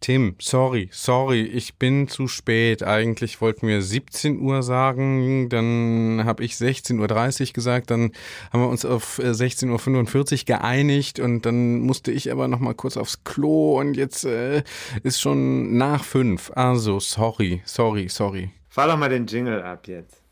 Tim, 0.00 0.36
sorry, 0.40 0.88
sorry, 0.92 1.42
ich 1.42 1.74
bin 1.74 2.06
zu 2.06 2.28
spät. 2.28 2.84
Eigentlich 2.84 3.40
wollten 3.40 3.66
wir 3.66 3.82
17 3.82 4.40
Uhr 4.40 4.62
sagen, 4.62 5.48
dann 5.48 6.22
habe 6.24 6.44
ich 6.44 6.52
16.30 6.52 7.48
Uhr 7.48 7.52
gesagt, 7.52 7.90
dann 7.90 8.12
haben 8.52 8.60
wir 8.60 8.68
uns 8.68 8.84
auf 8.84 9.18
äh, 9.18 9.30
16.45 9.30 10.40
Uhr 10.40 10.44
geeinigt 10.46 11.18
und 11.18 11.44
dann 11.44 11.80
musste 11.80 12.12
ich 12.12 12.30
aber 12.30 12.46
noch 12.46 12.60
mal 12.60 12.74
kurz 12.74 12.96
aufs 12.96 13.24
Klo 13.24 13.78
und 13.80 13.96
jetzt 13.96 14.24
äh, 14.24 14.62
ist 15.02 15.20
schon 15.20 15.76
nach 15.76 16.04
fünf. 16.04 16.52
Also, 16.54 17.00
sorry, 17.00 17.60
sorry, 17.64 18.08
sorry. 18.08 18.50
Fahr 18.68 18.86
doch 18.86 18.96
mal 18.96 19.08
den 19.08 19.26
Jingle 19.26 19.62
ab 19.62 19.88
jetzt. 19.88 20.22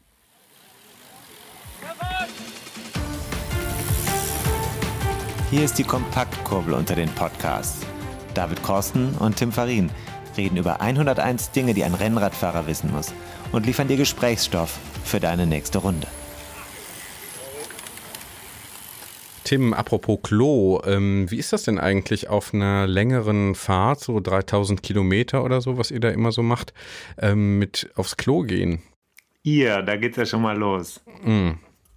Hier 5.51 5.65
ist 5.65 5.79
die 5.79 5.85
Kompaktkurbel 5.85 6.75
unter 6.75 6.95
den 6.95 7.09
Podcasts. 7.11 7.85
David 8.37 8.63
Korsten 8.63 9.15
und 9.19 9.37
Tim 9.37 9.51
Farin 9.53 9.91
reden 10.37 10.57
über 10.59 10.81
101 10.83 11.53
Dinge, 11.53 11.73
die 11.73 11.85
ein 11.85 11.95
Rennradfahrer 11.95 12.67
wissen 12.67 12.93
muss 12.93 13.15
und 13.53 13.65
liefern 13.65 13.89
dir 13.89 13.97
Gesprächsstoff 13.97 14.79
für 15.05 15.21
deine 15.21 15.47
nächste 15.47 15.79
Runde. 15.79 16.07
Tim, 19.45 19.73
apropos 19.75 20.19
Klo, 20.23 20.83
ähm, 20.85 21.31
wie 21.31 21.37
ist 21.39 21.53
das 21.53 21.63
denn 21.63 21.79
eigentlich 21.79 22.29
auf 22.29 22.53
einer 22.53 22.87
längeren 22.89 23.55
Fahrt, 23.55 24.01
so 24.01 24.19
3000 24.19 24.83
Kilometer 24.83 25.45
oder 25.45 25.61
so, 25.61 25.79
was 25.79 25.93
ihr 25.93 26.01
da 26.01 26.09
immer 26.11 26.33
so 26.33 26.43
macht, 26.43 26.75
ähm, 27.17 27.59
mit 27.59 27.89
aufs 27.95 28.17
Klo 28.17 28.43
gehen? 28.43 28.83
Ihr, 29.45 29.83
da 29.83 29.97
geht's 29.97 30.17
ja 30.17 30.27
schon 30.27 30.43
mal 30.43 30.59
los. 30.59 31.01
Mm. 31.23 31.51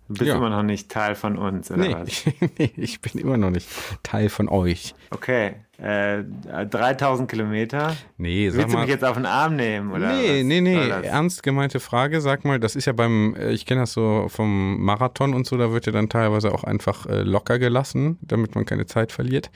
Du 0.08 0.14
bist 0.14 0.22
Ja. 0.28 0.36
immer 0.38 0.52
noch 0.52 0.62
nicht 0.64 0.90
Teil 0.90 1.16
von 1.16 1.38
uns, 1.38 1.72
oder 1.72 1.82
Nee, 1.82 1.94
was? 1.96 2.24
nee, 2.60 2.72
ich 2.78 3.02
bin 3.02 3.20
immer 3.20 3.38
noch 3.38 3.50
nicht 3.50 3.68
Teil 4.04 4.30
von 4.30 4.48
euch. 4.48 4.94
Okay, 5.10 5.56
äh, 5.82 6.24
3000 6.66 7.30
Kilometer. 7.30 7.96
Nee, 8.18 8.50
sag 8.50 8.58
Willst 8.58 8.74
du 8.74 8.78
mal. 8.78 8.82
mich 8.82 8.90
jetzt 8.90 9.04
auf 9.06 9.16
den 9.16 9.26
Arm 9.26 9.56
nehmen, 9.56 9.92
oder 9.92 10.14
Nee, 10.14 10.40
was 10.40 10.46
nee, 10.46 10.62
nee, 10.62 10.90
ernst 11.04 11.44
gemeinte 11.44 11.80
Frage. 11.80 12.22
Sag 12.22 12.44
mal, 12.46 12.60
das 12.60 12.76
ist 12.76 12.86
ja 12.86 12.94
beim, 12.94 13.36
äh, 13.36 13.52
ich 13.52 13.66
kenne 13.66 13.82
das 13.82 13.94
so 13.94 14.28
vom 14.30 14.82
Marathon 14.84 15.34
und 15.34 15.48
so, 15.48 15.58
da 15.58 15.72
wird 15.72 15.86
ja 15.86 15.92
dann 15.92 16.10
teilweise 16.10 16.54
auch 16.54 16.64
einfach 16.64 17.06
äh, 17.06 17.22
locker 17.22 17.60
gelassen, 17.60 18.18
damit 18.22 18.56
man 18.56 18.66
keine 18.66 18.86
Zeit 18.86 19.12
verliert. 19.12 19.50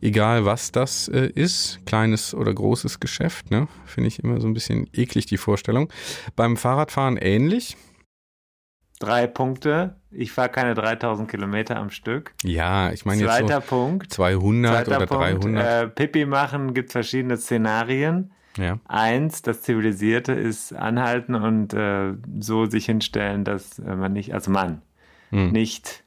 Egal 0.00 0.44
was 0.44 0.70
das 0.70 1.08
äh, 1.08 1.26
ist, 1.34 1.80
kleines 1.86 2.34
oder 2.34 2.54
großes 2.54 3.00
Geschäft, 3.00 3.50
ne? 3.50 3.66
Finde 3.84 4.08
ich 4.08 4.22
immer 4.22 4.40
so 4.40 4.46
ein 4.46 4.54
bisschen 4.54 4.88
eklig, 4.92 5.26
die 5.26 5.38
Vorstellung. 5.38 5.88
Beim 6.36 6.56
Fahrradfahren 6.56 7.16
ähnlich. 7.16 7.76
Drei 8.98 9.26
Punkte. 9.26 9.94
Ich 10.10 10.32
fahre 10.32 10.48
keine 10.48 10.74
3000 10.74 11.30
Kilometer 11.30 11.76
am 11.76 11.90
Stück. 11.90 12.34
Ja, 12.42 12.90
ich 12.92 13.04
meine 13.04 13.22
jetzt 13.22 13.30
Zweiter 13.30 13.60
Punkt. 13.60 14.12
200 14.12 14.86
Zweiter 14.86 14.96
oder 14.96 15.06
Punkt. 15.06 15.44
300. 15.44 15.82
Äh, 15.84 15.88
Pipi 15.88 16.26
machen 16.26 16.74
gibt 16.74 16.90
verschiedene 16.92 17.36
Szenarien. 17.36 18.32
ja. 18.56 18.78
Eins, 18.86 19.42
das 19.42 19.62
Zivilisierte 19.62 20.32
ist 20.32 20.72
anhalten 20.72 21.34
und 21.36 21.74
äh, 21.74 22.14
so 22.40 22.66
sich 22.66 22.86
hinstellen, 22.86 23.44
dass 23.44 23.78
äh, 23.78 23.94
man 23.94 24.12
nicht 24.12 24.34
als 24.34 24.48
Mann 24.48 24.82
Hm. 25.30 25.52
nicht 25.52 26.04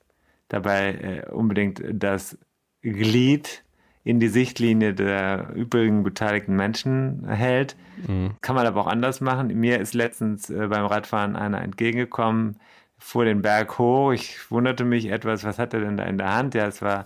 dabei 0.50 1.24
äh, 1.28 1.32
unbedingt 1.32 1.82
das 1.94 2.38
Glied 2.82 3.64
in 4.04 4.20
die 4.20 4.30
Sichtlinie 4.30 4.96
der 4.96 5.52
übrigen 5.54 6.02
beteiligten 6.02 6.56
Menschen 6.56 7.28
hält. 7.28 7.76
Hm. 8.08 8.32
Kann 8.42 8.56
man 8.56 8.66
aber 8.66 8.82
auch 8.82 8.88
anders 8.88 9.22
machen. 9.22 9.48
Mir 9.60 9.80
ist 9.80 9.94
letztens 9.94 10.50
äh, 10.50 10.68
beim 10.68 10.86
Radfahren 10.88 11.36
einer 11.36 11.62
entgegengekommen, 11.62 12.58
fuhr 13.02 13.26
den 13.26 13.42
Berg 13.42 13.78
hoch. 13.78 14.12
Ich 14.12 14.50
wunderte 14.50 14.86
mich 14.86 15.08
etwas, 15.08 15.44
was 15.44 15.60
hat 15.60 15.74
er 15.74 15.82
denn 15.82 15.98
da 15.98 16.04
in 16.04 16.18
der 16.18 16.34
Hand? 16.34 16.54
Ja, 16.56 16.68
es 16.68 16.82
war 16.82 17.06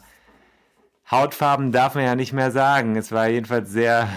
Hautfarben 1.09 1.71
darf 1.71 1.95
man 1.95 2.03
ja 2.03 2.15
nicht 2.15 2.33
mehr 2.33 2.51
sagen. 2.51 2.95
Es 2.95 3.11
war 3.11 3.27
jedenfalls 3.27 3.69
sehr 3.69 4.09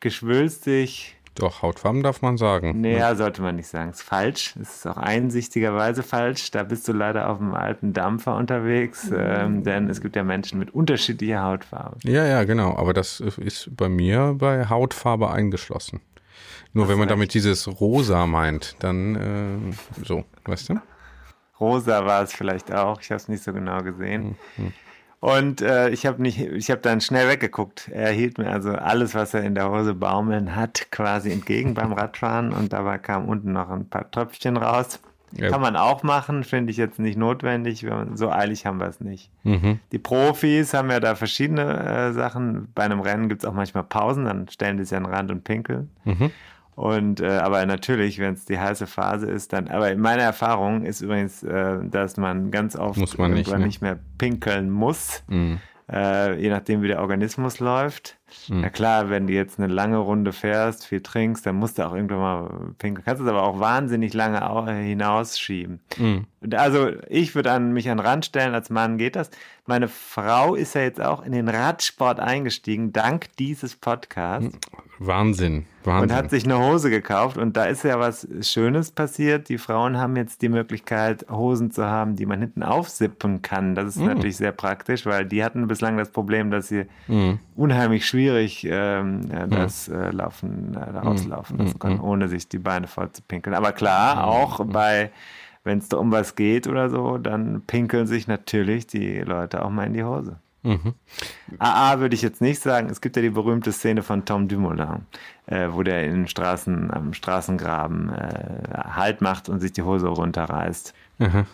geschwülstig. 0.00 1.16
Doch, 1.34 1.62
Hautfarben 1.62 2.02
darf 2.02 2.22
man 2.22 2.36
sagen. 2.36 2.80
Näher 2.80 3.16
sollte 3.16 3.42
man 3.42 3.56
nicht 3.56 3.66
sagen. 3.66 3.90
Ist 3.90 4.02
falsch. 4.02 4.54
Es 4.60 4.76
ist 4.76 4.86
auch 4.86 4.98
einsichtigerweise 4.98 6.02
falsch. 6.04 6.50
Da 6.52 6.62
bist 6.62 6.86
du 6.86 6.92
leider 6.92 7.28
auf 7.28 7.40
einem 7.40 7.54
alten 7.54 7.92
Dampfer 7.92 8.36
unterwegs, 8.36 9.10
ähm, 9.12 9.64
denn 9.64 9.88
es 9.88 10.00
gibt 10.00 10.14
ja 10.14 10.22
Menschen 10.22 10.58
mit 10.58 10.72
unterschiedlicher 10.72 11.42
Hautfarbe. 11.42 11.96
Ja, 12.04 12.24
ja, 12.24 12.44
genau. 12.44 12.76
Aber 12.76 12.92
das 12.92 13.18
ist 13.20 13.74
bei 13.74 13.88
mir 13.88 14.36
bei 14.38 14.68
Hautfarbe 14.68 15.30
eingeschlossen. 15.30 16.00
Nur 16.72 16.88
wenn 16.88 16.98
man 16.98 17.08
damit 17.08 17.34
dieses 17.34 17.80
Rosa 17.80 18.26
meint, 18.26 18.76
dann 18.80 19.14
äh, 19.14 20.04
so, 20.04 20.24
weißt 20.44 20.68
du? 20.68 20.80
Rosa 21.60 22.04
war 22.04 22.22
es 22.22 22.32
vielleicht 22.32 22.72
auch. 22.72 23.00
Ich 23.00 23.10
habe 23.10 23.16
es 23.16 23.28
nicht 23.28 23.42
so 23.42 23.52
genau 23.52 23.82
gesehen. 23.82 24.36
Und 25.20 25.62
äh, 25.62 25.88
ich 25.88 26.04
habe 26.04 26.20
nicht, 26.20 26.38
ich 26.38 26.70
habe 26.70 26.82
dann 26.82 27.00
schnell 27.00 27.28
weggeguckt. 27.30 27.88
Er 27.90 28.10
hielt 28.10 28.36
mir 28.36 28.50
also 28.50 28.72
alles, 28.72 29.14
was 29.14 29.32
er 29.32 29.42
in 29.42 29.54
der 29.54 29.70
Hose 29.70 29.94
baumeln 29.94 30.54
hat, 30.54 30.88
quasi 30.90 31.32
entgegen 31.32 31.72
beim 31.72 31.94
Radfahren 31.94 32.52
und 32.52 32.74
dabei 32.74 32.98
kam 32.98 33.26
unten 33.26 33.52
noch 33.52 33.70
ein 33.70 33.88
paar 33.88 34.10
Tröpfchen 34.10 34.58
raus. 34.58 35.00
Ja. 35.32 35.48
Kann 35.48 35.62
man 35.62 35.76
auch 35.76 36.02
machen, 36.02 36.44
finde 36.44 36.70
ich 36.70 36.76
jetzt 36.76 36.98
nicht 36.98 37.16
notwendig. 37.16 37.86
So 38.14 38.30
eilig 38.30 38.66
haben 38.66 38.78
wir 38.78 38.86
es 38.86 39.00
nicht. 39.00 39.30
Mhm. 39.42 39.80
Die 39.92 39.98
Profis 39.98 40.74
haben 40.74 40.90
ja 40.90 41.00
da 41.00 41.14
verschiedene 41.14 41.62
äh, 41.62 42.12
Sachen. 42.12 42.68
Bei 42.74 42.84
einem 42.84 43.00
Rennen 43.00 43.28
gibt 43.28 43.42
es 43.42 43.48
auch 43.48 43.54
manchmal 43.54 43.84
Pausen, 43.84 44.26
dann 44.26 44.48
stellen 44.48 44.76
die 44.76 44.84
sich 44.84 44.96
an 44.96 45.04
den 45.04 45.12
Rand 45.12 45.30
und 45.30 45.42
pinkeln. 45.42 45.90
Mhm. 46.04 46.30
Und 46.74 47.20
äh, 47.20 47.26
aber 47.28 47.64
natürlich, 47.66 48.18
wenn 48.18 48.34
es 48.34 48.44
die 48.46 48.58
heiße 48.58 48.86
Phase 48.86 49.30
ist, 49.30 49.52
dann. 49.52 49.68
Aber 49.68 49.90
in 49.92 50.00
meiner 50.00 50.22
Erfahrung 50.24 50.84
ist 50.84 51.00
übrigens, 51.02 51.42
äh, 51.42 51.78
dass 51.84 52.16
man 52.16 52.50
ganz 52.50 52.74
oft 52.76 52.98
Muss 52.98 53.16
man 53.16 53.32
nicht, 53.32 53.50
ne? 53.50 53.58
nicht 53.64 53.80
mehr 53.80 53.98
pinkeln 54.18 54.70
muss, 54.70 55.22
Mhm. 55.28 55.60
äh, 55.92 56.34
je 56.40 56.50
nachdem 56.50 56.82
wie 56.82 56.88
der 56.88 57.00
Organismus 57.00 57.60
läuft. 57.60 58.18
Mhm. 58.48 58.60
Na 58.62 58.70
klar, 58.70 59.10
wenn 59.10 59.26
du 59.26 59.32
jetzt 59.32 59.58
eine 59.58 59.72
lange 59.72 59.98
Runde 59.98 60.32
fährst, 60.32 60.86
viel 60.86 61.00
trinkst, 61.02 61.46
dann 61.46 61.56
musst 61.56 61.78
du 61.78 61.86
auch 61.86 61.94
irgendwann 61.94 62.18
mal 62.18 62.50
pinkeln. 62.78 63.04
Kannst 63.04 63.22
es 63.22 63.28
aber 63.28 63.42
auch 63.42 63.60
wahnsinnig 63.60 64.12
lange 64.14 64.48
au- 64.48 64.66
hinausschieben. 64.66 65.80
Mhm. 65.98 66.26
Also 66.52 66.88
ich 67.08 67.34
würde 67.34 67.52
an 67.52 67.72
mich 67.72 67.88
an 67.88 67.98
den 67.98 68.06
Rand 68.06 68.26
stellen, 68.26 68.54
als 68.54 68.68
Mann 68.70 68.98
geht 68.98 69.16
das. 69.16 69.30
Meine 69.66 69.88
Frau 69.88 70.54
ist 70.54 70.74
ja 70.74 70.82
jetzt 70.82 71.00
auch 71.00 71.24
in 71.24 71.32
den 71.32 71.48
Radsport 71.48 72.20
eingestiegen, 72.20 72.92
dank 72.92 73.28
dieses 73.38 73.76
Podcasts. 73.76 74.54
Wahnsinn, 74.98 75.64
Wahnsinn. 75.84 76.10
Und 76.10 76.14
hat 76.16 76.30
sich 76.30 76.44
eine 76.44 76.58
Hose 76.58 76.90
gekauft 76.90 77.38
und 77.38 77.56
da 77.56 77.64
ist 77.64 77.82
ja 77.82 77.98
was 77.98 78.28
Schönes 78.42 78.90
passiert. 78.90 79.48
Die 79.48 79.56
Frauen 79.58 79.96
haben 79.96 80.16
jetzt 80.16 80.42
die 80.42 80.48
Möglichkeit, 80.50 81.26
Hosen 81.30 81.70
zu 81.70 81.86
haben, 81.86 82.14
die 82.14 82.26
man 82.26 82.40
hinten 82.40 82.62
aufsippen 82.62 83.40
kann. 83.42 83.74
Das 83.74 83.86
ist 83.86 83.96
Mm. 84.02 84.04
natürlich 84.06 84.36
sehr 84.36 84.52
praktisch, 84.52 85.06
weil 85.06 85.24
die 85.24 85.42
hatten 85.42 85.66
bislang 85.66 85.96
das 85.96 86.10
Problem, 86.10 86.50
dass 86.50 86.68
sie 86.68 86.84
Mhm. 87.08 87.38
unheimlich 87.56 88.06
schwierig 88.14 88.64
ähm, 88.70 89.28
äh, 89.30 89.48
das 89.48 89.88
äh, 89.88 90.10
Laufen, 90.10 90.74
äh, 90.74 90.92
da 90.92 91.02
Mm. 91.02 91.06
rauslaufen 91.08 91.58
lassen 91.58 91.78
können, 91.80 92.00
ohne 92.00 92.28
sich 92.28 92.48
die 92.48 92.58
Beine 92.58 92.86
voll 92.86 93.10
zu 93.10 93.22
pinkeln. 93.22 93.54
Aber 93.56 93.72
klar, 93.72 94.24
auch 94.26 94.64
bei, 94.64 95.10
wenn 95.64 95.78
es 95.78 95.88
da 95.88 95.96
um 95.96 96.12
was 96.12 96.36
geht 96.36 96.68
oder 96.68 96.90
so, 96.90 97.18
dann 97.18 97.62
pinkeln 97.66 98.06
sich 98.06 98.28
natürlich 98.28 98.86
die 98.86 99.18
Leute 99.20 99.64
auch 99.64 99.70
mal 99.70 99.86
in 99.86 99.94
die 99.94 100.04
Hose. 100.04 100.36
Mhm. 100.62 100.94
AA 101.58 101.98
würde 101.98 102.14
ich 102.14 102.22
jetzt 102.22 102.40
nicht 102.40 102.60
sagen. 102.62 102.88
Es 102.88 103.00
gibt 103.00 103.16
ja 103.16 103.22
die 103.22 103.30
berühmte 103.30 103.70
Szene 103.72 104.02
von 104.02 104.24
Tom 104.24 104.46
Dumoulin, 104.48 105.02
äh, 105.46 105.68
wo 105.72 105.82
der 105.82 106.04
in 106.06 106.26
Straßen, 106.28 106.90
am 106.92 107.12
Straßengraben 107.14 108.10
äh, 108.10 108.78
Halt 108.94 109.20
macht 109.20 109.48
und 109.48 109.58
sich 109.60 109.72
die 109.72 109.82
Hose 109.82 110.06
runterreißt. 110.06 110.94
Aha. 111.18 111.44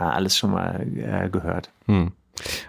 Ja, 0.00 0.10
alles 0.10 0.36
schon 0.36 0.50
mal 0.50 0.84
äh, 0.96 1.30
gehört. 1.30 1.70
Hm. 1.86 2.10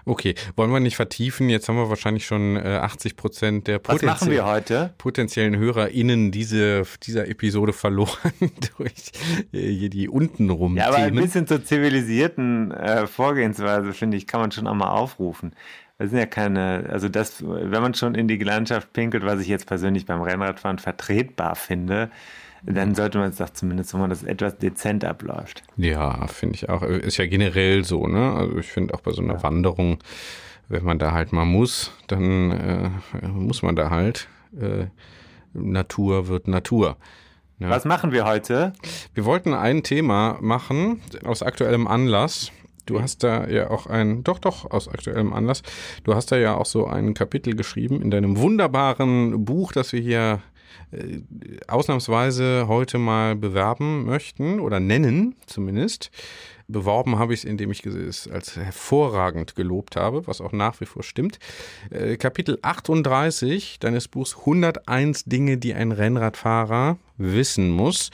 Okay, 0.04 0.34
wollen 0.56 0.70
wir 0.70 0.80
nicht 0.80 0.96
vertiefen? 0.96 1.48
Jetzt 1.48 1.68
haben 1.68 1.76
wir 1.76 1.88
wahrscheinlich 1.88 2.26
schon 2.26 2.56
äh, 2.56 2.78
80 2.82 3.16
Prozent 3.16 3.66
der 3.66 3.78
potenzie- 3.82 4.90
potenziellen 4.98 5.56
HörerInnen 5.56 6.30
diese, 6.30 6.82
dieser 7.02 7.28
Episode 7.28 7.72
verloren 7.72 8.32
durch 8.76 9.12
äh, 9.52 9.68
hier 9.70 9.90
die 9.90 10.08
untenrum 10.08 10.76
Ja, 10.76 10.88
aber 10.88 10.98
ein 10.98 11.14
bisschen 11.14 11.46
zur 11.46 11.64
zivilisierten 11.64 12.72
äh, 12.72 13.06
Vorgehensweise, 13.06 13.92
finde 13.92 14.16
ich, 14.16 14.26
kann 14.26 14.40
man 14.40 14.52
schon 14.52 14.66
auch 14.66 14.74
mal 14.74 14.90
aufrufen. 14.90 15.54
Das 15.98 16.10
sind 16.10 16.18
ja 16.18 16.26
keine, 16.26 16.88
also 16.90 17.08
das, 17.08 17.42
wenn 17.46 17.80
man 17.80 17.94
schon 17.94 18.14
in 18.14 18.26
die 18.26 18.36
Landschaft 18.36 18.92
pinkelt, 18.92 19.24
was 19.24 19.40
ich 19.40 19.46
jetzt 19.46 19.66
persönlich 19.66 20.06
beim 20.06 20.20
Rennradfahren 20.22 20.78
vertretbar 20.78 21.54
finde, 21.54 22.10
dann 22.66 22.94
sollte 22.94 23.18
man 23.18 23.30
es 23.30 23.36
doch 23.36 23.50
zumindest, 23.50 23.92
wenn 23.92 24.00
man 24.00 24.10
das 24.10 24.22
etwas 24.22 24.58
dezent 24.58 25.04
abläuft. 25.04 25.62
Ja, 25.76 26.26
finde 26.26 26.56
ich 26.56 26.68
auch. 26.68 26.82
Ist 26.82 27.18
ja 27.18 27.26
generell 27.26 27.84
so, 27.84 28.06
ne? 28.06 28.32
Also 28.32 28.58
ich 28.58 28.66
finde 28.66 28.94
auch 28.94 29.00
bei 29.00 29.12
so 29.12 29.22
einer 29.22 29.42
Wanderung 29.42 29.98
wenn 30.68 30.84
man 30.84 30.98
da 30.98 31.12
halt 31.12 31.32
mal 31.32 31.44
muss, 31.44 31.92
dann 32.06 32.50
äh, 32.50 33.26
muss 33.26 33.62
man 33.62 33.76
da 33.76 33.90
halt. 33.90 34.28
Äh, 34.58 34.86
Natur 35.52 36.28
wird 36.28 36.48
Natur. 36.48 36.96
Ja. 37.58 37.70
Was 37.70 37.84
machen 37.84 38.12
wir 38.12 38.24
heute? 38.24 38.72
Wir 39.14 39.24
wollten 39.24 39.54
ein 39.54 39.82
Thema 39.82 40.38
machen 40.40 41.00
aus 41.24 41.42
aktuellem 41.42 41.86
Anlass. 41.86 42.50
Du 42.86 43.00
hast 43.00 43.22
da 43.22 43.46
ja 43.46 43.70
auch 43.70 43.86
ein, 43.86 44.24
doch, 44.24 44.38
doch, 44.38 44.70
aus 44.70 44.88
aktuellem 44.88 45.32
Anlass. 45.32 45.62
Du 46.02 46.14
hast 46.14 46.32
da 46.32 46.36
ja 46.36 46.56
auch 46.56 46.66
so 46.66 46.86
ein 46.86 47.14
Kapitel 47.14 47.54
geschrieben 47.54 48.02
in 48.02 48.10
deinem 48.10 48.36
wunderbaren 48.36 49.44
Buch, 49.44 49.72
das 49.72 49.92
wir 49.92 50.00
hier 50.00 50.42
äh, 50.92 51.20
ausnahmsweise 51.68 52.66
heute 52.68 52.98
mal 52.98 53.36
bewerben 53.36 54.04
möchten 54.04 54.60
oder 54.60 54.80
nennen 54.80 55.36
zumindest. 55.46 56.10
Beworben 56.66 57.18
habe 57.18 57.34
ich 57.34 57.40
es, 57.40 57.44
indem 57.44 57.70
ich 57.70 57.84
es 57.84 58.26
als 58.26 58.56
hervorragend 58.56 59.54
gelobt 59.54 59.96
habe, 59.96 60.26
was 60.26 60.40
auch 60.40 60.52
nach 60.52 60.80
wie 60.80 60.86
vor 60.86 61.02
stimmt. 61.02 61.38
Äh, 61.90 62.16
Kapitel 62.16 62.58
38 62.62 63.78
deines 63.80 64.08
Buchs 64.08 64.36
101 64.40 65.24
Dinge, 65.24 65.58
die 65.58 65.74
ein 65.74 65.92
Rennradfahrer 65.92 66.96
wissen 67.18 67.70
muss. 67.70 68.10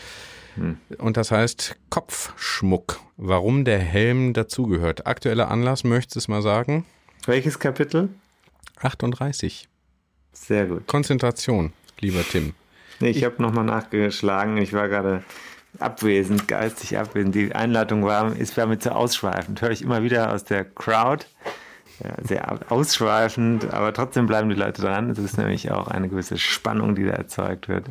Hm. 0.57 0.79
Und 0.99 1.17
das 1.17 1.31
heißt 1.31 1.77
Kopfschmuck. 1.91 3.01
Warum 3.17 3.65
der 3.65 3.79
Helm 3.79 4.33
dazugehört. 4.33 5.07
Aktueller 5.07 5.49
Anlass, 5.49 5.85
möchtest 5.85 6.17
du 6.17 6.19
es 6.19 6.29
mal 6.29 6.43
sagen? 6.43 6.85
Welches 7.27 7.59
Kapitel? 7.59 8.09
38. 8.81 9.69
Sehr 10.33 10.67
gut. 10.67 10.87
Konzentration, 10.87 11.73
lieber 12.01 12.23
Tim. 12.23 12.55
Nee, 13.01 13.11
ich, 13.11 13.25
habe 13.25 13.41
nochmal 13.41 13.65
nachgeschlagen. 13.65 14.59
Ich 14.59 14.73
war 14.73 14.89
gerade 14.89 15.23
abwesend, 15.79 16.49
geistig 16.49 16.99
abwesend. 16.99 17.35
Die 17.35 17.55
Einleitung 17.55 18.05
war, 18.05 18.37
ist 18.37 18.57
war 18.57 18.67
mir 18.67 18.79
zu 18.79 18.95
ausschweifend. 18.95 19.63
Höre 19.63 19.71
ich 19.71 19.83
immer 19.83 20.03
wieder 20.03 20.33
aus 20.33 20.45
der 20.45 20.65
Crowd. 20.65 21.25
Ja, 22.03 22.15
sehr 22.23 22.73
ausschweifend, 22.73 23.75
aber 23.75 23.93
trotzdem 23.93 24.27
bleiben 24.27 24.49
die 24.49 24.55
Leute 24.55 24.81
dran. 24.81 25.11
Es 25.11 25.19
ist 25.19 25.37
nämlich 25.37 25.71
auch 25.71 25.87
eine 25.89 26.09
gewisse 26.09 26.39
Spannung, 26.39 26.95
die 26.95 27.05
da 27.05 27.11
erzeugt 27.11 27.69
wird. 27.69 27.85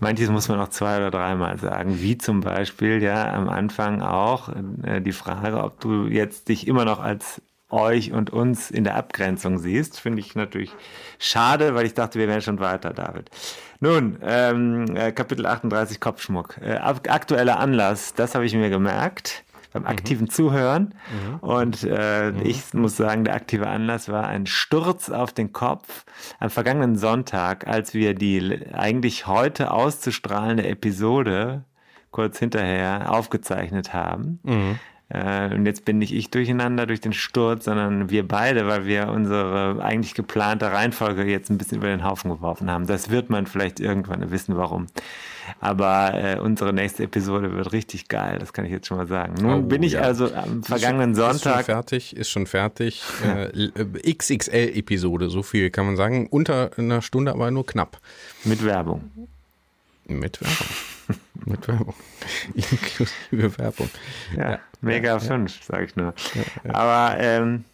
Manches 0.00 0.28
muss 0.28 0.48
man 0.48 0.60
auch 0.60 0.68
zwei 0.68 0.98
oder 0.98 1.10
dreimal 1.10 1.58
sagen, 1.58 2.02
wie 2.02 2.18
zum 2.18 2.40
Beispiel 2.40 3.02
ja 3.02 3.32
am 3.32 3.48
Anfang 3.48 4.02
auch 4.02 4.50
äh, 4.82 5.00
die 5.00 5.12
Frage, 5.12 5.62
ob 5.62 5.80
du 5.80 6.08
jetzt 6.08 6.50
dich 6.50 6.66
immer 6.66 6.84
noch 6.84 7.00
als 7.00 7.40
euch 7.70 8.12
und 8.12 8.30
uns 8.30 8.70
in 8.70 8.84
der 8.84 8.96
Abgrenzung 8.96 9.58
siehst. 9.58 10.00
Finde 10.00 10.20
ich 10.20 10.34
natürlich 10.34 10.72
schade, 11.18 11.74
weil 11.74 11.86
ich 11.86 11.94
dachte, 11.94 12.18
wir 12.18 12.28
wären 12.28 12.42
schon 12.42 12.60
weiter, 12.60 12.92
David. 12.92 13.30
Nun, 13.80 14.18
ähm, 14.22 14.96
äh, 14.96 15.12
Kapitel 15.12 15.46
38 15.46 16.00
Kopfschmuck. 16.00 16.58
Äh, 16.60 16.76
aktueller 16.76 17.60
Anlass, 17.60 18.14
das 18.14 18.34
habe 18.34 18.44
ich 18.44 18.54
mir 18.54 18.70
gemerkt 18.70 19.44
beim 19.72 19.82
mhm. 19.82 19.88
aktiven 19.88 20.24
mhm. 20.24 20.30
Zuhören. 20.30 20.94
Mhm. 21.10 21.36
Und 21.40 21.84
äh, 21.84 22.32
mhm. 22.32 22.42
ich 22.44 22.72
muss 22.74 22.96
sagen, 22.96 23.24
der 23.24 23.34
aktive 23.34 23.68
Anlass 23.68 24.08
war 24.08 24.26
ein 24.26 24.46
Sturz 24.46 25.10
auf 25.10 25.32
den 25.32 25.52
Kopf 25.52 26.04
am 26.40 26.50
vergangenen 26.50 26.96
Sonntag, 26.96 27.66
als 27.66 27.94
wir 27.94 28.14
die 28.14 28.66
eigentlich 28.72 29.26
heute 29.26 29.70
auszustrahlende 29.70 30.66
Episode 30.66 31.64
kurz 32.10 32.38
hinterher 32.38 33.12
aufgezeichnet 33.12 33.92
haben. 33.92 34.40
Äh, 35.10 35.54
und 35.54 35.64
jetzt 35.64 35.84
bin 35.84 35.98
nicht 35.98 36.14
ich 36.14 36.30
durcheinander 36.30 36.86
durch 36.86 37.00
den 37.00 37.14
Sturz, 37.14 37.64
sondern 37.64 38.10
wir 38.10 38.28
beide, 38.28 38.66
weil 38.66 38.84
wir 38.84 39.08
unsere 39.08 39.82
eigentlich 39.82 40.14
geplante 40.14 40.70
Reihenfolge 40.70 41.24
jetzt 41.24 41.50
ein 41.50 41.56
bisschen 41.56 41.78
über 41.78 41.88
den 41.88 42.04
Haufen 42.04 42.30
geworfen 42.30 42.70
haben. 42.70 42.86
Das 42.86 43.08
wird 43.08 43.30
man 43.30 43.46
vielleicht 43.46 43.80
irgendwann 43.80 44.30
wissen, 44.30 44.56
warum. 44.56 44.86
Aber 45.60 46.12
äh, 46.12 46.38
unsre 46.38 46.74
nächste 46.74 47.04
Episode 47.04 47.54
wird 47.54 47.72
richtig 47.72 48.08
geil, 48.08 48.38
das 48.38 48.52
kann 48.52 48.66
ich 48.66 48.70
jetzt 48.70 48.86
schon 48.86 48.98
mal 48.98 49.06
sagen. 49.06 49.34
Nun 49.40 49.52
oh, 49.52 49.62
bin 49.62 49.82
ich 49.82 49.92
ja. 49.92 50.02
also 50.02 50.32
am 50.34 50.62
vergangenen 50.62 51.12
ist 51.12 51.18
schon, 51.18 51.38
Sonntag. 51.38 51.60
Ist 51.60 51.66
schon 51.66 51.74
fertig, 51.74 52.16
ist 52.16 52.30
schon 52.30 52.46
fertig. 52.46 53.02
äh, 53.24 54.12
XXL-Episode, 54.12 55.30
so 55.30 55.42
viel 55.42 55.70
kann 55.70 55.86
man 55.86 55.96
sagen. 55.96 56.26
Unter 56.26 56.70
einer 56.76 57.00
Stunde, 57.00 57.32
aber 57.32 57.50
nur 57.50 57.64
knapp. 57.64 57.98
Mit 58.44 58.62
Werbung. 58.62 59.10
Mit 60.06 60.40
Werbung. 60.42 60.66
Mit 61.46 61.66
Werbung. 61.68 61.94
Inklusive 62.54 63.58
Werbung. 63.58 63.90
Ja, 64.36 64.50
ja 64.50 64.58
mega 64.80 65.08
ja, 65.10 65.18
5, 65.18 65.64
sag 65.64 65.84
ich 65.84 65.96
nur. 65.96 66.14
Ja, 66.64 66.74
Aber 66.74 67.18
ähm, 67.18 67.64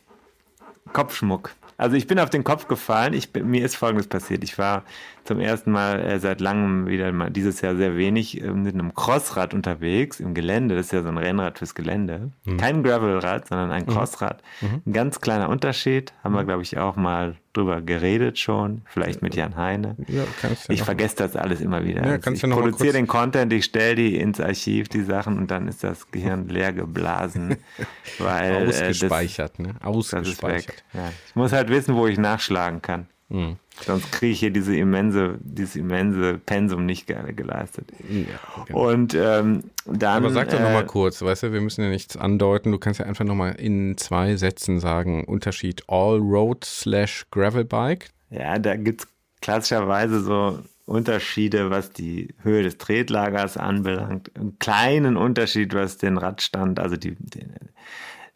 Kopfschmuck. 0.93 1.51
Also 1.77 1.97
ich 1.97 2.07
bin 2.07 2.21
auf 2.21 2.31
den 2.31 2.45
Kopf 2.45 2.69
gefallen. 2.69 3.15
Ich, 3.15 3.31
mir 3.35 3.65
ist 3.65 3.75
Folgendes 3.75 4.07
passiert. 4.07 4.45
Ich 4.45 4.59
war 4.59 4.85
zum 5.25 5.41
ersten 5.41 5.73
Mal 5.73 6.01
äh, 6.01 6.19
seit 6.21 6.41
langem 6.41 6.87
wieder 6.87 7.11
mal 7.11 7.31
dieses 7.31 7.61
Jahr 7.63 7.75
sehr 7.75 7.97
wenig 7.97 8.41
äh, 8.41 8.53
mit 8.53 8.75
einem 8.75 8.95
Crossrad 8.95 9.55
unterwegs 9.55 10.21
im 10.21 10.35
Gelände. 10.35 10.77
Das 10.77 10.87
ist 10.87 10.93
ja 10.93 11.03
so 11.03 11.09
ein 11.09 11.19
Rennrad 11.19 11.59
fürs 11.59 11.75
Gelände. 11.75 12.31
Mhm. 12.45 12.57
Kein 12.59 12.83
Gravelrad, 12.85 13.49
sondern 13.49 13.73
ein 13.73 13.87
mhm. 13.87 13.91
Crossrad. 13.91 14.43
Mhm. 14.61 14.83
Ein 14.87 14.93
ganz 14.93 15.21
kleiner 15.21 15.49
Unterschied. 15.49 16.13
Haben 16.23 16.35
wir, 16.35 16.43
mhm. 16.43 16.47
glaube 16.47 16.63
ich, 16.63 16.79
auch 16.79 16.95
mal 16.95 17.35
drüber 17.57 17.81
geredet 17.81 18.39
schon. 18.39 18.83
Vielleicht 18.87 19.23
mit 19.23 19.35
Jan 19.35 19.57
Heine. 19.57 19.97
Ja, 20.09 20.25
kannst 20.41 20.69
ich 20.69 20.83
vergesse 20.83 21.17
das 21.17 21.37
alles 21.37 21.61
immer 21.61 21.85
wieder. 21.85 22.07
Ja, 22.07 22.17
ich 22.17 22.43
produziere 22.43 22.93
den 22.93 23.07
Content, 23.07 23.53
ich 23.53 23.65
stelle 23.65 23.95
die 23.95 24.17
ins 24.17 24.41
Archiv, 24.41 24.89
die 24.89 25.03
Sachen, 25.03 25.39
und 25.39 25.51
dann 25.51 25.69
ist 25.69 25.83
das 25.83 26.11
Gehirn 26.11 26.49
leer 26.49 26.73
geblasen. 26.73 27.57
weil, 28.19 28.69
Ausgespeichert, 28.69 29.59
äh, 29.59 29.63
das, 29.63 29.75
ne? 29.75 29.75
Ausgespeichert. 29.83 30.85
Ja. 30.93 31.13
Ich 31.29 31.35
muss 31.35 31.53
halt 31.53 31.69
wissen, 31.69 31.95
wo 31.95 32.07
ich 32.07 32.19
nachschlagen 32.19 32.83
kann. 32.83 33.07
Mhm. 33.29 33.57
Sonst 33.81 34.13
kriege 34.13 34.33
ich 34.33 34.41
hier 34.41 34.51
diese 34.51 34.77
immense, 34.77 35.39
dieses 35.43 35.77
immense 35.77 36.39
Pensum 36.39 36.87
nicht 36.87 37.07
geleistet. 37.07 37.91
Ja, 38.09 38.65
genau. 38.67 38.91
Und 38.91 39.15
ähm, 39.15 39.65
dann. 39.87 40.25
Aber 40.25 40.33
sag 40.33 40.51
doch 40.51 40.61
äh, 40.61 40.63
nochmal 40.63 40.87
kurz, 40.87 41.21
weißt 41.21 41.45
du, 41.45 41.53
wir 41.53 41.61
müssen 41.61 41.83
ja 41.83 41.89
nichts 41.91 42.17
andeuten. 42.17 42.71
Du 42.71 42.79
kannst 42.79 43.01
ja 43.01 43.07
einfach 43.07 43.25
nochmal 43.25 43.55
in 43.57 43.97
zwei 43.97 44.37
Sätzen 44.37 44.79
sagen: 44.79 45.25
Unterschied 45.25 45.83
All-Road 45.89 46.65
slash 46.65 47.27
Gravelbike. 47.31 48.11
Ja, 48.31 48.59
da 48.59 48.77
gibt 48.77 49.03
es 49.03 49.09
klassischerweise 49.41 50.21
so 50.21 50.61
Unterschiede, 50.87 51.71
was 51.71 51.93
die 51.93 52.35
Höhe 52.43 52.63
des 52.63 52.79
Tretlagers 52.79 53.57
anbelangt. 53.57 54.31
Einen 54.37 54.59
kleinen 54.59 55.17
Unterschied, 55.17 55.75
was 55.75 55.97
den 55.97 56.19
Radstand, 56.19 56.79
also 56.79 56.97
die, 56.97 57.15
den, 57.15 57.55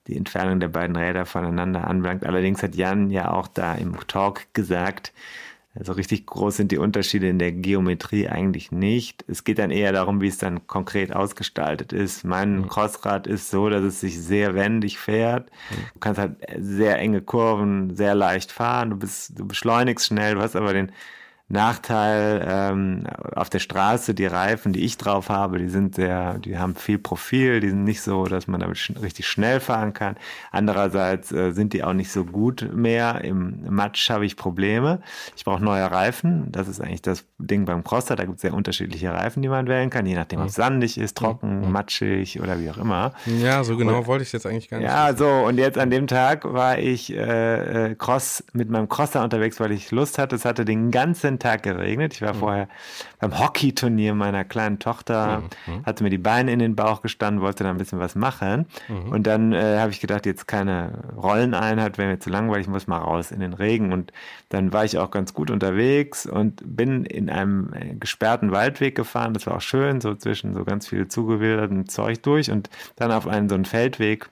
die 0.08 0.16
Entfernung 0.16 0.58
der 0.58 0.68
beiden 0.68 0.96
Räder 0.96 1.26
voneinander 1.26 1.86
anbelangt. 1.86 2.26
Allerdings 2.26 2.62
hat 2.62 2.74
Jan 2.74 3.10
ja 3.10 3.30
auch 3.30 3.46
da 3.46 3.74
im 3.74 3.96
Talk 4.08 4.52
gesagt, 4.54 5.12
also 5.78 5.92
richtig 5.92 6.26
groß 6.26 6.56
sind 6.56 6.72
die 6.72 6.78
Unterschiede 6.78 7.28
in 7.28 7.38
der 7.38 7.52
Geometrie 7.52 8.28
eigentlich 8.28 8.72
nicht. 8.72 9.24
Es 9.28 9.44
geht 9.44 9.60
dann 9.60 9.70
eher 9.70 9.92
darum, 9.92 10.20
wie 10.20 10.26
es 10.26 10.38
dann 10.38 10.66
konkret 10.66 11.14
ausgestaltet 11.14 11.92
ist. 11.92 12.24
Mein 12.24 12.56
mhm. 12.56 12.68
Crossrad 12.68 13.28
ist 13.28 13.50
so, 13.50 13.68
dass 13.68 13.84
es 13.84 14.00
sich 14.00 14.18
sehr 14.20 14.54
wendig 14.54 14.98
fährt. 14.98 15.50
Du 15.94 16.00
kannst 16.00 16.18
halt 16.18 16.36
sehr 16.58 16.98
enge 16.98 17.20
Kurven 17.20 17.94
sehr 17.94 18.16
leicht 18.16 18.50
fahren. 18.50 18.90
Du 18.90 18.96
bist, 18.96 19.38
du 19.38 19.46
beschleunigst 19.46 20.06
schnell. 20.06 20.34
Du 20.34 20.40
hast 20.40 20.56
aber 20.56 20.72
den 20.72 20.90
Nachteil 21.50 22.46
ähm, 22.46 23.04
auf 23.34 23.48
der 23.48 23.58
Straße, 23.58 24.12
die 24.12 24.26
Reifen, 24.26 24.74
die 24.74 24.84
ich 24.84 24.98
drauf 24.98 25.30
habe, 25.30 25.58
die 25.58 25.70
sind 25.70 25.94
sehr, 25.94 26.38
die 26.38 26.58
haben 26.58 26.74
viel 26.74 26.98
Profil, 26.98 27.60
die 27.60 27.70
sind 27.70 27.84
nicht 27.84 28.02
so, 28.02 28.26
dass 28.26 28.48
man 28.48 28.60
damit 28.60 28.76
sch 28.76 28.92
richtig 29.00 29.26
schnell 29.26 29.58
fahren 29.58 29.94
kann. 29.94 30.16
Andererseits 30.52 31.32
äh, 31.32 31.52
sind 31.52 31.72
die 31.72 31.82
auch 31.82 31.94
nicht 31.94 32.12
so 32.12 32.26
gut 32.26 32.68
mehr. 32.74 33.24
Im 33.24 33.64
Matsch 33.70 34.10
habe 34.10 34.26
ich 34.26 34.36
Probleme. 34.36 35.00
Ich 35.36 35.44
brauche 35.46 35.64
neue 35.64 35.90
Reifen. 35.90 36.52
Das 36.52 36.68
ist 36.68 36.82
eigentlich 36.82 37.00
das 37.00 37.24
Ding 37.38 37.64
beim 37.64 37.82
Crosser. 37.82 38.14
Da 38.14 38.24
gibt 38.24 38.36
es 38.36 38.42
sehr 38.42 38.52
unterschiedliche 38.52 39.10
Reifen, 39.10 39.40
die 39.40 39.48
man 39.48 39.68
wählen 39.68 39.88
kann, 39.88 40.04
je 40.04 40.16
nachdem, 40.16 40.40
ob 40.40 40.48
es 40.48 40.54
sandig 40.54 40.98
ist, 40.98 41.16
trocken, 41.16 41.62
mhm. 41.62 41.72
matschig 41.72 42.42
oder 42.42 42.60
wie 42.60 42.68
auch 42.68 42.78
immer. 42.78 43.14
Ja, 43.24 43.64
so 43.64 43.78
genau 43.78 44.00
und, 44.00 44.06
wollte 44.06 44.24
ich 44.24 44.32
jetzt 44.32 44.44
eigentlich 44.44 44.68
gar 44.68 44.80
nicht. 44.80 44.86
Ja, 44.86 45.14
so 45.16 45.26
und 45.26 45.56
jetzt 45.56 45.78
an 45.78 45.90
dem 45.90 46.08
Tag 46.08 46.44
war 46.44 46.78
ich 46.78 47.10
äh, 47.10 47.92
äh 47.92 47.94
Cross 47.94 48.44
mit 48.52 48.68
meinem 48.68 48.90
Crosser 48.90 49.24
unterwegs, 49.24 49.58
weil 49.60 49.72
ich 49.72 49.90
Lust 49.92 50.18
hatte. 50.18 50.36
Es 50.36 50.44
hatte 50.44 50.66
den 50.66 50.90
ganzen 50.90 51.37
Tag 51.38 51.62
geregnet. 51.62 52.14
Ich 52.14 52.22
war 52.22 52.34
mhm. 52.34 52.38
vorher 52.38 52.68
beim 53.20 53.38
Hockeyturnier 53.38 54.14
meiner 54.14 54.44
kleinen 54.44 54.78
Tochter, 54.78 55.42
mhm. 55.66 55.74
mhm. 55.74 55.86
hatte 55.86 56.02
mir 56.02 56.10
die 56.10 56.18
Beine 56.18 56.52
in 56.52 56.58
den 56.58 56.76
Bauch 56.76 57.02
gestanden, 57.02 57.42
wollte 57.42 57.64
da 57.64 57.70
ein 57.70 57.78
bisschen 57.78 57.98
was 57.98 58.14
machen. 58.14 58.66
Mhm. 58.88 59.12
Und 59.12 59.26
dann 59.26 59.52
äh, 59.52 59.78
habe 59.78 59.90
ich 59.90 60.00
gedacht, 60.00 60.26
jetzt 60.26 60.46
keine 60.46 61.12
Rolleneinheit, 61.16 61.98
wäre 61.98 62.10
mir 62.10 62.18
zu 62.18 62.30
langweilig, 62.30 62.66
ich 62.66 62.72
muss 62.72 62.86
mal 62.86 62.98
raus 62.98 63.30
in 63.30 63.40
den 63.40 63.52
Regen. 63.52 63.92
Und 63.92 64.12
dann 64.48 64.72
war 64.72 64.84
ich 64.84 64.98
auch 64.98 65.10
ganz 65.10 65.34
gut 65.34 65.50
unterwegs 65.50 66.26
und 66.26 66.62
bin 66.64 67.04
in 67.04 67.30
einem 67.30 67.72
äh, 67.72 67.94
gesperrten 67.94 68.52
Waldweg 68.52 68.94
gefahren. 68.94 69.34
Das 69.34 69.46
war 69.46 69.56
auch 69.56 69.60
schön, 69.60 70.00
so 70.00 70.14
zwischen 70.14 70.54
so 70.54 70.64
ganz 70.64 70.88
viel 70.88 71.08
zugewilderten 71.08 71.86
Zeug 71.88 72.22
durch 72.22 72.50
und 72.50 72.70
dann 72.96 73.12
auf 73.12 73.26
einen 73.26 73.48
so 73.48 73.54
einen 73.54 73.64
Feldweg 73.64 74.30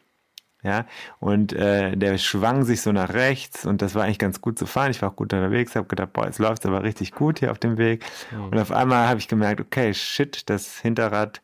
ja, 0.62 0.84
und 1.20 1.52
äh, 1.52 1.96
der 1.96 2.18
schwang 2.18 2.64
sich 2.64 2.80
so 2.80 2.90
nach 2.90 3.12
rechts 3.12 3.66
und 3.66 3.82
das 3.82 3.94
war 3.94 4.04
eigentlich 4.04 4.18
ganz 4.18 4.40
gut 4.40 4.58
zu 4.58 4.66
fahren. 4.66 4.90
Ich 4.90 5.00
war 5.00 5.10
auch 5.10 5.16
gut 5.16 5.32
unterwegs, 5.32 5.76
habe 5.76 5.86
gedacht, 5.86 6.12
boah, 6.12 6.26
jetzt 6.26 6.38
läuft 6.38 6.66
aber 6.66 6.82
richtig 6.82 7.12
gut 7.12 7.38
hier 7.38 7.52
auf 7.52 7.58
dem 7.58 7.78
Weg. 7.78 8.04
Mhm. 8.32 8.44
Und 8.46 8.58
auf 8.58 8.72
einmal 8.72 9.08
habe 9.08 9.20
ich 9.20 9.28
gemerkt, 9.28 9.60
okay, 9.60 9.94
shit, 9.94 10.48
das 10.50 10.80
Hinterrad 10.80 11.40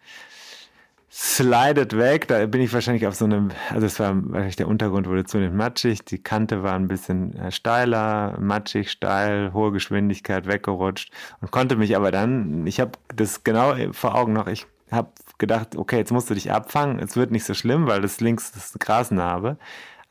slidet 1.12 1.96
weg. 1.96 2.26
Da 2.26 2.46
bin 2.46 2.62
ich 2.62 2.72
wahrscheinlich 2.72 3.06
auf 3.06 3.14
so 3.14 3.26
einem, 3.26 3.50
also 3.70 3.86
es 3.86 4.00
war 4.00 4.14
wahrscheinlich 4.14 4.56
der 4.56 4.66
Untergrund 4.66 5.06
wurde 5.06 5.24
zunehmend 5.24 5.56
matschig, 5.56 6.04
die 6.04 6.18
Kante 6.18 6.62
war 6.62 6.74
ein 6.74 6.88
bisschen 6.88 7.36
äh, 7.36 7.52
steiler, 7.52 8.38
matschig, 8.40 8.90
steil, 8.90 9.52
hohe 9.52 9.72
Geschwindigkeit 9.72 10.46
weggerutscht 10.46 11.12
und 11.40 11.50
konnte 11.50 11.76
mich 11.76 11.96
aber 11.96 12.10
dann, 12.10 12.66
ich 12.66 12.80
habe 12.80 12.92
das 13.14 13.44
genau 13.44 13.74
vor 13.92 14.14
Augen 14.14 14.32
noch, 14.32 14.46
ich 14.46 14.66
habe 14.90 15.10
gedacht, 15.42 15.76
okay, 15.76 15.98
jetzt 15.98 16.12
musst 16.12 16.30
du 16.30 16.34
dich 16.34 16.50
abfangen. 16.50 16.98
Es 16.98 17.16
wird 17.16 17.30
nicht 17.32 17.44
so 17.44 17.52
schlimm, 17.52 17.86
weil 17.86 18.00
das 18.00 18.20
links 18.20 18.52
das 18.52 18.66
ist 18.66 18.74
eine 18.76 18.84
Grasnarbe, 18.86 19.58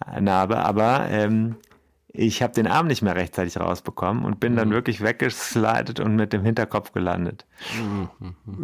äh, 0.06 0.22
Narbe, 0.22 0.58
aber 0.58 1.08
ähm, 1.10 1.56
ich 2.14 2.44
habe 2.44 2.52
den 2.54 2.68
Arm 2.68 2.88
nicht 2.88 3.02
mehr 3.02 3.16
rechtzeitig 3.16 3.58
rausbekommen 3.58 4.26
und 4.26 4.42
bin 4.42 4.58
dann 4.58 4.68
Mhm. 4.68 4.74
wirklich 4.74 5.02
weggeslidet 5.02 6.02
und 6.02 6.18
mit 6.18 6.34
dem 6.34 6.44
Hinterkopf 6.44 6.92
gelandet. 6.92 7.46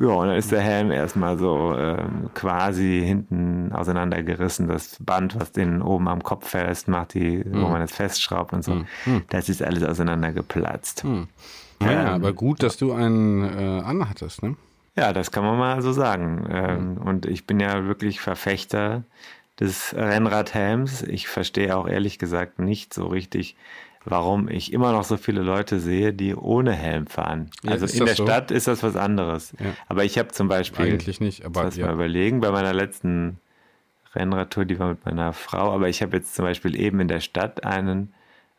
Ja, 0.02 0.10
und 0.10 0.28
dann 0.28 0.36
ist 0.36 0.52
der 0.52 0.60
Helm 0.60 0.92
erstmal 0.92 1.38
so 1.38 1.74
ähm, 1.78 2.30
quasi 2.34 3.02
hinten 3.06 3.72
auseinandergerissen. 3.72 4.68
Das 4.68 4.98
Band, 5.00 5.40
was 5.40 5.54
den 5.54 5.82
oben 5.82 6.10
am 6.10 6.24
Kopf 6.24 6.50
festmacht, 6.50 7.14
die, 7.14 7.38
Mhm. 7.38 7.62
wo 7.62 7.68
man 7.70 7.80
das 7.80 7.94
festschraubt 7.94 8.52
und 8.52 8.66
so, 8.66 8.82
das 9.30 9.48
ist 9.48 9.64
alles 9.64 9.84
auseinandergeplatzt. 9.84 11.06
Naja, 11.80 12.02
Ähm, 12.02 12.08
aber 12.16 12.34
gut, 12.34 12.62
dass 12.64 12.76
du 12.76 12.92
einen 12.92 13.44
äh, 13.44 13.82
anhattest, 13.82 14.44
ne? 14.44 14.56
Ja, 14.98 15.14
das 15.14 15.32
kann 15.32 15.44
man 15.44 15.58
mal 15.58 15.82
so 15.82 15.92
sagen. 15.92 16.48
Ähm, 16.50 16.98
Und 16.98 17.26
ich 17.26 17.46
bin 17.46 17.60
ja 17.60 17.86
wirklich 17.86 18.20
Verfechter 18.20 19.04
des 19.60 19.94
Rennradhelms. 19.96 21.04
Ich 21.04 21.28
verstehe 21.28 21.76
auch 21.78 21.88
ehrlich 21.88 22.20
gesagt 22.20 22.60
nicht 22.60 22.94
so 22.94 23.08
richtig, 23.08 23.56
warum 24.06 24.50
ich 24.50 24.74
immer 24.74 24.92
noch 24.92 25.04
so 25.04 25.18
viele 25.18 25.42
Leute 25.42 25.80
sehe, 25.80 26.14
die 26.14 26.34
ohne 26.34 26.74
Helm 26.74 27.08
fahren. 27.08 27.50
Ja, 27.64 27.72
also 27.72 27.86
in 27.86 28.06
der 28.06 28.16
so? 28.16 28.24
Stadt 28.26 28.52
ist 28.52 28.68
das 28.68 28.82
was 28.82 28.96
anderes. 28.96 29.54
Ja. 29.60 29.74
Aber 29.88 30.04
ich 30.04 30.18
habe 30.18 30.30
zum 30.30 30.48
Beispiel, 30.48 30.86
Eigentlich 30.86 31.20
nicht, 31.20 31.46
aber 31.46 31.64
lass 31.64 31.78
mal 31.78 31.88
ja. 31.88 31.94
überlegen, 31.94 32.40
bei 32.40 32.52
meiner 32.52 32.74
letzten 32.74 33.38
Rennradtour, 34.16 34.66
die 34.66 34.80
war 34.80 34.90
mit 34.90 35.06
meiner 35.06 35.34
Frau, 35.34 35.74
aber 35.74 35.90
ich 35.90 36.02
habe 36.02 36.18
jetzt 36.18 36.36
zum 36.36 36.46
Beispiel 36.46 36.76
eben 36.80 37.00
in 37.00 37.08
der 37.08 37.20
Stadt 37.20 37.64
einen 37.64 38.14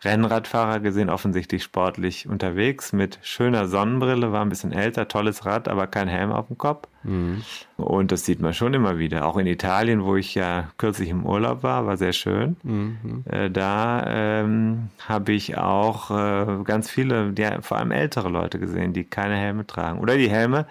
Rennradfahrer 0.05 0.79
gesehen, 0.79 1.11
offensichtlich 1.11 1.65
sportlich 1.65 2.29
unterwegs, 2.29 2.93
mit 2.93 3.19
schöner 3.23 3.67
Sonnenbrille, 3.67 4.31
war 4.31 4.43
ein 4.43 4.49
bisschen 4.49 4.73
älter, 4.73 5.09
tolles 5.09 5.45
Rad, 5.45 5.67
aber 5.67 5.89
kein 5.89 6.07
Helm 6.07 6.31
auf 6.31 6.47
dem 6.47 6.57
Kopf. 6.57 6.87
Mhm. 7.03 7.43
Und 7.77 8.13
das 8.13 8.25
sieht 8.25 8.41
man 8.41 8.55
schon 8.55 8.75
immer 8.75 8.99
wieder. 8.99 9.27
Auch 9.27 9.37
in 9.39 9.49
Italien, 9.49 10.05
wo 10.05 10.15
ich 10.15 10.37
ja 10.37 10.69
kürzlich 10.79 11.09
im 11.09 11.27
Urlaub 11.27 11.65
war, 11.65 11.87
war 11.87 11.97
sehr 11.97 12.13
schön. 12.13 12.57
Mhm. 12.63 13.25
Äh, 13.29 13.51
da 13.51 14.05
ähm, 14.07 14.91
habe 15.09 15.33
ich 15.33 15.59
auch 15.59 16.11
äh, 16.13 16.63
ganz 16.63 16.89
viele, 16.89 17.33
die, 17.33 17.49
vor 17.63 17.79
allem 17.79 17.91
ältere 17.91 18.29
Leute 18.29 18.61
gesehen, 18.61 18.93
die 18.93 19.03
keine 19.03 19.37
Helme 19.37 19.67
tragen. 19.67 19.99
Oder 19.99 20.17
die 20.17 20.31
Helme 20.31 20.67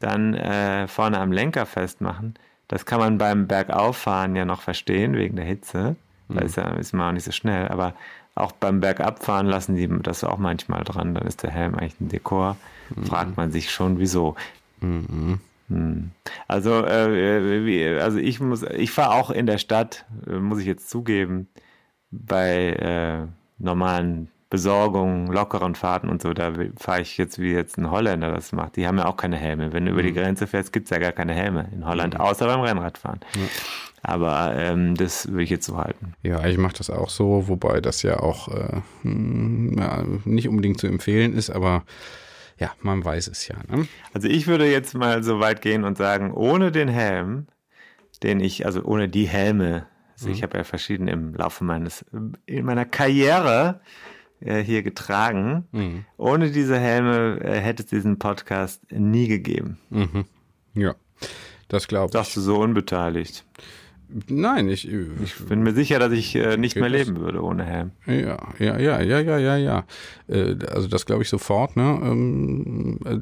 dann 0.00 0.34
äh, 0.34 0.86
vorne 0.86 1.18
am 1.18 1.32
Lenker 1.32 1.64
festmachen. 1.64 2.34
Das 2.68 2.84
kann 2.84 3.00
man 3.00 3.16
beim 3.16 3.46
Bergauffahren 3.46 4.36
ja 4.36 4.44
noch 4.44 4.60
verstehen, 4.60 5.14
wegen 5.14 5.36
der 5.36 5.46
Hitze. 5.46 5.96
Da 6.28 6.40
ist, 6.40 6.56
ja, 6.56 6.70
ist 6.70 6.92
man 6.92 7.08
auch 7.08 7.12
nicht 7.12 7.24
so 7.24 7.32
schnell. 7.32 7.68
Aber 7.68 7.94
auch 8.36 8.52
beim 8.52 8.80
Bergabfahren 8.80 9.46
lassen 9.46 9.74
die 9.74 9.88
das 10.02 10.22
auch 10.22 10.38
manchmal 10.38 10.84
dran. 10.84 11.14
Dann 11.14 11.26
ist 11.26 11.42
der 11.42 11.50
Helm 11.50 11.74
eigentlich 11.74 12.00
ein 12.00 12.08
Dekor. 12.08 12.56
Fragt 13.08 13.36
man 13.36 13.50
sich 13.50 13.70
schon, 13.70 13.98
wieso. 13.98 14.36
Hm. 15.68 16.10
Also, 16.46 16.84
äh, 16.84 17.64
wie, 17.64 17.84
also 17.86 18.18
ich 18.18 18.38
muss, 18.38 18.62
ich 18.62 18.92
fahre 18.92 19.14
auch 19.14 19.30
in 19.30 19.46
der 19.46 19.58
Stadt, 19.58 20.04
äh, 20.28 20.34
muss 20.34 20.60
ich 20.60 20.66
jetzt 20.66 20.88
zugeben, 20.88 21.48
bei 22.12 22.68
äh, 22.74 23.26
normalen 23.58 24.30
Besorgungen, 24.48 25.26
lockeren 25.26 25.74
Fahrten 25.74 26.08
und 26.08 26.22
so, 26.22 26.32
da 26.32 26.52
fahre 26.76 27.00
ich 27.00 27.18
jetzt 27.18 27.40
wie 27.40 27.52
jetzt 27.52 27.78
ein 27.78 27.90
Holländer 27.90 28.32
das 28.32 28.52
macht. 28.52 28.76
Die 28.76 28.86
haben 28.86 28.98
ja 28.98 29.06
auch 29.06 29.16
keine 29.16 29.36
Helme. 29.36 29.72
Wenn 29.72 29.86
du 29.86 29.90
über 29.90 30.04
die 30.04 30.12
Grenze 30.12 30.46
fährst, 30.46 30.72
gibt 30.72 30.84
es 30.86 30.90
ja 30.90 30.98
gar 30.98 31.10
keine 31.10 31.34
Helme 31.34 31.68
in 31.72 31.84
Holland, 31.84 32.20
außer 32.20 32.46
beim 32.46 32.60
Rennradfahren. 32.60 33.20
Aber 34.08 34.54
ähm, 34.54 34.94
das 34.94 35.26
würde 35.28 35.42
ich 35.42 35.50
jetzt 35.50 35.66
so 35.66 35.78
halten. 35.78 36.14
Ja, 36.22 36.46
ich 36.46 36.58
mache 36.58 36.76
das 36.78 36.90
auch 36.90 37.10
so, 37.10 37.48
wobei 37.48 37.80
das 37.80 38.02
ja 38.02 38.20
auch 38.20 38.46
äh, 38.46 38.80
hm, 39.02 39.76
ja, 39.76 40.04
nicht 40.24 40.48
unbedingt 40.48 40.78
zu 40.78 40.86
empfehlen 40.86 41.34
ist, 41.34 41.50
aber 41.50 41.82
ja, 42.56 42.70
man 42.82 43.04
weiß 43.04 43.26
es 43.26 43.48
ja. 43.48 43.56
Ne? 43.68 43.88
Also 44.14 44.28
ich 44.28 44.46
würde 44.46 44.70
jetzt 44.70 44.94
mal 44.94 45.24
so 45.24 45.40
weit 45.40 45.60
gehen 45.60 45.82
und 45.82 45.98
sagen, 45.98 46.32
ohne 46.32 46.70
den 46.70 46.86
Helm, 46.86 47.48
den 48.22 48.38
ich, 48.38 48.64
also 48.64 48.84
ohne 48.84 49.08
die 49.08 49.26
Helme, 49.26 49.88
also 50.12 50.28
ich 50.28 50.44
habe 50.44 50.56
ja 50.56 50.62
verschiedene 50.62 51.10
im 51.10 51.34
Laufe 51.34 51.64
meines, 51.64 52.04
in 52.46 52.64
meiner 52.64 52.84
Karriere 52.84 53.80
äh, 54.38 54.62
hier 54.62 54.84
getragen. 54.84 56.04
Ohne 56.16 56.52
diese 56.52 56.78
Helme 56.78 57.40
äh, 57.42 57.58
hätte 57.58 57.82
es 57.82 57.88
diesen 57.88 58.20
Podcast 58.20 58.80
nie 58.92 59.26
gegeben. 59.26 59.78
Ja, 60.74 60.94
das 61.66 61.88
glaube 61.88 62.06
ich. 62.06 62.12
Sagst 62.12 62.36
du 62.36 62.40
so 62.40 62.58
unbeteiligt. 62.60 63.44
Nein, 64.28 64.68
ich, 64.68 64.88
Ich 64.88 65.34
bin 65.48 65.62
mir 65.62 65.74
sicher, 65.74 65.98
dass 65.98 66.12
ich 66.12 66.34
äh, 66.36 66.56
nicht 66.56 66.76
mehr 66.76 66.88
leben 66.88 67.16
würde 67.20 67.42
ohne 67.42 67.64
Helm. 67.64 67.90
Ja, 68.06 68.38
ja, 68.58 68.78
ja, 68.78 69.00
ja, 69.00 69.20
ja, 69.20 69.38
ja, 69.38 69.56
ja. 69.56 69.84
Äh, 70.28 70.56
Also 70.68 70.86
das 70.88 71.06
glaube 71.06 71.22
ich 71.22 71.28
sofort. 71.28 71.76
Ne? 71.76 71.98
Ähm, 72.02 72.98
äh, 73.04 73.18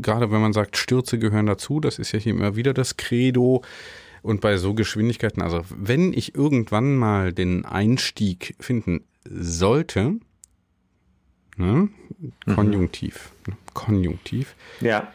Gerade 0.00 0.30
wenn 0.30 0.40
man 0.40 0.52
sagt, 0.52 0.76
Stürze 0.76 1.18
gehören 1.18 1.46
dazu, 1.46 1.80
das 1.80 1.98
ist 1.98 2.12
ja 2.12 2.18
hier 2.18 2.34
immer 2.34 2.54
wieder 2.56 2.72
das 2.72 2.96
Credo. 2.96 3.62
Und 4.22 4.40
bei 4.40 4.56
so 4.56 4.74
Geschwindigkeiten, 4.74 5.42
also 5.42 5.62
wenn 5.76 6.12
ich 6.12 6.34
irgendwann 6.34 6.96
mal 6.96 7.32
den 7.32 7.64
Einstieg 7.64 8.54
finden 8.60 9.02
sollte, 9.28 10.14
ne? 11.56 11.88
Konjunktiv, 12.54 13.30
ne? 13.46 13.56
Konjunktiv, 13.74 14.54
Ja, 14.80 15.12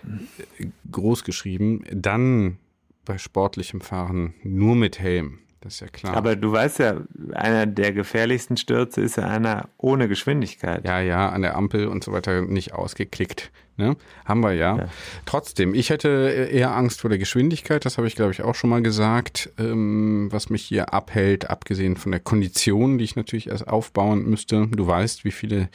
groß 0.91 1.23
geschrieben, 1.25 1.83
dann 1.91 2.57
bei 3.05 3.17
sportlichem 3.17 3.81
Fahren 3.81 4.33
nur 4.43 4.75
mit 4.75 4.99
Helm. 4.99 5.39
Das 5.61 5.75
ist 5.75 5.79
ja 5.79 5.87
klar. 5.87 6.13
aber 6.17 6.35
du 6.35 6.51
weißt 6.51 6.79
ja, 6.79 6.97
einer 7.31 7.65
der 7.65 7.93
gefährlichsten 7.93 8.57
Stürze 8.57 8.99
ist 8.99 9.15
ja 9.15 9.27
einer 9.29 9.69
ohne 9.77 10.09
Geschwindigkeit. 10.09 10.85
Ja, 10.85 10.99
ja, 10.99 11.29
an 11.29 11.41
der 11.41 11.55
Ampel 11.55 11.87
und 11.87 12.03
so 12.03 12.11
weiter 12.11 12.41
nicht 12.41 12.73
ausgeklickt. 12.73 13.49
Ne? 13.77 13.95
Haben 14.25 14.41
wir 14.41 14.51
ja. 14.51 14.75
Ja. 14.77 14.85
Trotzdem, 15.25 15.73
ich 15.73 15.89
hätte 15.89 16.09
eher 16.51 16.75
Angst 16.75 16.99
vor 16.99 17.09
der 17.09 17.17
Geschwindigkeit, 17.17 17.85
das 17.85 17.97
habe 17.97 18.07
ich, 18.07 18.15
glaube 18.15 18.31
ich, 18.33 18.41
auch 18.41 18.55
schon 18.55 18.69
mal 18.69 18.83
gesagt, 18.83 19.51
ähm, 19.57 20.27
was 20.31 20.49
mich 20.49 20.63
hier 20.63 20.93
abhält, 20.93 21.49
abgesehen 21.49 21.95
von 21.95 22.11
der 22.11 22.19
Kondition, 22.19 22.97
die 22.97 23.05
ich 23.05 23.15
natürlich 23.15 23.47
erst 23.47 23.67
aufbauen 23.67 24.29
müsste. 24.29 24.67
Du 24.67 24.85
weißt, 24.85 25.23
wie 25.23 25.31
viele 25.31 25.69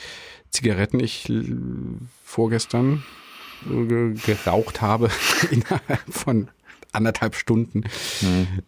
Zigaretten 0.50 1.00
ich 1.00 1.32
vorgestern 2.25 3.02
ge- 3.66 4.14
geraucht 4.26 4.80
habe 4.82 5.11
innerhalb 5.50 6.00
von 6.11 6.49
anderthalb 6.92 7.35
Stunden. 7.35 7.85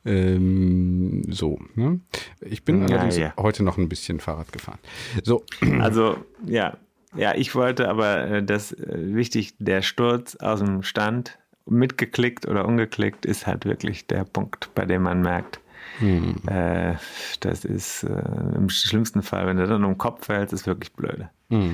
Ähm, 0.05 1.23
so, 1.29 1.59
ne? 1.75 2.01
Ich 2.41 2.65
bin 2.65 2.81
Ja, 2.83 2.87
allerdings 2.89 3.17
ja. 3.17 3.33
heute 3.37 3.63
noch 3.63 3.79
ein 3.79 3.89
bisschen 3.89 4.21
Fahrrad 4.21 4.53
gefahren. 4.53 4.79
So, 5.23 5.45
Also, 5.81 6.17
ja. 6.47 6.77
Ja, 7.17 7.35
ich 7.35 7.55
wollte 7.57 7.89
aber 7.89 8.25
äh, 8.29 8.43
das 8.43 8.71
äh, 8.73 9.15
wichtig, 9.15 9.55
der 9.59 9.83
Sturz 9.83 10.37
aus 10.37 10.61
dem 10.61 10.83
Stand, 10.85 11.39
mitgeklickt 11.67 12.47
oder 12.47 12.67
ungeklickt, 12.67 13.27
ist 13.27 13.47
halt 13.47 13.65
wirklich 13.65 14.07
der 14.07 14.25
Punkt, 14.25 14.71
bei 14.75 14.87
dem 14.87 15.03
man 15.03 15.21
merkt, 15.23 15.60
äh, 16.01 16.95
das 17.41 17.65
ist 17.65 18.05
äh, 18.05 18.23
im 18.57 18.69
schlimmsten 18.69 19.23
Fall, 19.23 19.47
wenn 19.47 19.57
du 19.57 19.67
dann 19.67 19.85
um 19.85 19.93
den 19.93 19.99
Kopf 19.99 20.27
fällst, 20.27 20.53
ist 20.53 20.67
wirklich 20.67 20.93
blöde. 20.93 21.31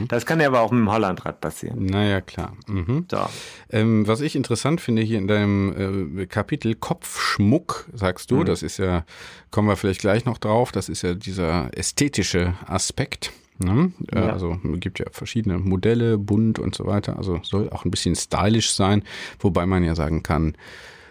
Das 0.09 0.25
kann 0.25 0.41
ja 0.41 0.47
aber 0.47 0.61
auch 0.61 0.71
mit 0.71 0.81
dem 0.81 0.91
Hollandrad 0.91 1.43
passieren. 1.43 1.85
naja, 1.85 2.23
klar. 2.23 2.57
Mhm. 2.67 3.05
So. 3.11 3.19
Ähm, 3.69 4.09
was 4.09 4.23
ich 4.23 4.35
interessant 4.35 4.81
finde 4.81 5.03
hier 5.03 5.19
in 5.19 5.29
deinem 5.29 6.19
äh, 6.19 6.25
Kapitel 6.25 6.75
Kopfschmuck, 6.75 7.87
sagst 7.93 8.31
du, 8.31 8.43
das 8.43 8.63
ist 8.63 8.79
ja, 8.79 9.05
kommen 9.51 9.69
wir 9.69 9.77
vielleicht 9.77 10.01
gleich 10.01 10.25
noch 10.25 10.39
drauf, 10.39 10.73
das 10.73 10.89
ist 10.89 11.03
ja 11.03 11.13
dieser 11.13 11.77
ästhetische 11.77 12.55
Aspekt. 12.65 13.33
Ne? 13.59 13.93
Ja. 14.15 14.31
Also 14.31 14.59
es 14.65 14.81
gibt 14.81 14.99
ja 14.99 15.07
verschiedene 15.11 15.59
Modelle, 15.59 16.17
bunt 16.17 16.59
und 16.59 16.75
so 16.75 16.87
weiter. 16.87 17.19
Also 17.19 17.41
soll 17.43 17.69
auch 17.69 17.85
ein 17.85 17.91
bisschen 17.91 18.15
stylisch 18.15 18.73
sein, 18.73 19.03
wobei 19.41 19.67
man 19.67 19.85
ja 19.85 19.95
sagen 19.95 20.23
kann, 20.23 20.57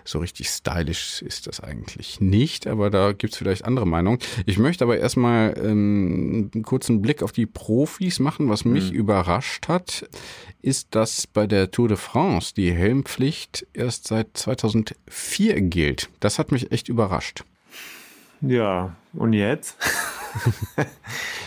so 0.06 0.20
richtig 0.20 0.50
stylisch 0.50 1.22
ist 1.22 1.48
das 1.48 1.60
eigentlich 1.60 2.22
nicht, 2.22 2.68
aber 2.68 2.90
da 2.90 3.12
gibt's 3.12 3.38
vielleicht 3.38 3.66
andere 3.66 3.88
Meinungen. 3.88 4.20
Ich 4.46 4.58
möchte 4.58 4.84
aber 4.84 4.98
erstmal 4.98 5.56
ähm, 5.58 6.52
einen 6.54 6.64
kurzen 6.64 7.02
Blick 7.02 7.24
auf 7.24 7.32
die 7.32 7.46
Profis 7.46 8.20
machen. 8.20 8.50
Was 8.50 8.66
mich 8.66 8.92
überrascht 8.92 9.68
hat, 9.68 10.08
ist, 10.62 10.94
dass 10.96 11.28
bei 11.28 11.48
der 11.48 11.72
Tour 11.72 11.88
de 11.88 11.98
France 11.98 12.54
die 12.56 12.72
Helmpflicht 12.72 13.68
erst 13.74 14.08
seit 14.08 14.38
2004 14.38 15.62
gilt. 15.62 16.10
Das 16.20 16.40
hat 16.40 16.52
mich 16.52 16.72
echt 16.72 16.88
überrascht. 16.88 17.44
Ja, 18.42 18.96
und 19.14 19.34
jetzt? 19.34 19.76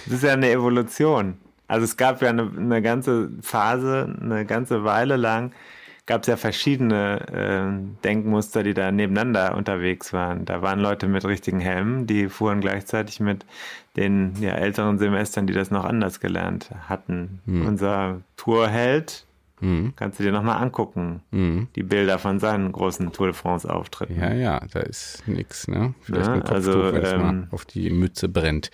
Es 0.06 0.14
ist 0.14 0.24
ja 0.24 0.32
eine 0.32 0.50
Evolution. 0.50 1.36
Also 1.66 1.84
es 1.84 1.98
gab 1.98 2.22
ja 2.22 2.30
eine, 2.30 2.50
eine 2.56 2.80
ganze 2.80 3.30
Phase, 3.42 4.16
eine 4.22 4.46
ganze 4.46 4.84
Weile 4.84 5.16
lang, 5.16 5.52
gab 6.08 6.22
es 6.22 6.26
ja 6.26 6.38
verschiedene 6.38 7.20
äh, 7.30 8.02
Denkmuster, 8.02 8.62
die 8.62 8.72
da 8.72 8.90
nebeneinander 8.90 9.54
unterwegs 9.54 10.14
waren. 10.14 10.46
Da 10.46 10.62
waren 10.62 10.80
Leute 10.80 11.06
mit 11.06 11.24
richtigen 11.26 11.60
Helmen, 11.60 12.06
die 12.06 12.30
fuhren 12.30 12.62
gleichzeitig 12.62 13.20
mit 13.20 13.44
den 13.94 14.32
ja, 14.40 14.52
älteren 14.52 14.98
Semestern, 14.98 15.46
die 15.46 15.52
das 15.52 15.70
noch 15.70 15.84
anders 15.84 16.18
gelernt 16.18 16.70
hatten. 16.88 17.40
Unser 17.66 18.22
Tourheld, 18.36 19.26
kannst 19.96 20.18
du 20.18 20.24
dir 20.24 20.32
nochmal 20.32 20.62
angucken, 20.62 21.22
die 21.74 21.82
Bilder 21.82 22.18
von 22.18 22.38
seinen 22.38 22.72
großen 22.72 23.12
Tour 23.12 23.28
de 23.28 23.34
France-Auftritten. 23.34 24.18
Ja, 24.18 24.32
ja, 24.32 24.60
da 24.72 24.80
ist 24.80 25.22
nix, 25.26 25.68
ne? 25.68 25.94
Vielleicht 26.00 26.26
Ja, 26.26 26.32
ein 26.34 26.40
Kopftuch, 26.40 26.54
also, 26.54 26.92
wenn 26.92 27.02
es 27.02 27.12
mal 27.14 27.30
ähm, 27.30 27.46
auf 27.50 27.64
die 27.64 27.90
Mütze 27.90 28.28
brennt. 28.28 28.70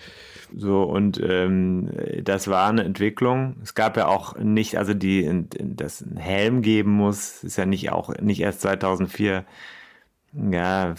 So, 0.55 0.83
und 0.83 1.21
ähm, 1.21 1.89
das 2.23 2.47
war 2.47 2.69
eine 2.69 2.83
Entwicklung. 2.83 3.57
Es 3.63 3.73
gab 3.73 3.97
ja 3.97 4.07
auch 4.07 4.37
nicht, 4.37 4.77
also 4.77 4.93
die, 4.93 5.45
dass 5.59 6.01
ein 6.01 6.17
Helm 6.17 6.61
geben 6.61 6.91
muss, 6.91 7.43
ist 7.43 7.57
ja 7.57 7.65
nicht 7.65 7.91
auch 7.91 8.15
nicht 8.19 8.41
erst 8.41 8.61
2004 8.61 9.45
ja 10.51 10.95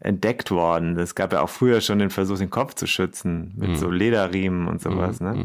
entdeckt 0.00 0.50
worden. 0.50 0.96
Es 0.98 1.14
gab 1.14 1.32
ja 1.32 1.40
auch 1.40 1.50
früher 1.50 1.80
schon 1.80 1.98
den 1.98 2.10
Versuch, 2.10 2.38
den 2.38 2.50
Kopf 2.50 2.74
zu 2.74 2.86
schützen 2.86 3.52
mit 3.56 3.70
mhm. 3.70 3.76
so 3.76 3.90
Lederriemen 3.90 4.68
und 4.68 4.80
sowas. 4.80 5.20
Mhm. 5.20 5.26
Ne? 5.26 5.44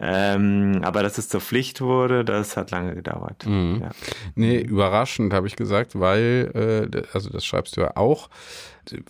Ähm, 0.00 0.80
aber 0.82 1.02
dass 1.02 1.18
es 1.18 1.28
zur 1.28 1.40
Pflicht 1.40 1.82
wurde, 1.82 2.24
das 2.24 2.56
hat 2.56 2.70
lange 2.70 2.94
gedauert. 2.94 3.44
Mhm. 3.46 3.80
Ja. 3.82 3.90
Nee, 4.34 4.58
überraschend 4.60 5.34
habe 5.34 5.46
ich 5.46 5.56
gesagt, 5.56 5.98
weil, 6.00 6.88
äh, 6.94 7.02
also 7.12 7.28
das 7.28 7.44
schreibst 7.44 7.76
du 7.76 7.82
ja 7.82 7.96
auch, 7.96 8.30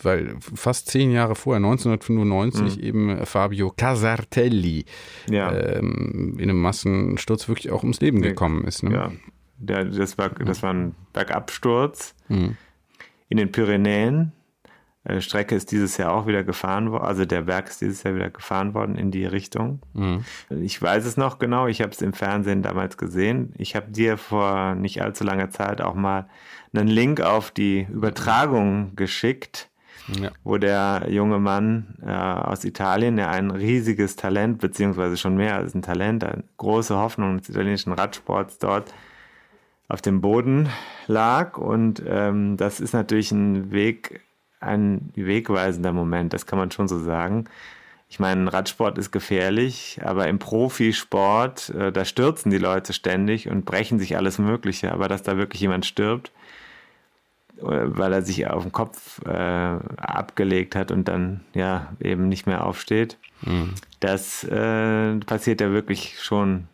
weil 0.02 0.34
fast 0.40 0.88
zehn 0.88 1.12
Jahre 1.12 1.36
vorher, 1.36 1.58
1995, 1.58 2.76
mhm. 2.76 2.82
eben 2.82 3.26
Fabio 3.26 3.70
Casartelli 3.70 4.84
ja. 5.30 5.52
ähm, 5.52 6.36
in 6.38 6.50
einem 6.50 6.60
Massensturz 6.60 7.48
wirklich 7.48 7.70
auch 7.70 7.82
ums 7.82 8.00
Leben 8.00 8.20
gekommen 8.20 8.64
ist. 8.64 8.82
Ne? 8.82 8.92
Ja, 8.92 9.12
Der, 9.58 9.84
das, 9.84 10.18
war, 10.18 10.30
das 10.30 10.64
war 10.64 10.74
ein 10.74 10.96
Bergabsturz 11.12 12.16
mhm. 12.28 12.56
in 13.28 13.36
den 13.36 13.52
Pyrenäen 13.52 14.32
Strecke 15.18 15.56
ist 15.56 15.72
dieses 15.72 15.96
Jahr 15.96 16.12
auch 16.12 16.26
wieder 16.26 16.44
gefahren 16.44 16.92
worden, 16.92 17.04
also 17.04 17.24
der 17.24 17.42
Berg 17.42 17.68
ist 17.68 17.80
dieses 17.80 18.04
Jahr 18.04 18.14
wieder 18.14 18.30
gefahren 18.30 18.72
worden 18.72 18.94
in 18.94 19.10
die 19.10 19.26
Richtung. 19.26 19.80
Mhm. 19.94 20.24
Ich 20.48 20.80
weiß 20.80 21.04
es 21.04 21.16
noch 21.16 21.40
genau, 21.40 21.66
ich 21.66 21.82
habe 21.82 21.90
es 21.90 22.00
im 22.02 22.12
Fernsehen 22.12 22.62
damals 22.62 22.96
gesehen. 22.96 23.52
Ich 23.58 23.74
habe 23.74 23.90
dir 23.90 24.16
vor 24.16 24.76
nicht 24.76 25.02
allzu 25.02 25.24
langer 25.24 25.50
Zeit 25.50 25.80
auch 25.80 25.94
mal 25.94 26.28
einen 26.72 26.86
Link 26.86 27.20
auf 27.20 27.50
die 27.50 27.86
Übertragung 27.90 28.94
geschickt, 28.94 29.70
ja. 30.20 30.30
wo 30.44 30.56
der 30.58 31.06
junge 31.08 31.40
Mann 31.40 31.96
äh, 32.06 32.10
aus 32.12 32.64
Italien, 32.64 33.16
der 33.16 33.30
ein 33.30 33.50
riesiges 33.50 34.14
Talent, 34.14 34.58
beziehungsweise 34.58 35.16
schon 35.16 35.36
mehr 35.36 35.56
als 35.56 35.74
ein 35.74 35.82
Talent, 35.82 36.22
eine 36.22 36.44
große 36.58 36.96
Hoffnung 36.96 37.38
des 37.38 37.48
italienischen 37.48 37.92
Radsports 37.92 38.58
dort 38.58 38.94
auf 39.88 40.00
dem 40.00 40.20
Boden 40.20 40.68
lag. 41.08 41.58
Und 41.58 42.02
ähm, 42.06 42.56
das 42.56 42.80
ist 42.80 42.94
natürlich 42.94 43.32
ein 43.32 43.72
Weg, 43.72 44.20
ein 44.62 45.10
wegweisender 45.14 45.92
Moment, 45.92 46.32
das 46.32 46.46
kann 46.46 46.58
man 46.58 46.70
schon 46.70 46.88
so 46.88 46.98
sagen. 46.98 47.44
Ich 48.08 48.20
meine, 48.20 48.52
Radsport 48.52 48.98
ist 48.98 49.10
gefährlich, 49.10 49.98
aber 50.04 50.28
im 50.28 50.38
Profisport, 50.38 51.70
äh, 51.70 51.92
da 51.92 52.04
stürzen 52.04 52.50
die 52.50 52.58
Leute 52.58 52.92
ständig 52.92 53.48
und 53.48 53.64
brechen 53.64 53.98
sich 53.98 54.16
alles 54.18 54.38
Mögliche. 54.38 54.92
Aber 54.92 55.08
dass 55.08 55.22
da 55.22 55.38
wirklich 55.38 55.62
jemand 55.62 55.86
stirbt, 55.86 56.30
äh, 57.58 57.62
weil 57.64 58.12
er 58.12 58.20
sich 58.20 58.46
auf 58.46 58.64
den 58.64 58.72
Kopf 58.72 59.24
äh, 59.24 59.30
abgelegt 59.30 60.76
hat 60.76 60.90
und 60.90 61.08
dann 61.08 61.40
ja 61.54 61.92
eben 62.00 62.28
nicht 62.28 62.46
mehr 62.46 62.66
aufsteht, 62.66 63.16
mhm. 63.40 63.74
das 64.00 64.44
äh, 64.44 65.16
passiert 65.20 65.62
ja 65.62 65.70
wirklich 65.72 66.22
schon 66.22 66.68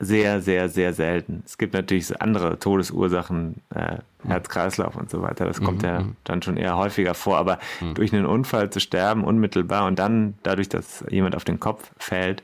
sehr, 0.00 0.40
sehr, 0.40 0.70
sehr 0.70 0.94
selten. 0.94 1.42
Es 1.44 1.58
gibt 1.58 1.74
natürlich 1.74 2.20
andere 2.22 2.58
Todesursachen, 2.58 3.56
äh, 3.74 3.98
Herz-Kreislauf 4.26 4.96
und 4.96 5.10
so 5.10 5.20
weiter. 5.20 5.44
Das 5.44 5.60
kommt 5.60 5.82
mhm. 5.82 5.88
ja 5.88 6.00
mhm. 6.00 6.16
dann 6.24 6.42
schon 6.42 6.56
eher 6.56 6.78
häufiger 6.78 7.12
vor. 7.14 7.36
Aber 7.36 7.58
mhm. 7.80 7.94
durch 7.94 8.12
einen 8.12 8.24
Unfall 8.24 8.70
zu 8.70 8.80
sterben, 8.80 9.22
unmittelbar 9.24 9.86
und 9.86 9.98
dann 9.98 10.34
dadurch, 10.42 10.70
dass 10.70 11.04
jemand 11.10 11.36
auf 11.36 11.44
den 11.44 11.60
Kopf 11.60 11.92
fällt, 11.98 12.42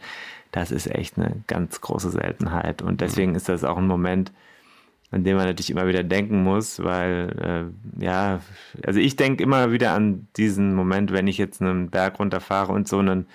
das 0.52 0.70
ist 0.70 0.86
echt 0.86 1.18
eine 1.18 1.42
ganz 1.46 1.80
große 1.80 2.10
Seltenheit. 2.10 2.82
Und 2.82 3.00
deswegen 3.00 3.30
mhm. 3.30 3.36
ist 3.36 3.48
das 3.48 3.64
auch 3.64 3.78
ein 3.78 3.86
Moment, 3.86 4.32
an 5.10 5.24
dem 5.24 5.36
man 5.36 5.46
natürlich 5.46 5.70
immer 5.70 5.86
wieder 5.86 6.02
denken 6.02 6.42
muss, 6.42 6.84
weil, 6.84 7.72
äh, 7.98 8.04
ja, 8.04 8.40
also 8.84 9.00
ich 9.00 9.16
denke 9.16 9.42
immer 9.42 9.72
wieder 9.72 9.92
an 9.92 10.28
diesen 10.36 10.74
Moment, 10.74 11.10
wenn 11.10 11.26
ich 11.26 11.38
jetzt 11.38 11.62
einen 11.62 11.88
Berg 11.88 12.18
runterfahre 12.18 12.72
und 12.72 12.86
so 12.86 12.98
einen 12.98 13.26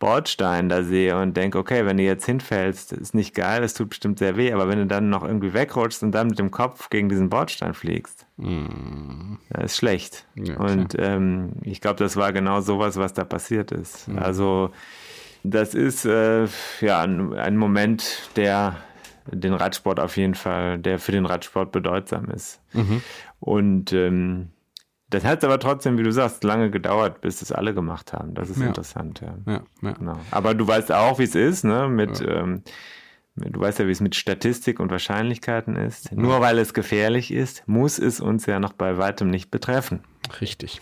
Bordstein 0.00 0.68
da 0.68 0.82
sehe 0.82 1.16
und 1.20 1.36
denke, 1.36 1.58
okay, 1.58 1.86
wenn 1.86 1.98
du 1.98 2.02
jetzt 2.02 2.26
hinfällst, 2.26 2.92
ist 2.92 3.14
nicht 3.14 3.34
geil, 3.34 3.60
das 3.60 3.74
tut 3.74 3.90
bestimmt 3.90 4.18
sehr 4.18 4.36
weh, 4.36 4.52
aber 4.52 4.66
wenn 4.66 4.78
du 4.78 4.86
dann 4.86 5.10
noch 5.10 5.22
irgendwie 5.22 5.54
wegrutschst 5.54 6.02
und 6.02 6.10
dann 6.12 6.28
mit 6.28 6.38
dem 6.38 6.50
Kopf 6.50 6.90
gegen 6.90 7.08
diesen 7.08 7.28
Bordstein 7.30 7.74
fliegst, 7.74 8.26
mm. 8.38 9.34
das 9.50 9.72
ist 9.72 9.76
schlecht. 9.76 10.26
Ja, 10.34 10.56
und 10.56 10.96
ähm, 10.98 11.52
ich 11.62 11.80
glaube, 11.80 11.98
das 11.98 12.16
war 12.16 12.32
genau 12.32 12.62
sowas, 12.62 12.96
was 12.96 13.12
da 13.12 13.24
passiert 13.24 13.70
ist. 13.70 14.08
Mm. 14.08 14.18
Also 14.18 14.70
das 15.44 15.74
ist 15.74 16.06
äh, 16.06 16.46
ja 16.80 17.02
ein, 17.02 17.34
ein 17.34 17.56
Moment, 17.56 18.30
der 18.36 18.76
den 19.26 19.52
Radsport 19.52 20.00
auf 20.00 20.16
jeden 20.16 20.34
Fall, 20.34 20.78
der 20.78 20.98
für 20.98 21.12
den 21.12 21.26
Radsport 21.26 21.72
bedeutsam 21.72 22.30
ist. 22.30 22.60
Mhm. 22.72 23.02
Und 23.38 23.92
ähm, 23.92 24.48
das 25.10 25.24
hat 25.24 25.44
aber 25.44 25.58
trotzdem, 25.58 25.98
wie 25.98 26.02
du 26.04 26.12
sagst, 26.12 26.44
lange 26.44 26.70
gedauert, 26.70 27.20
bis 27.20 27.40
das 27.40 27.52
alle 27.52 27.74
gemacht 27.74 28.12
haben. 28.12 28.34
Das 28.34 28.48
ist 28.48 28.60
ja. 28.60 28.68
interessant, 28.68 29.20
ja. 29.20 29.34
ja, 29.46 29.62
ja. 29.82 29.92
Genau. 29.92 30.18
Aber 30.30 30.54
du 30.54 30.66
weißt 30.66 30.92
auch, 30.92 31.18
wie 31.18 31.24
es 31.24 31.34
ist, 31.34 31.64
ne? 31.64 31.88
Mit, 31.88 32.20
ähm, 32.26 32.62
du 33.40 33.60
weißt 33.60 33.78
ja, 33.78 33.86
wie 33.86 33.92
es 33.92 34.00
mit 34.00 34.14
Statistik 34.14 34.80
und 34.80 34.90
Wahrscheinlichkeiten 34.90 35.76
ist. 35.76 36.12
Nur 36.12 36.40
weil 36.40 36.58
es 36.58 36.74
gefährlich 36.74 37.32
ist, 37.32 37.62
muss 37.66 37.98
es 37.98 38.20
uns 38.20 38.46
ja 38.46 38.60
noch 38.60 38.72
bei 38.72 38.98
weitem 38.98 39.30
nicht 39.30 39.50
betreffen. 39.50 40.00
Richtig. 40.40 40.80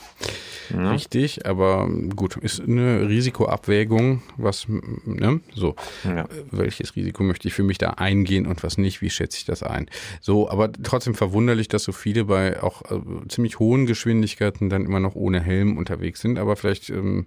Ja. 0.71 0.91
Richtig, 0.91 1.47
aber 1.47 1.89
gut, 2.15 2.37
ist 2.37 2.61
eine 2.61 3.09
Risikoabwägung, 3.09 4.23
was, 4.37 4.67
ne, 4.69 5.41
so. 5.55 5.75
Ja. 6.05 6.29
Welches 6.51 6.95
Risiko 6.97 7.23
möchte 7.23 7.49
ich 7.49 7.55
für 7.55 7.63
mich 7.63 7.79
da 7.79 7.91
eingehen 7.91 8.47
und 8.47 8.63
was 8.63 8.77
nicht, 8.77 9.01
wie 9.01 9.09
schätze 9.09 9.39
ich 9.39 9.45
das 9.47 9.63
ein? 9.63 9.87
So, 10.21 10.51
aber 10.51 10.71
trotzdem 10.73 11.15
verwunderlich, 11.15 11.69
dass 11.69 11.85
so 11.85 11.93
viele 11.93 12.25
bei 12.25 12.63
auch 12.63 12.83
äh, 12.91 13.01
ziemlich 13.29 13.59
hohen 13.59 13.87
Geschwindigkeiten 13.87 14.69
dann 14.69 14.85
immer 14.85 15.01
noch 15.01 15.15
ohne 15.15 15.41
Helm 15.41 15.79
unterwegs 15.79 16.21
sind, 16.21 16.39
aber 16.39 16.57
vielleicht 16.57 16.91
ähm, 16.91 17.27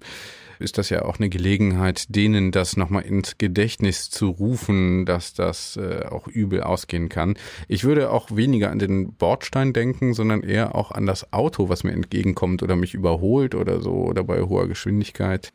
ist 0.62 0.78
das 0.78 0.90
ja 0.90 1.04
auch 1.04 1.20
eine 1.20 1.30
Gelegenheit, 1.30 2.16
denen 2.16 2.52
das 2.52 2.78
nochmal 2.78 3.04
ins 3.04 3.38
Gedächtnis 3.38 4.10
zu 4.10 4.30
rufen, 4.30 5.06
dass 5.06 5.34
das 5.34 5.78
äh, 5.78 6.06
auch 6.06 6.28
übel 6.28 6.62
ausgehen 6.62 7.10
kann. 7.10 7.36
Ich 7.68 7.84
würde 7.84 8.12
auch 8.12 8.36
weniger 8.36 8.72
an 8.72 8.80
den 8.80 9.14
Bordstein 9.14 9.74
denken, 9.74 10.14
sondern 10.14 10.44
eher 10.44 10.76
auch 10.76 10.92
an 10.92 11.06
das 11.06 11.34
Auto, 11.34 11.70
was 11.70 11.84
mir 11.84 11.92
entgegenkommt 11.92 12.64
oder 12.64 12.76
mich 12.76 12.94
überholt 12.94 13.56
oder 13.56 13.82
so 13.82 13.92
oder 13.92 14.24
bei 14.24 14.42
hoher 14.42 14.68
Geschwindigkeit. 14.68 15.52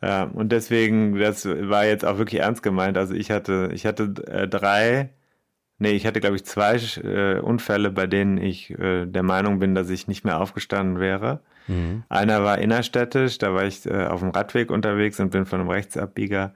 Ja, 0.00 0.24
und 0.24 0.52
deswegen, 0.52 1.18
das 1.18 1.44
war 1.44 1.84
jetzt 1.84 2.04
auch 2.04 2.18
wirklich 2.18 2.40
ernst 2.40 2.62
gemeint. 2.62 2.96
Also 2.96 3.14
ich 3.14 3.30
hatte, 3.30 3.70
ich 3.72 3.84
hatte 3.84 4.14
äh, 4.28 4.46
drei, 4.46 5.10
nee, 5.78 5.92
ich 5.92 6.06
hatte 6.06 6.20
glaube 6.20 6.36
ich 6.36 6.44
zwei 6.44 6.76
äh, 6.76 7.40
Unfälle, 7.40 7.90
bei 7.90 8.06
denen 8.06 8.38
ich 8.38 8.70
äh, 8.78 9.06
der 9.06 9.22
Meinung 9.22 9.58
bin, 9.58 9.74
dass 9.74 9.90
ich 9.90 10.08
nicht 10.08 10.24
mehr 10.24 10.40
aufgestanden 10.40 11.00
wäre. 11.00 11.40
Mhm. 11.66 12.02
Einer 12.08 12.44
war 12.44 12.58
innerstädtisch, 12.58 13.38
da 13.38 13.54
war 13.54 13.64
ich 13.64 13.86
äh, 13.86 14.06
auf 14.06 14.20
dem 14.20 14.30
Radweg 14.30 14.70
unterwegs 14.70 15.20
und 15.20 15.30
bin 15.30 15.46
von 15.46 15.60
einem 15.60 15.70
Rechtsabbieger 15.70 16.52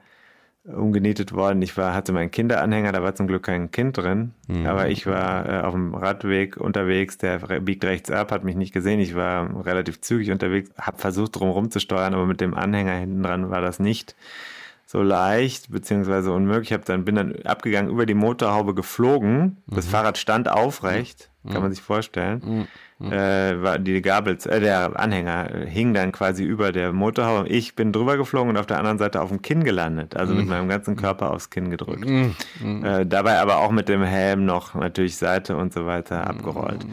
umgenietet 0.65 1.33
worden. 1.33 1.61
Ich 1.61 1.75
war, 1.75 1.93
hatte 1.93 2.13
meinen 2.13 2.31
Kinderanhänger, 2.31 2.93
da 2.93 3.03
war 3.03 3.15
zum 3.15 3.27
Glück 3.27 3.43
kein 3.43 3.69
Kind 3.71 3.97
drin, 3.97 4.31
mhm. 4.47 4.65
aber 4.65 4.87
ich 4.89 5.05
war 5.05 5.49
äh, 5.49 5.61
auf 5.61 5.73
dem 5.73 5.93
Radweg 5.93 6.55
unterwegs, 6.55 7.17
der 7.17 7.39
biegt 7.59 7.83
rechts 7.83 8.09
ab, 8.09 8.31
hat 8.31 8.45
mich 8.45 8.55
nicht 8.55 8.73
gesehen. 8.73 8.99
Ich 8.99 9.13
war 9.13 9.65
relativ 9.65 9.99
zügig 9.99 10.31
unterwegs, 10.31 10.71
habe 10.79 10.97
versucht, 10.97 11.35
drum 11.35 11.69
zu 11.69 11.79
aber 11.89 12.25
mit 12.25 12.39
dem 12.39 12.53
Anhänger 12.53 12.93
hinten 12.93 13.23
dran 13.23 13.49
war 13.49 13.61
das 13.61 13.79
nicht 13.79 14.15
so 14.85 15.01
leicht 15.01 15.71
beziehungsweise 15.71 16.31
unmöglich. 16.31 16.71
Ich 16.71 16.77
dann, 16.85 17.05
bin 17.05 17.15
dann 17.15 17.35
abgegangen, 17.43 17.91
über 17.91 18.05
die 18.05 18.13
Motorhaube 18.13 18.73
geflogen. 18.73 19.57
Das 19.67 19.87
mhm. 19.87 19.89
Fahrrad 19.91 20.17
stand 20.17 20.49
aufrecht, 20.49 21.29
kann 21.49 21.61
man 21.61 21.71
sich 21.71 21.81
vorstellen. 21.81 22.41
Mhm 22.45 22.67
äh, 23.11 23.61
war 23.61 23.79
die 23.79 24.01
Gabel, 24.01 24.37
äh, 24.45 24.59
der 24.59 24.97
Anhänger 24.99 25.49
hing 25.65 25.93
dann 25.93 26.11
quasi 26.11 26.43
über 26.43 26.71
der 26.71 26.93
Motorhaube. 26.93 27.49
Ich 27.49 27.75
bin 27.75 27.91
drüber 27.91 28.17
geflogen 28.17 28.49
und 28.49 28.57
auf 28.57 28.65
der 28.65 28.77
anderen 28.77 28.97
Seite 28.97 29.21
auf 29.21 29.29
dem 29.29 29.41
Kinn 29.41 29.63
gelandet, 29.63 30.15
also 30.15 30.33
mit 30.33 30.45
mhm. 30.45 30.49
meinem 30.49 30.69
ganzen 30.69 30.95
Körper 30.95 31.31
aufs 31.31 31.49
Kinn 31.49 31.69
gedrückt. 31.69 32.07
Mhm. 32.07 32.35
Äh, 32.83 33.05
dabei 33.05 33.39
aber 33.39 33.57
auch 33.57 33.71
mit 33.71 33.89
dem 33.89 34.03
Helm 34.03 34.45
noch 34.45 34.75
natürlich 34.75 35.17
Seite 35.17 35.57
und 35.57 35.73
so 35.73 35.85
weiter 35.85 36.27
abgerollt. 36.27 36.85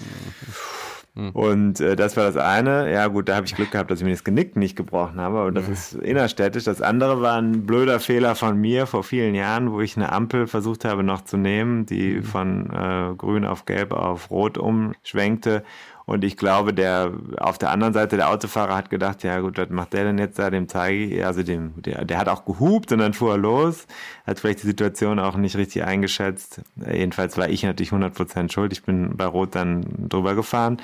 Mhm. 1.15 1.31
Und 1.31 1.81
äh, 1.81 1.97
das 1.97 2.17
war 2.17 2.25
das 2.25 2.37
eine. 2.37 2.93
Ja, 2.93 3.07
gut, 3.09 3.29
da 3.29 3.37
habe 3.37 3.47
ich 3.47 3.55
Glück 3.55 3.71
gehabt, 3.71 3.91
dass 3.91 4.01
ich 4.01 4.05
mir 4.05 4.13
das 4.13 4.25
Genick 4.25 4.57
nicht 4.57 4.77
gebrochen 4.77 5.21
habe, 5.21 5.39
aber 5.39 5.53
das 5.53 5.69
ist 5.69 5.95
innerstädtisch. 5.95 6.65
Das 6.65 6.83
andere 6.83 7.21
war 7.21 7.39
ein 7.39 7.67
blöder 7.67 8.01
Fehler 8.01 8.35
von 8.35 8.57
mir 8.59 8.87
vor 8.87 9.03
vielen 9.03 9.35
Jahren, 9.35 9.73
wo 9.73 9.81
ich 9.81 9.97
eine 9.97 10.13
Ampel 10.13 10.47
versucht 10.47 10.85
habe 10.85 11.03
noch 11.03 11.23
zu 11.23 11.37
nehmen, 11.37 11.87
die 11.87 12.23
von 12.23 12.71
äh, 12.71 13.15
grün 13.17 13.45
auf 13.45 13.65
gelb 13.65 13.93
auf 13.93 14.31
rot 14.31 14.59
umschwenkte 14.59 15.65
und 16.11 16.25
ich 16.25 16.37
glaube, 16.37 16.75
der 16.75 17.13
auf 17.39 17.57
der 17.57 17.71
anderen 17.71 17.95
Seite 17.95 18.17
der 18.17 18.31
Autofahrer 18.31 18.75
hat 18.75 18.91
gedacht, 18.91 19.23
ja 19.23 19.39
gut, 19.39 19.59
was 19.59 19.71
macht 19.71 19.93
der 19.93 20.03
denn 20.03 20.19
jetzt 20.19 20.41
da, 20.41 20.51
dem 20.51 20.69
zeige 20.69 21.05
ich, 21.05 21.25
also 21.25 21.45
dem, 21.45 21.81
der, 21.81 22.05
der 22.05 22.19
hat 22.19 22.29
auch 22.29 22.45
gehupt 22.45 22.91
und 22.91 22.99
dann 22.99 23.15
fuhr 23.15 23.35
er 23.35 23.39
los, 23.39 23.87
hat 24.27 24.41
vielleicht 24.41 24.65
die 24.65 24.67
Situation 24.67 25.21
auch 25.21 25.37
nicht 25.37 25.57
richtig 25.57 25.85
eingeschätzt. 25.85 26.63
Jedenfalls 26.85 27.39
war 27.39 27.49
ich 27.49 27.63
natürlich 27.63 27.93
100% 27.93 28.51
schuld. 28.51 28.73
Ich 28.73 28.83
bin 28.83 29.17
bei 29.17 29.25
Rot 29.25 29.55
dann 29.55 29.87
drüber 30.09 30.35
gefahren 30.35 30.79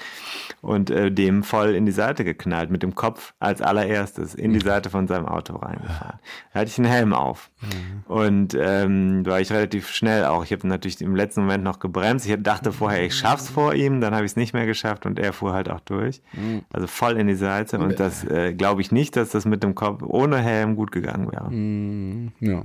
und 0.62 0.90
äh, 0.90 1.10
dem 1.10 1.42
voll 1.42 1.74
in 1.74 1.86
die 1.86 1.92
Seite 1.92 2.22
geknallt, 2.22 2.70
mit 2.70 2.84
dem 2.84 2.94
Kopf 2.94 3.34
als 3.40 3.62
allererstes 3.62 4.32
in 4.32 4.52
die 4.52 4.60
Seite 4.60 4.90
von 4.90 5.08
seinem 5.08 5.26
Auto 5.26 5.56
reingefahren. 5.56 6.20
Da 6.52 6.60
hatte 6.60 6.70
ich 6.70 6.78
einen 6.78 6.86
Helm 6.86 7.12
auf. 7.12 7.50
Mhm. 7.62 8.04
Und 8.04 8.56
ähm, 8.60 9.26
war 9.26 9.40
ich 9.40 9.50
relativ 9.50 9.88
schnell 9.88 10.24
auch. 10.24 10.44
Ich 10.44 10.52
habe 10.52 10.68
natürlich 10.68 11.00
im 11.00 11.16
letzten 11.16 11.40
Moment 11.40 11.64
noch 11.64 11.80
gebremst. 11.80 12.28
Ich 12.28 12.36
dachte 12.44 12.70
vorher, 12.70 13.04
ich 13.04 13.16
schaff's 13.16 13.48
vor 13.48 13.74
ihm, 13.74 14.00
dann 14.00 14.14
habe 14.14 14.24
ich 14.24 14.30
es 14.30 14.36
nicht 14.36 14.52
mehr 14.52 14.66
geschafft 14.66 15.04
und 15.04 15.15
und 15.16 15.24
er 15.24 15.32
fuhr 15.32 15.52
halt 15.52 15.70
auch 15.70 15.80
durch. 15.80 16.22
Mhm. 16.32 16.62
Also 16.72 16.86
voll 16.86 17.16
in 17.18 17.26
die 17.26 17.34
Seite. 17.34 17.78
Und 17.78 17.98
das 17.98 18.24
äh, 18.24 18.52
glaube 18.54 18.80
ich 18.80 18.92
nicht, 18.92 19.16
dass 19.16 19.30
das 19.30 19.44
mit 19.44 19.62
dem 19.62 19.74
Kopf 19.74 20.02
ohne 20.02 20.38
Helm 20.38 20.76
gut 20.76 20.92
gegangen 20.92 21.30
wäre. 21.32 21.50
Mhm. 21.50 22.32
Ja. 22.40 22.64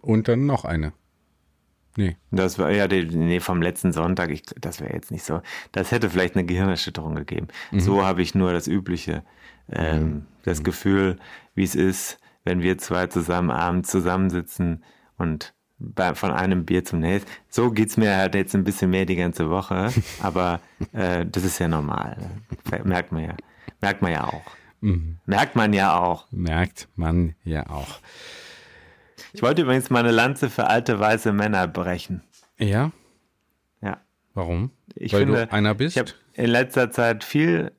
Und 0.00 0.28
dann 0.28 0.46
noch 0.46 0.64
eine. 0.64 0.92
Nee. 1.96 2.16
Das 2.30 2.58
war 2.58 2.70
ja 2.70 2.88
die, 2.88 3.04
nee, 3.04 3.40
vom 3.40 3.60
letzten 3.60 3.92
Sonntag, 3.92 4.30
ich, 4.30 4.42
das 4.60 4.80
wäre 4.80 4.94
jetzt 4.94 5.10
nicht 5.10 5.24
so. 5.24 5.42
Das 5.72 5.90
hätte 5.90 6.08
vielleicht 6.08 6.36
eine 6.36 6.46
Gehirnerschütterung 6.46 7.14
gegeben. 7.14 7.48
Mhm. 7.70 7.80
So 7.80 8.04
habe 8.04 8.22
ich 8.22 8.34
nur 8.34 8.52
das 8.52 8.66
Übliche, 8.66 9.24
ähm, 9.70 10.26
das 10.44 10.60
Mhm. 10.60 10.64
Gefühl, 10.64 11.18
wie 11.54 11.64
es 11.64 11.74
ist, 11.74 12.18
wenn 12.44 12.62
wir 12.62 12.78
zwei 12.78 13.08
zusammen 13.08 13.50
abends 13.50 13.90
zusammensitzen 13.90 14.82
und 15.18 15.54
bei, 15.94 16.14
von 16.14 16.30
einem 16.30 16.64
Bier 16.64 16.84
zum 16.84 17.00
nächsten. 17.00 17.30
So 17.48 17.70
geht's 17.70 17.96
mir 17.96 18.16
halt 18.16 18.34
jetzt 18.34 18.54
ein 18.54 18.64
bisschen 18.64 18.90
mehr 18.90 19.04
die 19.04 19.16
ganze 19.16 19.50
Woche, 19.50 19.92
aber 20.22 20.60
äh, 20.92 21.26
das 21.26 21.44
ist 21.44 21.58
ja 21.58 21.68
normal. 21.68 22.16
Merkt 22.84 23.12
man 23.12 23.24
ja. 23.24 23.34
Merkt 23.80 24.02
man 24.02 24.12
ja 24.12 24.24
auch. 24.24 24.42
Mhm. 24.80 25.18
Merkt 25.26 25.56
man 25.56 25.72
ja 25.72 25.98
auch. 25.98 26.26
Merkt 26.30 26.88
man 26.96 27.34
ja 27.44 27.68
auch. 27.68 27.98
Ich 29.32 29.42
wollte 29.42 29.62
übrigens 29.62 29.90
meine 29.90 30.10
Lanze 30.10 30.50
für 30.50 30.66
alte 30.66 30.98
weiße 30.98 31.32
Männer 31.32 31.66
brechen. 31.66 32.22
Ja? 32.58 32.92
Ja. 33.80 33.98
Warum? 34.34 34.70
Ich 34.94 35.12
Weil 35.12 35.20
finde, 35.20 35.46
du 35.46 35.52
einer 35.52 35.74
bist? 35.74 35.96
Ich 35.96 36.00
habe 36.00 36.12
in 36.34 36.50
letzter 36.50 36.90
Zeit 36.90 37.24
viel, 37.24 37.72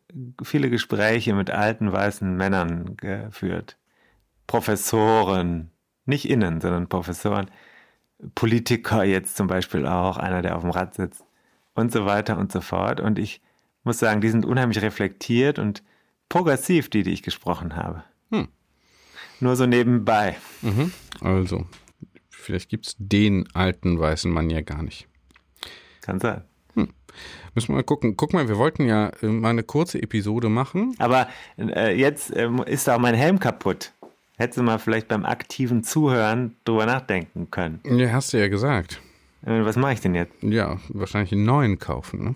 viele 0.44 0.70
Gespräche 0.70 1.34
mit 1.34 1.52
alten 1.52 1.92
weißen 1.92 2.36
Männern 2.36 2.98
geführt. 2.98 3.78
Professoren, 4.48 5.72
nicht 6.06 6.30
innen, 6.30 6.62
sondern 6.62 6.88
Professoren, 6.88 7.50
Politiker 8.36 9.04
jetzt 9.04 9.36
zum 9.36 9.48
Beispiel 9.48 9.86
auch, 9.86 10.18
einer, 10.18 10.42
der 10.42 10.56
auf 10.56 10.62
dem 10.62 10.72
Rad 10.72 10.96
sitzt 10.96 11.24
und 11.76 11.92
so 11.92 12.06
weiter 12.06 12.38
und 12.38 12.52
so 12.52 12.62
fort. 12.62 13.00
Und 13.00 13.20
ich 13.20 13.42
muss 13.84 14.00
sagen, 14.00 14.22
die 14.22 14.30
sind 14.30 14.46
unheimlich 14.46 14.82
reflektiert 14.82 15.60
und 15.60 15.84
progressiv, 16.30 16.90
die, 16.90 17.04
die 17.04 17.12
ich 17.12 17.24
gesprochen 17.24 17.76
habe. 17.76 18.04
Hm. 18.32 18.48
Nur 19.40 19.56
so 19.56 19.66
nebenbei. 19.66 20.38
Mhm. 20.62 20.92
Also, 21.22 21.66
vielleicht 22.30 22.70
gibt 22.70 22.88
es 22.88 22.96
den 22.98 23.48
alten 23.54 24.00
weißen 24.00 24.32
Mann 24.32 24.50
ja 24.50 24.62
gar 24.62 24.84
nicht. 24.84 25.08
Kann 26.02 26.20
sein. 26.20 26.44
Müssen 27.56 27.70
wir 27.70 27.76
mal 27.76 27.84
gucken. 27.84 28.18
Guck 28.18 28.34
mal, 28.34 28.48
wir 28.48 28.58
wollten 28.58 28.86
ja 28.86 29.12
äh, 29.22 29.28
mal 29.28 29.50
eine 29.50 29.64
kurze 29.64 30.02
Episode 30.02 30.50
machen. 30.50 30.96
Aber 30.98 31.28
äh, 31.58 31.96
jetzt 31.96 32.36
ähm, 32.36 32.64
ist 32.64 32.90
auch 32.90 33.00
mein 33.00 33.16
Helm 33.16 33.40
kaputt. 33.40 33.93
Hättest 34.38 34.58
du 34.58 34.64
mal 34.64 34.80
vielleicht 34.80 35.08
beim 35.08 35.26
aktiven 35.26 35.84
Zuhören 35.84 36.56
drüber 36.66 36.86
nachdenken 36.86 37.52
können. 37.52 37.80
Ja, 37.86 38.12
hast 38.12 38.34
du 38.34 38.40
ja 38.40 38.48
gesagt. 38.48 39.00
Äh, 39.46 39.64
was 39.64 39.76
mache 39.76 39.94
ich 39.94 40.02
denn 40.02 40.16
jetzt? 40.16 40.34
Ja, 40.42 40.80
wahrscheinlich 40.90 41.32
einen 41.32 41.46
neuen 41.46 41.78
kaufen, 41.80 42.24
ne? 42.24 42.36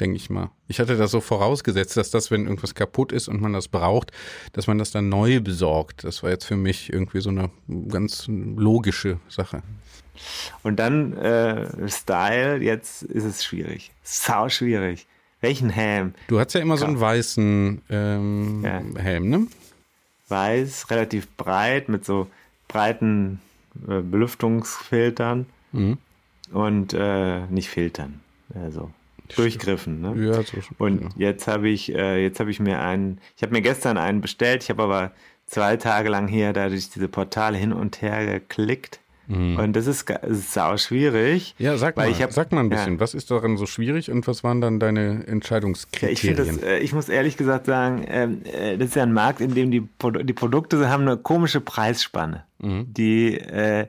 Denke 0.00 0.16
ich 0.16 0.28
mal. 0.28 0.50
Ich 0.66 0.80
hatte 0.80 0.96
das 0.96 1.12
so 1.12 1.20
vorausgesetzt, 1.20 1.96
dass 1.96 2.10
das, 2.10 2.32
wenn 2.32 2.44
irgendwas 2.44 2.74
kaputt 2.74 3.12
ist 3.12 3.28
und 3.28 3.40
man 3.40 3.52
das 3.52 3.68
braucht, 3.68 4.10
dass 4.52 4.66
man 4.66 4.78
das 4.78 4.90
dann 4.90 5.08
neu 5.08 5.40
besorgt. 5.40 6.02
Das 6.02 6.22
war 6.24 6.30
jetzt 6.30 6.46
für 6.46 6.56
mich 6.56 6.92
irgendwie 6.92 7.20
so 7.20 7.30
eine 7.30 7.50
ganz 7.88 8.26
logische 8.28 9.20
Sache. 9.28 9.62
Und 10.64 10.76
dann 10.80 11.12
äh, 11.14 11.88
Style, 11.88 12.58
jetzt 12.60 13.04
ist 13.04 13.24
es 13.24 13.44
schwierig. 13.44 13.92
Sau 14.02 14.48
schwierig. 14.48 15.06
Welchen 15.40 15.70
Helm? 15.70 16.14
Du 16.26 16.40
hattest 16.40 16.56
ja 16.56 16.60
immer 16.60 16.76
so 16.76 16.86
einen 16.86 16.98
weißen 16.98 17.82
ähm, 17.88 18.62
Ja. 18.64 18.82
Helm, 19.00 19.28
ne? 19.28 19.46
Weiß, 20.34 20.90
relativ 20.90 21.28
breit, 21.36 21.88
mit 21.88 22.04
so 22.04 22.26
breiten 22.68 23.40
äh, 23.88 24.00
Belüftungsfiltern 24.00 25.46
Mhm. 25.72 25.98
und 26.52 26.92
äh, 26.94 27.46
nicht 27.46 27.68
Filtern. 27.68 28.20
Also 28.54 28.90
durchgriffen, 29.34 30.00
ne? 30.00 30.14
Ja, 30.26 30.42
so, 30.42 30.58
Und 30.78 31.02
ja. 31.02 31.08
jetzt 31.30 31.48
habe 31.48 31.68
ich, 31.68 31.92
äh, 31.94 32.22
jetzt 32.22 32.38
habe 32.40 32.50
ich 32.50 32.60
mir 32.60 32.80
einen, 32.80 33.18
ich 33.36 33.42
habe 33.42 33.52
mir 33.52 33.62
gestern 33.62 33.96
einen 33.98 34.20
bestellt, 34.20 34.62
ich 34.62 34.70
habe 34.70 34.82
aber 34.82 35.10
zwei 35.46 35.76
Tage 35.76 36.08
lang 36.10 36.28
hier 36.28 36.52
da 36.52 36.68
durch 36.68 36.90
diese 36.90 37.08
Portale 37.08 37.56
hin 37.56 37.72
und 37.72 38.02
her 38.02 38.24
geklickt. 38.26 39.00
Und 39.28 39.72
das 39.72 39.86
ist, 39.86 40.12
sau 40.30 40.76
schwierig. 40.76 41.54
Mhm. 41.58 41.64
Ja, 41.64 41.76
sag 41.78 41.96
mal, 41.96 42.12
hab, 42.12 42.32
sag 42.32 42.52
mal 42.52 42.60
ein 42.60 42.68
bisschen, 42.68 42.94
Ja. 42.94 43.00
was 43.00 43.14
ist 43.14 43.30
daran 43.30 43.56
so 43.56 43.66
schwierig 43.66 44.10
und 44.10 44.26
was 44.26 44.44
waren 44.44 44.60
dann 44.60 44.78
deine 44.80 45.14
Ja, 45.14 45.20
ich 45.20 45.28
Entscheidungskriterien? 45.28 46.36
das, 46.60 46.62
äh, 46.62 46.78
ich 46.78 46.92
muss 46.92 47.08
ehrlich 47.08 47.36
gesagt 47.36 47.66
sagen, 47.66 48.04
ähm, 48.06 48.42
äh, 48.44 48.76
das 48.76 48.88
ist 48.88 48.96
ja 48.96 49.02
ein 49.02 49.12
Markt, 49.12 49.40
in 49.40 49.54
dem 49.54 49.70
die, 49.70 49.80
die 50.24 50.32
Produkte 50.32 50.88
haben 50.90 51.02
eine 51.02 51.16
komische 51.16 51.60
Preisspanne. 51.60 52.44
Mhm. 52.58 52.92
Die, 52.92 53.38
äh, 53.38 53.86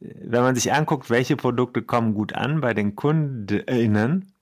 wenn 0.00 0.42
man 0.42 0.54
sich 0.54 0.72
anguckt, 0.72 1.08
welche 1.08 1.36
Produkte 1.36 1.80
kommen 1.82 2.14
gut 2.14 2.34
an 2.34 2.60
bei 2.60 2.74
den 2.74 2.96
KundInnen, 2.96 4.32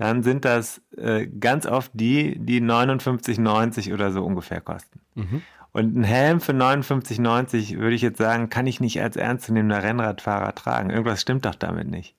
dann 0.00 0.22
sind 0.22 0.46
das 0.46 0.80
äh, 0.96 1.26
ganz 1.26 1.66
oft 1.66 1.90
die, 1.92 2.38
die 2.38 2.62
59,90 2.62 3.92
oder 3.92 4.12
so 4.12 4.24
ungefähr 4.24 4.62
kosten. 4.62 4.98
Mhm. 5.14 5.42
Und 5.72 5.94
ein 5.94 6.04
Helm 6.04 6.40
für 6.40 6.52
59,90 6.52 7.78
würde 7.78 7.94
ich 7.94 8.00
jetzt 8.00 8.16
sagen, 8.16 8.48
kann 8.48 8.66
ich 8.66 8.80
nicht 8.80 9.02
als 9.02 9.16
ernstzunehmender 9.16 9.82
Rennradfahrer 9.82 10.54
tragen. 10.54 10.88
Irgendwas 10.88 11.20
stimmt 11.20 11.44
doch 11.44 11.54
damit 11.54 11.90
nicht. 11.90 12.14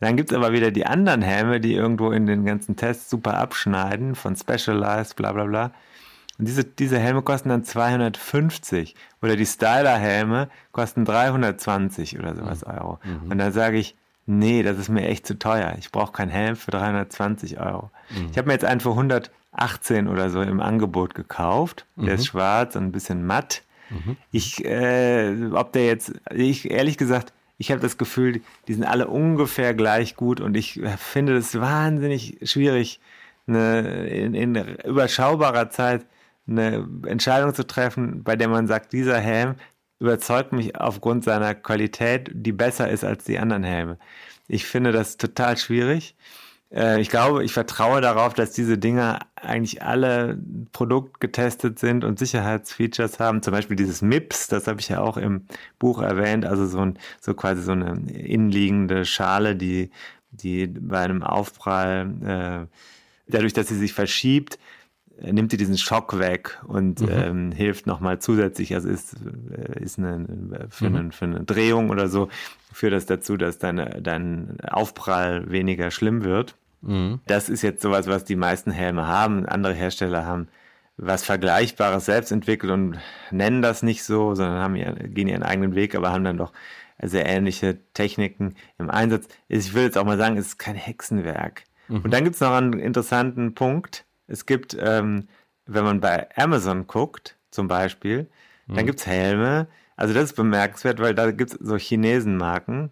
Dann 0.00 0.16
gibt's 0.16 0.32
aber 0.32 0.50
wieder 0.50 0.72
die 0.72 0.84
anderen 0.84 1.22
Helme, 1.22 1.60
die 1.60 1.74
irgendwo 1.74 2.10
in 2.10 2.26
den 2.26 2.44
ganzen 2.44 2.74
Tests 2.74 3.08
super 3.08 3.38
abschneiden, 3.38 4.16
von 4.16 4.34
Specialized, 4.34 5.14
bla 5.14 5.30
bla 5.30 5.44
bla. 5.44 5.70
Und 6.38 6.48
diese, 6.48 6.64
diese 6.64 6.98
Helme 6.98 7.22
kosten 7.22 7.50
dann 7.50 7.62
250. 7.62 8.96
Oder 9.22 9.36
die 9.36 9.46
Styler-Helme 9.46 10.48
kosten 10.72 11.04
320 11.04 12.18
oder 12.18 12.34
sowas 12.34 12.64
Euro. 12.64 12.98
Und 13.30 13.38
dann 13.38 13.52
sage 13.52 13.78
ich, 13.78 13.96
nee, 14.26 14.62
das 14.62 14.78
ist 14.78 14.88
mir 14.88 15.06
echt 15.06 15.26
zu 15.26 15.38
teuer. 15.38 15.74
Ich 15.78 15.90
brauche 15.90 16.12
keinen 16.12 16.30
Helm 16.30 16.56
für 16.56 16.70
320 16.70 17.58
Euro. 17.60 17.90
Ich 18.30 18.38
habe 18.38 18.48
mir 18.48 18.52
jetzt 18.52 18.64
einen 18.64 18.80
für 18.80 18.90
118 18.90 20.08
oder 20.08 20.30
so 20.30 20.42
im 20.42 20.60
Angebot 20.60 21.14
gekauft. 21.14 21.86
Der 21.96 22.14
ist 22.14 22.26
schwarz 22.26 22.76
und 22.76 22.84
ein 22.84 22.92
bisschen 22.92 23.24
matt. 23.26 23.62
Ich, 24.32 24.64
äh, 24.64 25.50
ob 25.52 25.72
der 25.72 25.86
jetzt, 25.86 26.12
ich 26.34 26.70
ehrlich 26.70 26.98
gesagt, 26.98 27.32
ich 27.58 27.70
habe 27.70 27.80
das 27.80 27.96
Gefühl, 27.98 28.42
die 28.68 28.74
sind 28.74 28.84
alle 28.84 29.06
ungefähr 29.08 29.74
gleich 29.74 30.16
gut 30.16 30.40
und 30.40 30.56
ich 30.56 30.80
finde 30.98 31.36
es 31.36 31.58
wahnsinnig 31.58 32.38
schwierig, 32.42 33.00
eine, 33.46 34.06
in, 34.08 34.34
in 34.34 34.56
überschaubarer 34.84 35.70
Zeit 35.70 36.04
eine 36.48 36.86
Entscheidung 37.06 37.54
zu 37.54 37.66
treffen, 37.66 38.22
bei 38.22 38.36
der 38.36 38.48
man 38.48 38.66
sagt, 38.66 38.92
dieser 38.92 39.18
Helm 39.18 39.54
überzeugt 39.98 40.52
mich 40.52 40.76
aufgrund 40.78 41.24
seiner 41.24 41.54
Qualität, 41.54 42.30
die 42.32 42.52
besser 42.52 42.88
ist 42.90 43.04
als 43.04 43.24
die 43.24 43.38
anderen 43.38 43.64
Helme. 43.64 43.98
Ich 44.48 44.66
finde 44.66 44.92
das 44.92 45.16
total 45.16 45.56
schwierig. 45.56 46.16
Äh, 46.70 47.00
Ich 47.00 47.08
glaube, 47.10 47.44
ich 47.44 47.52
vertraue 47.52 48.00
darauf, 48.00 48.34
dass 48.34 48.52
diese 48.52 48.78
Dinger 48.78 49.20
eigentlich 49.36 49.82
alle 49.82 50.38
produktgetestet 50.72 51.78
sind 51.78 52.04
und 52.04 52.18
Sicherheitsfeatures 52.18 53.18
haben. 53.20 53.42
Zum 53.42 53.52
Beispiel 53.52 53.76
dieses 53.76 54.02
MIPS, 54.02 54.48
das 54.48 54.66
habe 54.66 54.80
ich 54.80 54.88
ja 54.88 55.00
auch 55.00 55.16
im 55.16 55.46
Buch 55.78 56.02
erwähnt, 56.02 56.44
also 56.44 56.66
so, 56.66 56.80
ein, 56.80 56.98
so 57.20 57.34
quasi 57.34 57.62
so 57.62 57.72
eine 57.72 57.94
innenliegende 58.10 59.04
Schale, 59.04 59.56
die, 59.56 59.90
die 60.30 60.66
bei 60.66 61.00
einem 61.00 61.22
Aufprall, 61.22 62.68
äh, 62.68 62.76
dadurch, 63.28 63.52
dass 63.52 63.68
sie 63.68 63.76
sich 63.78 63.92
verschiebt, 63.92 64.58
nimmt 65.20 65.50
sie 65.50 65.56
diesen 65.56 65.78
Schock 65.78 66.18
weg 66.18 66.58
und 66.66 67.00
ähm, 67.10 67.52
hilft 67.52 67.86
nochmal 67.86 68.18
zusätzlich, 68.18 68.74
also 68.74 68.88
ist, 68.88 69.16
äh, 69.50 69.82
ist 69.82 69.98
eine, 69.98 70.66
für, 70.70 70.86
eine, 70.86 71.12
für 71.12 71.24
eine 71.24 71.44
Drehung 71.44 71.90
oder 71.90 72.08
so, 72.08 72.28
führt 72.72 72.92
das 72.92 73.06
dazu, 73.06 73.36
dass 73.36 73.58
deine, 73.58 74.00
dein 74.02 74.58
Aufprall 74.68 75.50
weniger 75.50 75.90
schlimm 75.90 76.24
wird. 76.24 76.56
Das 77.26 77.48
ist 77.48 77.62
jetzt 77.62 77.82
sowas, 77.82 78.06
was 78.06 78.24
die 78.24 78.36
meisten 78.36 78.70
Helme 78.70 79.06
haben. 79.06 79.46
Andere 79.46 79.72
Hersteller 79.72 80.26
haben 80.26 80.48
was 80.98 81.24
Vergleichbares 81.24 82.06
selbst 82.06 82.32
entwickelt 82.32 82.72
und 82.72 82.98
nennen 83.30 83.60
das 83.60 83.82
nicht 83.82 84.02
so, 84.04 84.34
sondern 84.34 84.58
haben 84.58 84.76
ihr, 84.76 84.92
gehen 84.92 85.28
ihren 85.28 85.42
eigenen 85.42 85.74
Weg, 85.74 85.94
aber 85.94 86.10
haben 86.10 86.24
dann 86.24 86.38
doch 86.38 86.52
sehr 87.02 87.26
ähnliche 87.26 87.78
Techniken 87.92 88.54
im 88.78 88.88
Einsatz. 88.90 89.28
Ich 89.48 89.74
will 89.74 89.84
jetzt 89.84 89.98
auch 89.98 90.04
mal 90.04 90.16
sagen, 90.16 90.38
es 90.38 90.46
ist 90.46 90.58
kein 90.58 90.74
Hexenwerk. 90.74 91.64
Und 92.02 92.10
dann 92.12 92.24
gibt 92.24 92.36
es 92.36 92.40
noch 92.40 92.52
einen 92.52 92.72
interessanten 92.72 93.54
Punkt. 93.54 94.04
Es 94.26 94.46
gibt, 94.46 94.76
ähm, 94.80 95.28
wenn 95.66 95.84
man 95.84 96.00
bei 96.00 96.28
Amazon 96.36 96.86
guckt, 96.86 97.36
zum 97.50 97.68
Beispiel, 97.68 98.28
dann 98.68 98.86
gibt's 98.86 99.06
Helme. 99.06 99.68
Also 99.96 100.12
das 100.12 100.24
ist 100.24 100.34
bemerkenswert, 100.36 100.98
weil 101.00 101.14
da 101.14 101.30
gibt's 101.30 101.56
so 101.60 101.76
Chinesenmarken, 101.76 102.90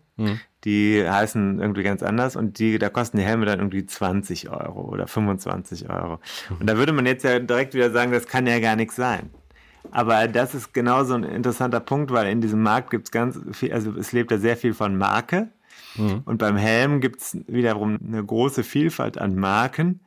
die 0.65 1.05
heißen 1.07 1.59
irgendwie 1.61 1.83
ganz 1.83 2.03
anders 2.03 2.37
und 2.37 2.59
die, 2.59 2.79
da 2.79 2.89
kosten 2.89 3.19
die 3.19 3.25
Helme 3.25 3.45
dann 3.45 3.59
irgendwie 3.59 3.85
20 3.85 4.49
Euro 4.51 4.83
oder 4.89 5.07
25 5.07 5.91
Euro. 5.91 6.19
Und 6.61 6.67
da 6.71 6.77
würde 6.79 6.93
man 6.93 7.05
jetzt 7.07 7.25
ja 7.25 7.39
direkt 7.41 7.75
wieder 7.75 7.91
sagen, 7.91 8.13
das 8.13 8.27
kann 8.27 8.47
ja 8.47 8.59
gar 8.61 8.77
nichts 8.77 8.97
sein. 8.97 9.31
Aber 9.91 10.29
das 10.29 10.55
ist 10.55 10.73
genau 10.73 11.05
so 11.05 11.13
ein 11.15 11.25
interessanter 11.25 11.81
Punkt, 11.81 12.11
weil 12.11 12.29
in 12.29 12.41
diesem 12.41 12.63
Markt 12.63 12.91
gibt's 12.91 13.11
ganz 13.11 13.39
viel, 13.53 13.73
also 13.73 13.93
es 13.99 14.13
lebt 14.13 14.31
ja 14.31 14.39
sehr 14.39 14.57
viel 14.57 14.73
von 14.73 14.97
Marke. 14.97 15.49
Und 16.25 16.39
beim 16.39 16.57
Helm 16.57 17.01
gibt's 17.01 17.37
wiederum 17.47 17.99
eine 18.07 18.25
große 18.25 18.65
Vielfalt 18.65 19.19
an 19.19 19.37
Marken. 19.37 20.01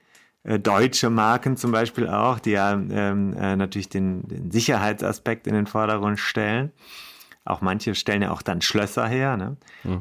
Äh, 0.48 0.60
deutsche 0.60 1.10
Marken 1.10 1.58
zum 1.58 1.72
Beispiel 1.72 2.08
auch, 2.08 2.40
die 2.40 2.52
ja 2.52 2.72
ähm, 2.74 3.34
äh, 3.34 3.56
natürlich 3.56 3.90
den, 3.90 4.26
den 4.28 4.50
Sicherheitsaspekt 4.50 5.46
in 5.46 5.54
den 5.54 5.68
Vordergrund 5.68 6.20
stellen. 6.20 6.72
Auch 7.44 7.62
manche 7.62 7.96
stellen 7.96 8.22
ja 8.22 8.32
auch 8.32 8.42
dann 8.42 8.62
Schlösser 8.62 9.08
her. 9.08 9.38
Ne? 9.38 9.58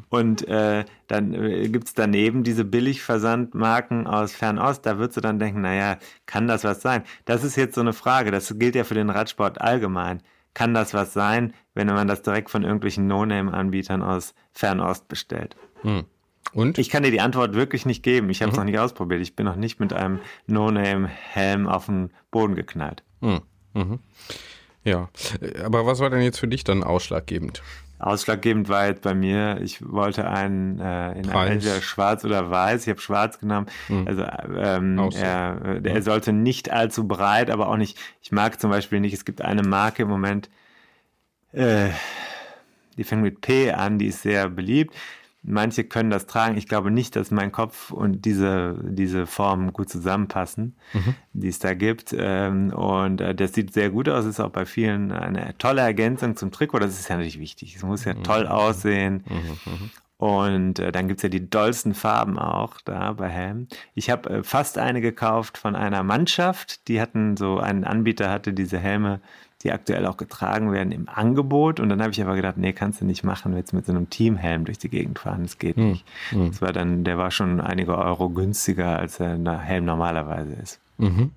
Und 0.08 0.48
äh, 0.48 0.84
dann 1.08 1.32
äh, 1.32 1.68
gibt's 1.68 1.94
daneben 1.94 2.42
diese 2.42 2.64
Billigversandmarken 2.64 4.06
aus 4.06 4.32
Fernost. 4.32 4.86
Da 4.86 4.98
würdest 4.98 5.16
du 5.16 5.20
dann 5.20 5.38
denken, 5.38 5.60
naja, 5.60 5.98
kann 6.26 6.48
das 6.48 6.64
was 6.64 6.80
sein? 6.80 7.02
Das 7.24 7.44
ist 7.44 7.56
jetzt 7.56 7.74
so 7.74 7.80
eine 7.80 7.92
Frage. 7.92 8.30
Das 8.30 8.52
gilt 8.58 8.74
ja 8.74 8.84
für 8.84 8.94
den 8.94 9.10
Radsport 9.10 9.60
allgemein. 9.60 10.22
kann 10.54 10.74
das 10.74 10.94
was 10.94 11.12
sein, 11.12 11.52
wenn 11.74 11.86
man 11.88 12.08
das 12.08 12.22
direkt 12.22 12.50
von 12.50 12.62
irgendwelchen 12.62 13.06
No-Name-Anbietern 13.06 14.02
aus 14.02 14.34
Fernost 14.52 15.06
bestellt? 15.06 15.54
Hm. 15.82 16.04
Und? 16.52 16.78
Ich 16.78 16.90
kann 16.90 17.02
dir 17.02 17.10
die 17.10 17.20
Antwort 17.20 17.54
wirklich 17.54 17.86
nicht 17.86 18.02
geben. 18.02 18.30
Ich 18.30 18.42
habe 18.42 18.50
es 18.50 18.56
mhm. 18.56 18.64
noch 18.64 18.70
nicht 18.70 18.78
ausprobiert. 18.78 19.20
Ich 19.20 19.36
bin 19.36 19.46
noch 19.46 19.56
nicht 19.56 19.80
mit 19.80 19.92
einem 19.92 20.20
No-Name-Helm 20.46 21.68
auf 21.68 21.86
den 21.86 22.10
Boden 22.30 22.54
geknallt. 22.54 23.02
Mhm. 23.20 23.42
Mhm. 23.74 23.98
Ja, 24.84 25.08
aber 25.64 25.84
was 25.84 25.98
war 25.98 26.10
denn 26.10 26.22
jetzt 26.22 26.38
für 26.38 26.48
dich 26.48 26.62
dann 26.62 26.84
ausschlaggebend? 26.84 27.62
Ausschlaggebend 27.98 28.68
war 28.68 28.86
jetzt 28.86 29.02
bei 29.02 29.14
mir, 29.14 29.58
ich 29.62 29.80
wollte 29.84 30.28
einen 30.28 30.78
äh, 30.78 31.18
in 31.18 31.30
einem, 31.30 31.52
entweder 31.52 31.80
schwarz 31.80 32.24
oder 32.24 32.50
weiß. 32.50 32.82
Ich 32.82 32.90
habe 32.90 33.00
schwarz 33.00 33.38
genommen. 33.38 33.66
Mhm. 33.88 34.06
Also 34.06 34.22
ähm, 34.54 34.98
er, 35.14 35.80
er 35.82 36.02
sollte 36.02 36.32
nicht 36.32 36.70
allzu 36.70 37.08
breit, 37.08 37.50
aber 37.50 37.68
auch 37.68 37.78
nicht. 37.78 37.98
Ich 38.22 38.32
mag 38.32 38.60
zum 38.60 38.70
Beispiel 38.70 39.00
nicht. 39.00 39.14
Es 39.14 39.24
gibt 39.24 39.40
eine 39.40 39.62
Marke 39.62 40.02
im 40.02 40.08
Moment, 40.08 40.50
äh, 41.52 41.88
die 42.98 43.04
fängt 43.04 43.22
mit 43.22 43.40
P 43.40 43.72
an, 43.72 43.98
die 43.98 44.06
ist 44.06 44.22
sehr 44.22 44.48
beliebt. 44.50 44.94
Manche 45.46 45.84
können 45.84 46.10
das 46.10 46.26
tragen. 46.26 46.56
Ich 46.56 46.66
glaube 46.66 46.90
nicht, 46.90 47.14
dass 47.16 47.30
mein 47.30 47.52
Kopf 47.52 47.90
und 47.90 48.24
diese, 48.24 48.78
diese 48.82 49.26
Formen 49.26 49.72
gut 49.72 49.88
zusammenpassen, 49.88 50.76
mhm. 50.92 51.14
die 51.32 51.48
es 51.48 51.58
da 51.58 51.74
gibt. 51.74 52.14
Ähm, 52.18 52.72
und 52.72 53.20
äh, 53.20 53.34
das 53.34 53.52
sieht 53.52 53.72
sehr 53.72 53.90
gut 53.90 54.08
aus, 54.08 54.24
ist 54.24 54.40
auch 54.40 54.50
bei 54.50 54.66
vielen 54.66 55.12
eine 55.12 55.56
tolle 55.58 55.82
Ergänzung 55.82 56.36
zum 56.36 56.50
Trikot. 56.50 56.80
Das 56.80 56.98
ist 56.98 57.08
ja 57.08 57.16
natürlich 57.16 57.38
wichtig. 57.38 57.76
Es 57.76 57.82
muss 57.82 58.04
ja 58.04 58.14
mhm. 58.14 58.24
toll 58.24 58.46
aussehen. 58.46 59.24
Mhm. 59.28 59.72
mhm. 59.72 59.90
Und 60.18 60.78
äh, 60.78 60.92
dann 60.92 61.08
gibt's 61.08 61.22
ja 61.22 61.28
die 61.28 61.50
dollsten 61.50 61.92
Farben 61.92 62.38
auch 62.38 62.80
da 62.84 63.12
bei 63.12 63.28
Helm. 63.28 63.68
Ich 63.94 64.08
habe 64.08 64.30
äh, 64.30 64.42
fast 64.42 64.78
eine 64.78 65.02
gekauft 65.02 65.58
von 65.58 65.76
einer 65.76 66.02
Mannschaft. 66.02 66.88
Die 66.88 67.00
hatten 67.02 67.36
so, 67.36 67.58
einen 67.58 67.84
Anbieter 67.84 68.30
hatte 68.30 68.54
diese 68.54 68.78
Helme 68.78 69.20
die 69.62 69.72
aktuell 69.72 70.06
auch 70.06 70.16
getragen 70.16 70.72
werden, 70.72 70.92
im 70.92 71.08
Angebot. 71.08 71.80
Und 71.80 71.88
dann 71.88 72.00
habe 72.02 72.12
ich 72.12 72.22
aber 72.22 72.36
gedacht, 72.36 72.56
nee, 72.56 72.72
kannst 72.72 73.00
du 73.00 73.04
nicht 73.04 73.24
machen, 73.24 73.56
jetzt 73.56 73.72
mit 73.72 73.86
so 73.86 73.92
einem 73.92 74.10
Teamhelm 74.10 74.64
durch 74.64 74.78
die 74.78 74.88
Gegend 74.88 75.18
fahren. 75.18 75.42
Das 75.42 75.58
geht 75.58 75.76
hm, 75.76 75.90
nicht. 75.90 76.06
Hm. 76.30 76.50
Das 76.50 76.62
war 76.62 76.72
dann, 76.72 77.04
der 77.04 77.18
war 77.18 77.30
schon 77.30 77.60
einige 77.60 77.96
Euro 77.96 78.28
günstiger, 78.30 78.98
als 78.98 79.18
der 79.18 79.58
Helm 79.60 79.84
normalerweise 79.84 80.52
ist. 80.54 80.80
Mhm. 80.98 81.32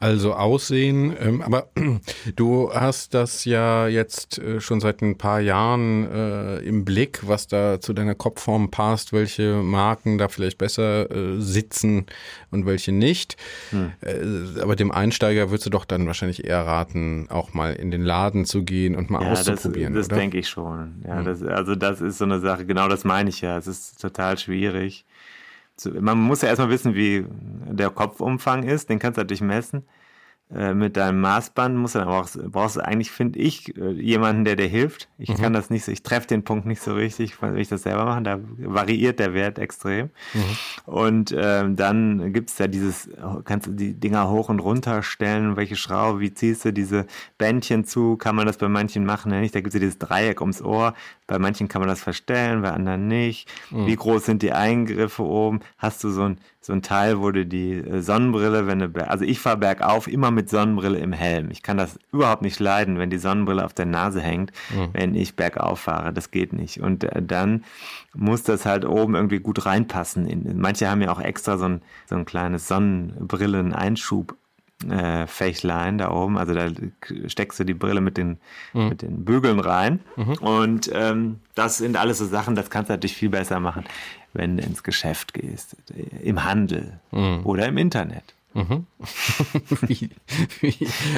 Also 0.00 0.34
Aussehen, 0.34 1.14
ähm, 1.18 1.42
aber 1.42 1.68
du 2.36 2.72
hast 2.72 3.14
das 3.14 3.44
ja 3.44 3.88
jetzt 3.88 4.38
äh, 4.38 4.60
schon 4.60 4.80
seit 4.80 5.02
ein 5.02 5.16
paar 5.16 5.40
Jahren 5.40 6.06
äh, 6.10 6.58
im 6.58 6.84
Blick, 6.84 7.26
was 7.26 7.46
da 7.46 7.80
zu 7.80 7.92
deiner 7.94 8.14
Kopfform 8.14 8.70
passt, 8.70 9.12
welche 9.12 9.62
Marken 9.62 10.18
da 10.18 10.28
vielleicht 10.28 10.58
besser 10.58 11.10
äh, 11.10 11.40
sitzen 11.40 12.06
und 12.50 12.66
welche 12.66 12.92
nicht. 12.92 13.36
Hm. 13.70 13.92
Äh, 14.00 14.60
aber 14.60 14.76
dem 14.76 14.90
Einsteiger 14.90 15.50
würdest 15.50 15.66
du 15.66 15.70
doch 15.70 15.84
dann 15.84 16.06
wahrscheinlich 16.06 16.44
eher 16.44 16.66
raten, 16.66 17.26
auch 17.30 17.54
mal 17.54 17.72
in 17.72 17.90
den 17.90 18.02
Laden 18.02 18.44
zu 18.44 18.64
gehen 18.64 18.94
und 18.94 19.10
mal 19.10 19.22
ja, 19.22 19.32
auszuprobieren. 19.32 19.94
Das, 19.94 20.08
das 20.08 20.18
denke 20.18 20.38
ich 20.38 20.48
schon. 20.48 21.02
Ja, 21.06 21.18
hm. 21.18 21.24
das, 21.24 21.42
also 21.42 21.74
das 21.74 22.00
ist 22.00 22.18
so 22.18 22.24
eine 22.24 22.40
Sache, 22.40 22.66
genau 22.66 22.88
das 22.88 23.04
meine 23.04 23.30
ich 23.30 23.40
ja. 23.40 23.56
Es 23.56 23.66
ist 23.66 24.00
total 24.00 24.38
schwierig 24.38 25.06
man 25.86 26.18
muss 26.18 26.42
ja 26.42 26.48
erstmal 26.48 26.70
wissen, 26.70 26.94
wie 26.94 27.26
der 27.70 27.90
Kopfumfang 27.90 28.62
ist, 28.62 28.88
den 28.88 28.98
kannst 28.98 29.16
du 29.16 29.22
natürlich 29.22 29.40
messen. 29.40 29.84
Äh, 30.54 30.72
mit 30.72 30.96
deinem 30.96 31.20
Maßband 31.20 31.76
musst 31.76 31.94
du 31.94 31.98
dann 31.98 32.08
auch, 32.08 32.26
brauchst 32.50 32.76
du 32.76 32.80
eigentlich, 32.80 33.10
finde 33.10 33.38
ich, 33.38 33.76
äh, 33.76 33.90
jemanden, 33.90 34.46
der 34.46 34.56
dir 34.56 34.66
hilft. 34.66 35.08
Ich 35.18 35.28
mhm. 35.28 35.36
kann 35.36 35.52
das 35.52 35.68
nicht 35.68 35.84
so, 35.84 35.92
ich 35.92 36.02
treffe 36.02 36.26
den 36.26 36.42
Punkt 36.42 36.64
nicht 36.64 36.80
so 36.80 36.94
richtig, 36.94 37.42
wenn 37.42 37.56
ich 37.58 37.68
das 37.68 37.82
selber 37.82 38.06
mache. 38.06 38.22
Da 38.22 38.38
variiert 38.56 39.18
der 39.18 39.34
Wert 39.34 39.58
extrem. 39.58 40.08
Mhm. 40.32 40.42
Und 40.86 41.34
ähm, 41.36 41.76
dann 41.76 42.32
gibt's 42.32 42.56
ja 42.56 42.66
dieses, 42.66 43.10
kannst 43.44 43.66
du 43.66 43.72
die 43.72 43.92
Dinger 43.92 44.30
hoch 44.30 44.48
und 44.48 44.60
runter 44.60 45.02
stellen, 45.02 45.56
welche 45.56 45.76
Schraube, 45.76 46.20
wie 46.20 46.32
ziehst 46.32 46.64
du 46.64 46.72
diese 46.72 47.06
Bändchen 47.36 47.84
zu, 47.84 48.16
kann 48.16 48.34
man 48.34 48.46
das 48.46 48.56
bei 48.56 48.68
manchen 48.68 49.04
machen, 49.04 49.30
ja 49.32 49.40
nicht. 49.40 49.54
Da 49.54 49.60
gibt's 49.60 49.74
ja 49.74 49.80
dieses 49.80 49.98
Dreieck 49.98 50.40
ums 50.40 50.62
Ohr. 50.62 50.94
Bei 51.26 51.38
manchen 51.38 51.68
kann 51.68 51.82
man 51.82 51.90
das 51.90 52.00
verstellen, 52.00 52.62
bei 52.62 52.70
anderen 52.70 53.06
nicht. 53.06 53.50
Mhm. 53.70 53.86
Wie 53.86 53.96
groß 53.96 54.24
sind 54.24 54.40
die 54.40 54.52
Eingriffe 54.52 55.24
oben? 55.24 55.60
Hast 55.76 56.02
du 56.04 56.08
so 56.08 56.22
ein 56.22 56.38
so 56.68 56.74
ein 56.74 56.82
Teil, 56.82 57.18
wo 57.22 57.30
du 57.30 57.46
die 57.46 57.72
äh, 57.72 58.02
Sonnenbrille, 58.02 58.66
wenn 58.66 58.78
du, 58.80 59.08
also 59.08 59.24
ich 59.24 59.40
fahre 59.40 59.56
bergauf 59.56 60.06
immer 60.06 60.30
mit 60.30 60.50
Sonnenbrille 60.50 60.98
im 60.98 61.14
Helm. 61.14 61.50
Ich 61.50 61.62
kann 61.62 61.78
das 61.78 61.98
überhaupt 62.12 62.42
nicht 62.42 62.60
leiden, 62.60 62.98
wenn 62.98 63.08
die 63.08 63.16
Sonnenbrille 63.16 63.64
auf 63.64 63.72
der 63.72 63.86
Nase 63.86 64.20
hängt, 64.20 64.52
mhm. 64.68 64.90
wenn 64.92 65.14
ich 65.14 65.34
bergauf 65.34 65.80
fahre. 65.80 66.12
Das 66.12 66.30
geht 66.30 66.52
nicht. 66.52 66.82
Und 66.82 67.04
äh, 67.04 67.22
dann 67.22 67.64
muss 68.14 68.42
das 68.42 68.66
halt 68.66 68.84
oben 68.84 69.14
irgendwie 69.14 69.38
gut 69.38 69.64
reinpassen. 69.64 70.28
manche 70.56 70.90
haben 70.90 71.00
ja 71.00 71.10
auch 71.10 71.22
extra 71.22 71.56
so 71.56 71.64
ein, 71.64 71.80
so 72.04 72.16
ein 72.16 72.26
kleines 72.26 72.68
Sonnenbrillen-Einschub 72.68 74.36
äh, 74.88 75.26
Fächlein 75.26 75.98
da 75.98 76.10
oben. 76.10 76.38
Also 76.38 76.54
da 76.54 76.68
steckst 77.26 77.58
du 77.58 77.64
die 77.64 77.74
Brille 77.74 78.00
mit 78.00 78.16
den, 78.16 78.38
mhm. 78.72 78.88
mit 78.88 79.02
den 79.02 79.24
Bügeln 79.24 79.60
rein. 79.60 80.00
Mhm. 80.16 80.34
Und 80.34 80.90
ähm, 80.92 81.40
das 81.54 81.78
sind 81.78 81.96
alles 81.96 82.18
so 82.18 82.26
Sachen, 82.26 82.54
das 82.54 82.70
kannst 82.70 82.90
du 82.90 82.94
natürlich 82.94 83.16
viel 83.16 83.30
besser 83.30 83.60
machen 83.60 83.84
wenn 84.32 84.56
du 84.56 84.62
ins 84.62 84.82
Geschäft 84.82 85.34
gehst, 85.34 85.76
im 86.22 86.44
Handel 86.44 87.00
mhm. 87.10 87.40
oder 87.44 87.66
im 87.66 87.78
Internet. 87.78 88.34
Mhm. 88.58 88.86
wie, 89.86 90.10
wie 90.60 90.72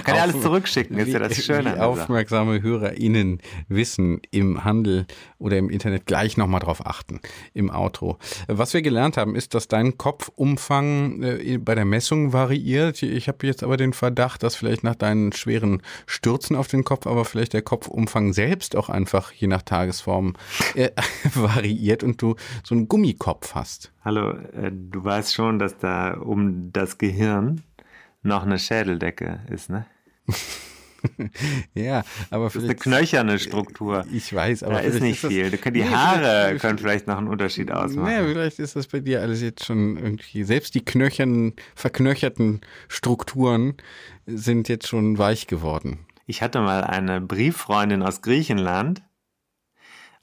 Kann 0.05 0.16
ja 0.16 0.22
alles 0.22 0.40
zurückschicken, 0.42 0.98
ist 0.98 1.09
ja 1.09 1.18
das 1.18 1.42
Schöne. 1.42 1.76
Wie 1.76 1.81
aufmerksame 1.81 2.61
HörerInnen 2.61 3.40
wissen 3.68 4.20
im 4.31 4.64
Handel 4.64 5.07
oder 5.38 5.57
im 5.57 5.70
Internet 5.70 6.05
gleich 6.05 6.37
nochmal 6.37 6.61
drauf 6.61 6.87
achten 6.87 7.20
im 7.55 7.70
Auto. 7.70 8.18
Was 8.46 8.74
wir 8.74 8.83
gelernt 8.83 9.16
haben, 9.16 9.35
ist, 9.35 9.55
dass 9.55 9.68
dein 9.68 9.96
Kopfumfang 9.96 11.22
äh, 11.22 11.59
bei 11.59 11.74
der 11.74 11.87
Messung 11.87 12.35
variiert. 12.35 13.03
Ich 13.03 13.29
habe 13.29 13.46
jetzt 13.46 13.62
aber 13.62 13.79
den 13.79 13.94
Verdacht, 13.94 14.42
dass 14.42 14.57
vielleicht 14.57 14.85
nach 14.85 14.94
deinen 14.94 15.33
schweren 15.33 15.83
Stürzen 16.07 16.57
auf 16.57 16.68
den 16.68 16.85
Kopf, 16.85 17.07
aber 17.07 17.24
vielleicht 17.24 17.55
der 17.55 17.62
Kopfumfang 17.62 18.35
selbst 18.35 18.76
auch 18.76 18.90
einfach 18.90 19.33
je 19.33 19.48
nach 19.48 19.62
Tagesform 19.62 20.35
äh, 20.74 20.90
variiert 21.35 22.03
und 22.03 22.20
du 22.20 22.37
so 22.62 22.74
einen 22.74 22.88
Gummikopf 22.88 23.55
hast. 23.55 23.92
Hallo, 24.03 24.31
äh, 24.31 24.71
du 24.73 25.05
weißt 25.05 25.35
schon, 25.35 25.59
dass 25.59 25.77
da 25.77 26.15
um 26.15 26.73
das 26.73 26.97
Gehirn 26.97 27.63
noch 28.23 28.45
eine 28.45 28.59
Schädeldecke 28.59 29.41
ist, 29.51 29.69
ne? 29.69 29.85
ja, 31.75 32.03
aber 32.31 32.45
das 32.45 32.53
vielleicht. 32.55 32.81
ist 32.81 32.87
eine 32.87 32.97
knöcherne 32.97 33.39
Struktur. 33.39 34.07
Ich 34.11 34.33
weiß, 34.33 34.63
aber. 34.63 34.75
Da 34.75 34.81
ist 34.81 35.03
nicht 35.03 35.23
ist 35.23 35.31
viel. 35.31 35.51
die 35.51 35.71
nee, 35.71 35.85
Haare 35.85 36.57
können 36.59 36.79
vielleicht 36.79 37.07
noch 37.09 37.19
einen 37.19 37.29
Unterschied 37.29 37.71
ausmachen. 37.71 38.11
Ja, 38.11 38.25
vielleicht 38.25 38.59
ist 38.59 38.75
das 38.75 38.87
bei 38.87 39.01
dir 39.01 39.21
alles 39.21 39.43
jetzt 39.43 39.67
schon 39.67 39.99
irgendwie. 39.99 40.45
Selbst 40.45 40.75
die 40.75 40.85
knöchernen, 40.85 41.55
verknöcherten 41.75 42.63
Strukturen 42.89 43.75
sind 44.25 44.69
jetzt 44.71 44.89
schon 44.89 45.19
weich 45.19 45.47
geworden. 45.47 46.07
Ich 46.27 46.41
hatte 46.41 46.61
mal 46.61 46.85
eine 46.85 47.21
Brieffreundin 47.21 48.03
aus 48.03 48.23
Griechenland 48.23 49.03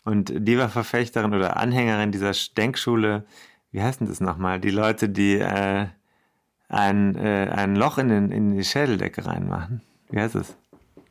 und 0.03 0.31
die 0.35 0.57
war 0.57 0.69
Verfechterin 0.69 1.33
oder 1.33 1.57
Anhängerin 1.57 2.11
dieser 2.11 2.31
Denkschule 2.55 3.25
wie 3.71 3.81
heißt 3.81 3.99
denn 3.99 4.07
das 4.07 4.21
nochmal? 4.21 4.59
Die 4.59 4.69
Leute, 4.69 5.09
die 5.09 5.35
äh, 5.35 5.87
ein, 6.69 7.15
äh, 7.15 7.49
ein 7.49 7.75
Loch 7.75 7.97
in, 7.97 8.09
den, 8.09 8.31
in 8.31 8.55
die 8.55 8.63
Schädeldecke 8.63 9.25
reinmachen. 9.25 9.81
Wie 10.09 10.19
heißt 10.19 10.35
es? 10.35 10.55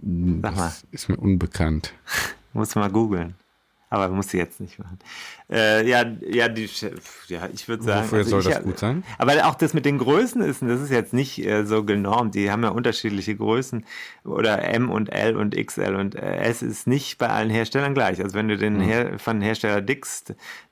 Sag 0.00 0.56
mal. 0.56 0.66
Das 0.68 0.86
ist 0.90 1.08
mir 1.08 1.16
unbekannt. 1.16 1.94
Muss 2.52 2.74
mal 2.74 2.90
googeln. 2.90 3.34
Aber 3.88 4.08
muss 4.08 4.28
sie 4.28 4.38
jetzt 4.38 4.58
nicht 4.60 4.80
machen. 4.80 4.98
Äh, 5.48 5.88
ja, 5.88 6.04
ja, 6.28 6.48
die, 6.48 6.68
ja, 7.28 7.48
ich 7.52 7.68
würde 7.68 7.84
sagen. 7.84 8.02
Wofür 8.02 8.18
also 8.18 8.30
soll 8.30 8.40
ich, 8.40 8.56
das 8.56 8.64
gut 8.64 8.78
sein? 8.78 9.04
Aber 9.16 9.32
auch 9.46 9.54
das 9.54 9.74
mit 9.74 9.84
den 9.84 9.98
Größen 9.98 10.42
ist, 10.42 10.60
das 10.62 10.80
ist 10.80 10.90
jetzt 10.90 11.12
nicht 11.12 11.44
äh, 11.44 11.64
so 11.64 11.84
genormt. 11.84 12.34
Die 12.34 12.50
haben 12.50 12.64
ja 12.64 12.70
unterschiedliche 12.70 13.36
Größen 13.36 13.84
oder 14.24 14.64
M 14.64 14.90
und 14.90 15.08
L 15.08 15.36
und 15.36 15.54
XL 15.54 15.94
und 15.94 16.16
äh, 16.16 16.38
S 16.38 16.62
ist 16.62 16.88
nicht 16.88 17.18
bei 17.18 17.28
allen 17.28 17.48
Herstellern 17.48 17.94
gleich. 17.94 18.20
Also 18.20 18.34
wenn 18.34 18.48
du 18.48 18.56
den 18.56 18.78
mhm. 18.78 18.80
Her 18.80 19.18
von 19.18 19.40
Hersteller 19.40 19.82
Dix 19.82 20.24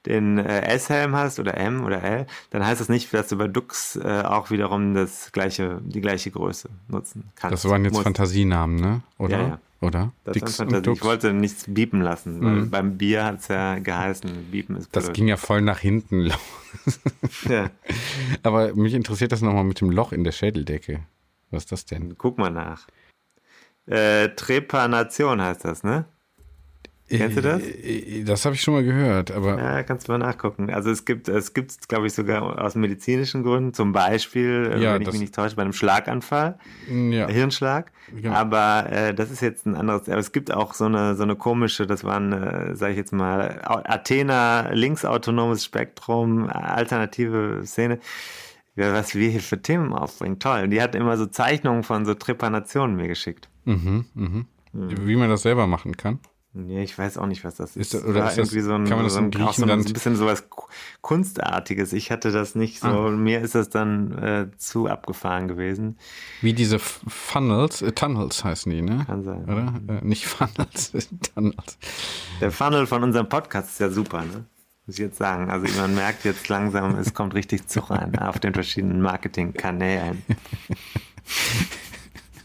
den 0.07 0.38
äh, 0.38 0.62
S-Helm 0.62 1.14
hast 1.14 1.38
oder 1.38 1.57
M 1.57 1.85
oder 1.85 2.03
L, 2.03 2.27
dann 2.50 2.66
heißt 2.66 2.81
das 2.81 2.88
nicht, 2.88 3.14
dass 3.14 3.29
du 3.29 3.38
bei 3.38 3.46
Dux 3.46 3.94
äh, 3.96 4.22
auch 4.24 4.50
wiederum 4.50 4.94
das 4.94 5.31
gleiche, 5.31 5.81
die 5.85 6.00
gleiche 6.00 6.33
Größe 6.33 6.68
nutzen 6.88 7.31
kannst. 7.37 7.64
Das 7.64 7.70
waren 7.70 7.85
jetzt 7.85 7.92
musst. 7.92 8.05
Fantasienamen, 8.05 8.77
ne? 8.77 9.03
Oder? 9.18 9.38
Ja, 9.38 9.48
ja 9.48 9.59
oder? 9.84 10.12
Dix 10.34 10.58
und 10.60 10.86
Ich 10.86 11.04
wollte 11.04 11.32
nichts 11.32 11.66
biepen 11.68 12.00
lassen, 12.00 12.40
mhm. 12.40 12.70
beim 12.70 12.98
Bier 12.98 13.24
hat 13.24 13.40
es 13.40 13.48
ja 13.48 13.78
geheißen, 13.78 14.50
biepen 14.50 14.76
ist 14.76 14.90
blöd. 14.90 15.04
Das 15.04 15.12
ging 15.12 15.28
ja 15.28 15.36
voll 15.36 15.60
nach 15.60 15.78
hinten 15.78 16.20
los. 16.22 17.00
ja. 17.48 17.70
Aber 18.42 18.74
mich 18.74 18.94
interessiert 18.94 19.32
das 19.32 19.42
nochmal 19.42 19.64
mit 19.64 19.80
dem 19.80 19.90
Loch 19.90 20.12
in 20.12 20.24
der 20.24 20.32
Schädeldecke. 20.32 21.00
Was 21.50 21.64
ist 21.64 21.72
das 21.72 21.84
denn? 21.84 22.16
Guck 22.18 22.38
mal 22.38 22.50
nach. 22.50 22.86
Äh, 23.86 24.30
Trepanation 24.30 25.40
heißt 25.40 25.64
das, 25.64 25.84
ne? 25.84 26.06
Kennst 27.08 27.36
du 27.36 27.42
das? 27.42 27.62
Äh, 27.62 28.20
äh, 28.20 28.24
das 28.24 28.44
habe 28.44 28.54
ich 28.54 28.62
schon 28.62 28.74
mal 28.74 28.82
gehört, 28.82 29.30
aber. 29.30 29.58
Ja, 29.58 29.82
kannst 29.82 30.08
du 30.08 30.12
mal 30.12 30.18
nachgucken. 30.18 30.70
Also 30.70 30.90
es 30.90 31.04
gibt 31.04 31.28
es 31.28 31.52
gibt 31.52 31.88
glaube 31.88 32.06
ich, 32.06 32.14
sogar 32.14 32.62
aus 32.62 32.74
medizinischen 32.74 33.42
Gründen, 33.42 33.74
zum 33.74 33.92
Beispiel, 33.92 34.72
äh, 34.72 34.82
ja, 34.82 34.94
wenn 34.94 35.02
ich 35.02 35.12
mich 35.12 35.20
nicht 35.20 35.34
täusche, 35.34 35.54
bei 35.56 35.62
einem 35.62 35.74
Schlaganfall, 35.74 36.58
mm, 36.88 37.12
ja. 37.12 37.28
Hirnschlag. 37.28 37.92
Genau. 38.14 38.34
Aber 38.34 38.86
äh, 38.90 39.14
das 39.14 39.30
ist 39.30 39.42
jetzt 39.42 39.66
ein 39.66 39.74
anderes. 39.74 40.08
Aber 40.08 40.18
es 40.18 40.32
gibt 40.32 40.52
auch 40.52 40.72
so 40.72 40.86
eine, 40.86 41.14
so 41.14 41.24
eine 41.24 41.36
komische, 41.36 41.86
das 41.86 42.04
waren, 42.04 42.32
äh, 42.32 42.74
sage 42.74 42.92
ich 42.92 42.98
jetzt 42.98 43.12
mal, 43.12 43.60
Athena, 43.64 44.70
linksautonomes 44.72 45.64
Spektrum, 45.64 46.48
alternative 46.48 47.62
Szene. 47.64 47.98
Ja, 48.76 48.92
was 48.92 49.14
wir 49.14 49.28
hier 49.28 49.40
für 49.40 49.60
Themen 49.60 49.92
aufbringen. 49.92 50.40
Toll. 50.40 50.62
Und 50.64 50.70
die 50.70 50.82
hat 50.82 50.94
immer 50.96 51.16
so 51.16 51.26
Zeichnungen 51.26 51.84
von 51.84 52.04
so 52.06 52.14
Trepanationen 52.14 52.96
mir 52.96 53.06
geschickt. 53.06 53.48
Mhm, 53.66 54.06
mhm. 54.14 54.46
wie 54.72 55.14
man 55.14 55.28
das 55.28 55.42
selber 55.42 55.68
machen 55.68 55.96
kann? 55.96 56.18
Nee, 56.56 56.84
ich 56.84 56.96
weiß 56.96 57.18
auch 57.18 57.26
nicht, 57.26 57.42
was 57.44 57.56
das 57.56 57.76
ist. 57.76 57.94
Ist- 57.94 58.04
oder 58.04 58.28
ist 58.28 58.38
das- 58.38 58.52
irgendwie 58.52 58.60
so 58.60 58.74
ein, 58.74 58.84
kann 58.84 58.96
man 58.98 59.04
das 59.06 59.14
so 59.14 59.18
ein, 59.18 59.32
so 59.32 59.64
ein 59.64 59.84
bisschen 59.92 60.14
sowas 60.14 60.48
Ku- 60.48 60.68
Kunstartiges. 61.00 61.92
Ich 61.92 62.12
hatte 62.12 62.30
das 62.30 62.54
nicht 62.54 62.78
so. 62.80 62.86
Ah. 62.86 63.10
Mir 63.10 63.40
ist 63.40 63.56
das 63.56 63.70
dann 63.70 64.16
äh, 64.18 64.46
zu 64.56 64.86
abgefahren 64.86 65.48
gewesen. 65.48 65.98
Wie 66.42 66.52
diese 66.52 66.78
Funnels, 66.78 67.82
äh, 67.82 67.90
Tunnels 67.90 68.44
heißen 68.44 68.70
die, 68.70 68.82
ne? 68.82 69.02
Kann 69.04 69.24
sein. 69.24 69.44
Oder? 69.44 69.74
Äh, 70.00 70.04
nicht 70.04 70.26
Funnels, 70.28 70.92
Tunnels. 71.34 71.76
Der 72.40 72.52
Funnel 72.52 72.86
von 72.86 73.02
unserem 73.02 73.28
Podcast 73.28 73.70
ist 73.70 73.80
ja 73.80 73.90
super, 73.90 74.20
ne? 74.22 74.44
Muss 74.86 74.96
ich 74.96 75.00
jetzt 75.02 75.18
sagen. 75.18 75.50
Also 75.50 75.66
man 75.80 75.94
merkt 75.94 76.24
jetzt 76.24 76.48
langsam, 76.48 76.94
es 76.98 77.14
kommt 77.14 77.34
richtig 77.34 77.66
Zug 77.66 77.90
rein 77.90 78.16
auf 78.18 78.38
den 78.38 78.54
verschiedenen 78.54 79.00
Marketingkanälen. 79.02 80.22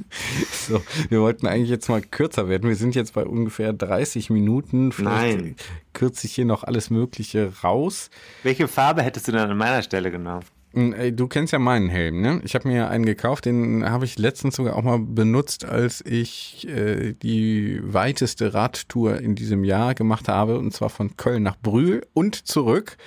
So, 0.51 0.81
wir 1.09 1.21
wollten 1.21 1.47
eigentlich 1.47 1.69
jetzt 1.69 1.89
mal 1.89 2.01
kürzer 2.01 2.47
werden. 2.47 2.69
Wir 2.69 2.75
sind 2.75 2.93
jetzt 2.93 3.13
bei 3.13 3.25
ungefähr 3.25 3.73
30 3.73 4.29
Minuten. 4.29 4.91
Vielleicht 4.91 5.39
Nein. 5.41 5.55
kürze 5.93 6.27
ich 6.27 6.33
hier 6.35 6.45
noch 6.45 6.63
alles 6.63 6.89
Mögliche 6.91 7.51
raus. 7.63 8.09
Welche 8.43 8.67
Farbe 8.67 9.01
hättest 9.01 9.27
du 9.27 9.31
denn 9.31 9.41
an 9.49 9.57
meiner 9.57 9.81
Stelle 9.81 10.11
genommen? 10.11 10.45
Hm, 10.73 11.15
Du 11.15 11.27
kennst 11.27 11.53
ja 11.53 11.57
meinen 11.59 11.89
Helm, 11.89 12.21
ne? 12.21 12.41
Ich 12.43 12.53
habe 12.53 12.67
mir 12.67 12.89
einen 12.89 13.05
gekauft, 13.05 13.45
den 13.45 13.83
habe 13.89 14.05
ich 14.05 14.19
letztens 14.19 14.55
sogar 14.57 14.75
auch 14.75 14.83
mal 14.83 14.99
benutzt, 14.99 15.65
als 15.65 16.05
ich 16.05 16.67
äh, 16.67 17.13
die 17.13 17.79
weiteste 17.81 18.53
Radtour 18.53 19.17
in 19.19 19.33
diesem 19.33 19.63
Jahr 19.63 19.95
gemacht 19.95 20.27
habe, 20.27 20.59
und 20.59 20.71
zwar 20.71 20.89
von 20.91 21.17
Köln 21.17 21.41
nach 21.41 21.57
Brühl 21.57 22.05
und 22.13 22.47
zurück. 22.47 22.97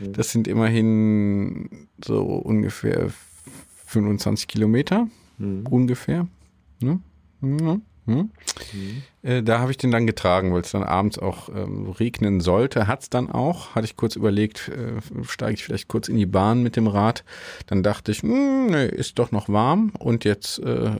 Das 0.00 0.32
sind 0.32 0.48
immerhin 0.48 1.88
so 2.04 2.22
ungefähr 2.22 3.10
25 3.86 4.48
Kilometer, 4.48 5.08
ungefähr. 5.38 6.26
Ne? 6.80 7.00
Ja. 7.40 7.78
Hm. 8.06 8.30
Äh, 9.24 9.42
da 9.42 9.58
habe 9.58 9.70
ich 9.70 9.78
den 9.78 9.90
dann 9.90 10.06
getragen, 10.06 10.52
weil 10.52 10.60
es 10.60 10.72
dann 10.72 10.84
abends 10.84 11.18
auch 11.18 11.48
ähm, 11.48 11.90
regnen 11.90 12.40
sollte. 12.40 12.86
Hat 12.86 13.02
es 13.02 13.10
dann 13.10 13.30
auch. 13.30 13.74
Hatte 13.74 13.86
ich 13.86 13.96
kurz 13.96 14.16
überlegt, 14.16 14.68
äh, 14.68 15.00
steige 15.26 15.54
ich 15.54 15.64
vielleicht 15.64 15.88
kurz 15.88 16.08
in 16.08 16.16
die 16.16 16.26
Bahn 16.26 16.62
mit 16.62 16.76
dem 16.76 16.86
Rad. 16.86 17.24
Dann 17.66 17.82
dachte 17.82 18.12
ich, 18.12 18.22
hm, 18.22 18.66
nee, 18.66 18.86
ist 18.86 19.18
doch 19.18 19.32
noch 19.32 19.48
warm. 19.48 19.92
Und 19.98 20.24
jetzt 20.24 20.58
äh, 20.58 20.90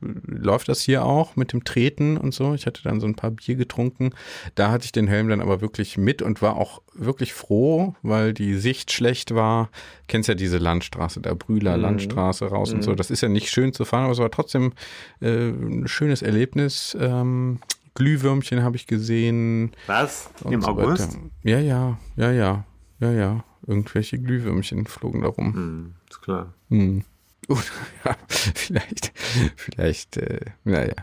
läuft 0.00 0.68
das 0.68 0.80
hier 0.82 1.04
auch 1.04 1.36
mit 1.36 1.52
dem 1.52 1.64
Treten 1.64 2.16
und 2.16 2.32
so. 2.32 2.54
Ich 2.54 2.66
hatte 2.66 2.82
dann 2.82 3.00
so 3.00 3.06
ein 3.06 3.16
paar 3.16 3.32
Bier 3.32 3.56
getrunken. 3.56 4.10
Da 4.54 4.70
hatte 4.70 4.84
ich 4.84 4.92
den 4.92 5.08
Helm 5.08 5.28
dann 5.28 5.40
aber 5.40 5.60
wirklich 5.60 5.98
mit 5.98 6.22
und 6.22 6.42
war 6.42 6.56
auch 6.56 6.80
wirklich 6.94 7.34
froh, 7.34 7.94
weil 8.02 8.32
die 8.32 8.54
Sicht 8.54 8.92
schlecht 8.92 9.34
war. 9.34 9.68
Kennst 10.06 10.28
ja 10.28 10.34
diese 10.34 10.58
Landstraße, 10.58 11.20
da 11.20 11.34
Brühler 11.34 11.76
Landstraße 11.76 12.46
raus 12.46 12.72
und 12.72 12.82
so. 12.82 12.94
Das 12.94 13.10
ist 13.10 13.20
ja 13.20 13.28
nicht 13.28 13.50
schön 13.50 13.72
zu 13.72 13.84
fahren, 13.84 14.04
aber 14.04 14.12
es 14.12 14.18
war 14.18 14.30
trotzdem 14.30 14.72
äh, 15.20 15.48
ein 15.48 15.88
schönes 15.88 16.22
Erlebnis. 16.22 16.96
Ähm, 17.00 17.58
Glühwürmchen 17.94 18.62
habe 18.62 18.76
ich 18.76 18.86
gesehen. 18.86 19.72
Was? 19.86 20.30
Im 20.44 20.62
so 20.62 20.68
August? 20.68 21.14
weiter. 21.14 21.18
Ja, 21.42 21.58
ja, 21.60 21.98
ja, 22.16 22.32
ja, 22.32 22.64
ja, 23.00 23.10
ja. 23.12 23.44
Irgendwelche 23.66 24.18
Glühwürmchen 24.18 24.86
flogen 24.86 25.22
da 25.22 25.28
rum. 25.28 25.54
Hm, 25.54 25.94
ist 26.10 26.20
klar. 26.20 26.52
Hm. 26.68 27.04
Gut, 27.48 27.70
ja, 28.04 28.16
vielleicht, 28.28 29.12
vielleicht, 29.56 30.16
äh, 30.16 30.40
naja, 30.64 30.94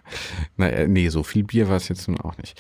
naja, 0.58 0.88
nee, 0.88 1.08
so 1.10 1.22
viel 1.22 1.44
Bier 1.44 1.70
war 1.70 1.76
es 1.76 1.88
jetzt 1.88 2.08
nun 2.08 2.20
auch 2.20 2.36
nicht. 2.38 2.60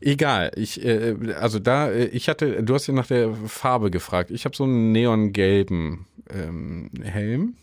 Egal, 0.00 0.52
ich, 0.54 0.84
äh, 0.84 1.16
also 1.40 1.58
da, 1.58 1.90
äh, 1.90 2.06
ich 2.08 2.28
hatte, 2.28 2.62
du 2.62 2.74
hast 2.74 2.88
ja 2.88 2.94
nach 2.94 3.06
der 3.06 3.34
Farbe 3.34 3.90
gefragt. 3.90 4.30
Ich 4.30 4.44
habe 4.44 4.54
so 4.54 4.64
einen 4.64 4.92
neongelben 4.92 6.04
ähm, 6.28 6.90
Helm. 7.02 7.54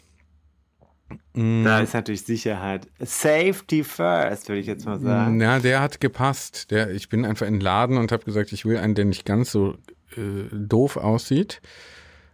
Mm, 1.34 1.64
Da 1.64 1.80
ist 1.80 1.94
natürlich 1.94 2.24
Sicherheit. 2.24 2.88
Safety 3.00 3.84
first, 3.84 4.48
würde 4.50 4.60
ich 4.60 4.68
jetzt 4.68 4.86
mal 4.86 5.00
sagen. 5.00 5.38
Na, 5.38 5.60
der 5.60 5.82
hat 5.82 6.00
gepasst. 6.00 6.72
Der, 6.72 6.92
ich 6.92 7.10
bin 7.10 7.26
einfach 7.26 7.48
in 7.48 7.56
den 7.56 7.62
Laden 7.62 7.98
und 7.98 8.12
habe 8.12 8.24
gesagt, 8.26 8.52
ich 8.52 8.66
will 8.66 8.78
einen, 8.78 8.96
der 8.96 9.06
nicht 9.06 9.26
ganz 9.26 9.52
so 9.52 9.78
äh, 10.18 10.44
doof 10.52 10.98
aussieht. 10.98 11.62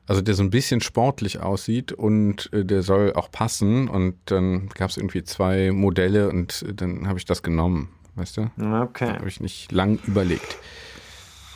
Also 0.08 0.22
der 0.22 0.34
so 0.34 0.42
ein 0.42 0.50
bisschen 0.50 0.82
sportlich 0.82 1.40
aussieht 1.40 1.92
und 1.92 2.52
äh, 2.52 2.66
der 2.66 2.82
soll 2.82 3.14
auch 3.14 3.32
passen. 3.32 3.88
Und 3.88 4.16
dann 4.26 4.70
gab 4.70 4.90
es 4.90 4.98
irgendwie 4.98 5.24
zwei 5.24 5.72
Modelle 5.72 6.30
und 6.30 6.64
äh, 6.68 6.74
dann 6.74 7.08
habe 7.08 7.20
ich 7.20 7.26
das 7.26 7.44
genommen. 7.44 7.90
Weißt 8.16 8.38
du? 8.38 8.50
Okay. 8.60 9.08
Habe 9.14 9.28
ich 9.28 9.40
nicht 9.40 9.72
lang 9.72 10.00
überlegt. 10.08 10.58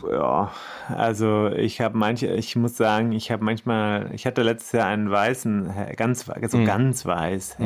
Ja, 0.10 0.52
also 0.90 1.50
ich 1.50 1.82
habe 1.82 1.98
manche, 1.98 2.28
ich 2.28 2.56
muss 2.56 2.78
sagen, 2.78 3.12
ich 3.12 3.32
habe 3.32 3.44
manchmal, 3.44 4.10
ich 4.14 4.26
hatte 4.26 4.44
letztes 4.44 4.72
Jahr 4.74 4.88
einen 4.88 5.10
weißen, 5.10 5.70
Hel- 5.70 5.96
ganz, 5.96 6.26
so 6.50 6.58
Mhm. 6.58 6.66
ganz 6.66 7.06
weiß. 7.06 7.58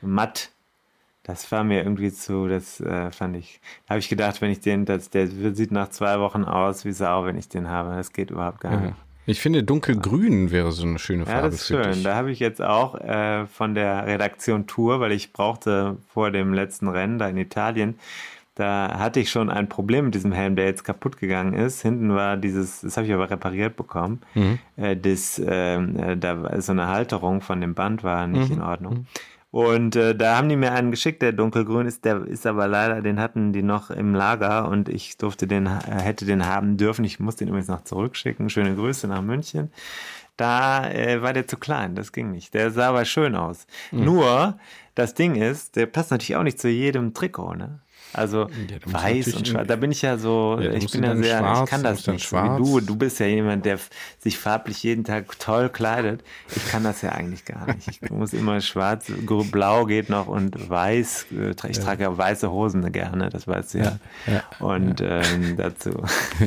So 0.00 0.06
matt. 0.06 0.50
Das 1.22 1.50
war 1.50 1.64
mir 1.64 1.82
irgendwie 1.82 2.12
zu, 2.12 2.48
das 2.48 2.80
äh, 2.80 3.10
fand 3.10 3.34
ich, 3.36 3.60
da 3.86 3.90
habe 3.94 4.00
ich 4.00 4.10
gedacht, 4.10 4.42
wenn 4.42 4.50
ich 4.50 4.60
den, 4.60 4.84
das, 4.84 5.08
der 5.08 5.26
sieht 5.28 5.72
nach 5.72 5.88
zwei 5.88 6.20
Wochen 6.20 6.44
aus 6.44 6.84
wie 6.84 6.92
Sau, 6.92 7.24
wenn 7.24 7.38
ich 7.38 7.48
den 7.48 7.68
habe. 7.70 7.96
Das 7.96 8.12
geht 8.12 8.30
überhaupt 8.30 8.60
gar 8.60 8.78
nicht. 8.78 8.94
Ich 9.26 9.40
finde, 9.40 9.62
dunkelgrün 9.62 10.50
wäre 10.50 10.70
so 10.72 10.86
eine 10.86 10.98
schöne 10.98 11.20
Ja, 11.24 11.30
Farbe 11.32 11.46
das 11.48 11.54
ist 11.62 11.66
für 11.68 11.82
schön. 11.82 11.92
dich. 11.94 12.02
Da 12.02 12.14
habe 12.14 12.30
ich 12.30 12.40
jetzt 12.40 12.60
auch 12.60 12.94
äh, 13.00 13.46
von 13.46 13.74
der 13.74 14.06
Redaktion 14.06 14.66
Tour, 14.66 15.00
weil 15.00 15.12
ich 15.12 15.32
brauchte 15.32 15.96
vor 16.12 16.30
dem 16.30 16.52
letzten 16.52 16.88
Rennen 16.88 17.18
da 17.18 17.26
in 17.30 17.38
Italien, 17.38 17.98
da 18.54 18.98
hatte 18.98 19.20
ich 19.20 19.30
schon 19.30 19.50
ein 19.50 19.68
Problem 19.68 20.06
mit 20.06 20.14
diesem 20.14 20.32
Helm, 20.32 20.54
der 20.54 20.66
jetzt 20.66 20.84
kaputt 20.84 21.16
gegangen 21.18 21.54
ist. 21.54 21.82
Hinten 21.82 22.14
war 22.14 22.36
dieses, 22.36 22.82
das 22.82 22.96
habe 22.96 23.06
ich 23.06 23.12
aber 23.12 23.28
repariert 23.28 23.76
bekommen, 23.76 24.20
äh, 24.76 24.96
das, 24.96 25.42
ähm, 25.44 25.96
äh, 25.98 26.16
da 26.16 26.42
war 26.42 26.60
so 26.60 26.72
eine 26.72 26.86
Halterung 26.86 27.40
von 27.40 27.60
dem 27.60 27.74
Band 27.74 28.04
war 28.04 28.26
nicht 28.26 28.50
in 28.50 28.62
Ordnung. 28.62 29.06
Und 29.50 29.94
äh, 29.94 30.16
da 30.16 30.36
haben 30.36 30.48
die 30.48 30.56
mir 30.56 30.72
einen 30.72 30.90
geschickt, 30.90 31.22
der 31.22 31.30
dunkelgrün 31.30 31.86
ist, 31.86 32.04
der 32.04 32.26
ist 32.26 32.44
aber 32.44 32.66
leider, 32.66 33.02
den 33.02 33.20
hatten 33.20 33.52
die 33.52 33.62
noch 33.62 33.90
im 33.90 34.12
Lager 34.12 34.68
und 34.68 34.88
ich 34.88 35.16
durfte 35.16 35.46
den, 35.46 35.66
äh, 35.66 35.70
hätte 36.02 36.24
den 36.24 36.44
haben 36.46 36.76
dürfen. 36.76 37.04
Ich 37.04 37.20
muss 37.20 37.36
den 37.36 37.46
übrigens 37.46 37.68
noch 37.68 37.84
zurückschicken. 37.84 38.50
Schöne 38.50 38.74
Grüße 38.74 39.06
nach 39.06 39.22
München. 39.22 39.70
Da 40.36 40.90
äh, 40.90 41.22
war 41.22 41.32
der 41.32 41.46
zu 41.46 41.56
klein, 41.56 41.94
das 41.94 42.10
ging 42.10 42.32
nicht. 42.32 42.52
Der 42.54 42.72
sah 42.72 42.88
aber 42.88 43.04
schön 43.04 43.36
aus. 43.36 43.68
Nur, 43.92 44.58
das 44.96 45.14
Ding 45.14 45.36
ist, 45.36 45.76
der 45.76 45.86
passt 45.86 46.10
natürlich 46.10 46.34
auch 46.34 46.42
nicht 46.42 46.58
zu 46.58 46.68
jedem 46.68 47.14
Trikot, 47.14 47.54
ne? 47.54 47.78
Also 48.14 48.48
muss 48.84 48.94
weiß 48.94 49.34
und 49.34 49.48
schwarz. 49.48 49.66
Da 49.68 49.76
bin 49.76 49.90
ich 49.92 50.02
ja 50.02 50.16
so, 50.18 50.58
Ja, 50.60 50.70
ich 50.72 50.90
bin 50.90 51.02
ja 51.04 51.16
sehr, 51.16 51.38
schwarz, 51.38 51.60
ich 51.64 51.70
kann 51.70 51.82
das 51.82 52.06
nicht 52.06 52.28
so 52.28 52.36
wie 52.36 52.56
du. 52.62 52.80
Du 52.80 52.96
bist 52.96 53.18
ja 53.20 53.26
jemand, 53.26 53.64
der 53.64 53.78
sich 54.18 54.38
farblich 54.38 54.82
jeden 54.82 55.04
Tag 55.04 55.38
toll 55.38 55.68
kleidet. 55.68 56.22
Ich 56.54 56.68
kann 56.70 56.84
das 56.84 57.02
ja 57.02 57.10
eigentlich 57.12 57.44
gar 57.44 57.66
nicht. 57.66 57.88
Ich 58.02 58.10
muss 58.10 58.32
immer 58.32 58.60
schwarz, 58.60 59.10
blau 59.50 59.84
geht 59.86 60.08
noch 60.10 60.26
und 60.26 60.68
weiß. 60.68 61.26
äh, 61.32 61.50
Ich 61.70 61.78
trage 61.78 62.04
ja 62.04 62.16
weiße 62.16 62.50
Hosen 62.50 62.90
gerne, 62.92 63.28
das 63.30 63.46
weißt 63.48 63.74
du 63.74 63.78
ja. 63.78 63.98
Und 64.60 65.00
Ähm, 65.00 65.56
dazu. 65.56 65.90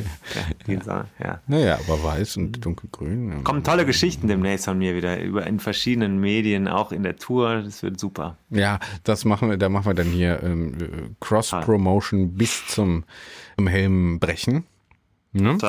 ja, 0.66 1.06
ja. 1.22 1.40
Naja, 1.46 1.78
aber 1.86 2.02
weiß 2.02 2.36
und 2.38 2.64
dunkelgrün. 2.64 3.30
ja. 3.30 3.38
Kommen 3.42 3.62
tolle 3.64 3.86
Geschichten 3.86 4.28
demnächst 4.28 4.64
von 4.64 4.78
mir 4.78 4.94
wieder 4.94 5.20
über 5.20 5.46
in 5.46 5.60
verschiedenen 5.60 6.18
Medien, 6.18 6.68
auch 6.68 6.92
in 6.92 7.02
der 7.02 7.16
Tour. 7.16 7.62
Das 7.62 7.82
wird 7.82 7.98
super. 8.00 8.36
Ja, 8.50 8.78
das 9.04 9.24
machen 9.24 9.50
wir, 9.50 9.56
da 9.56 9.68
machen 9.68 9.86
wir 9.86 9.94
dann 9.94 10.06
hier 10.06 10.42
ähm, 10.42 10.74
äh, 10.80 10.86
Cross-Promotion 11.64 12.34
bis 12.34 12.66
zum 12.66 13.04
zum 13.56 13.66
Helm 13.66 14.20
brechen. 14.20 14.64
Ne? 15.32 15.58
So, 15.60 15.66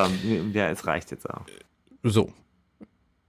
ja, 0.54 0.69
es 0.69 0.86
reicht 0.86 1.12
jetzt 1.12 1.30
auch. 1.30 1.45
So. 2.04 2.32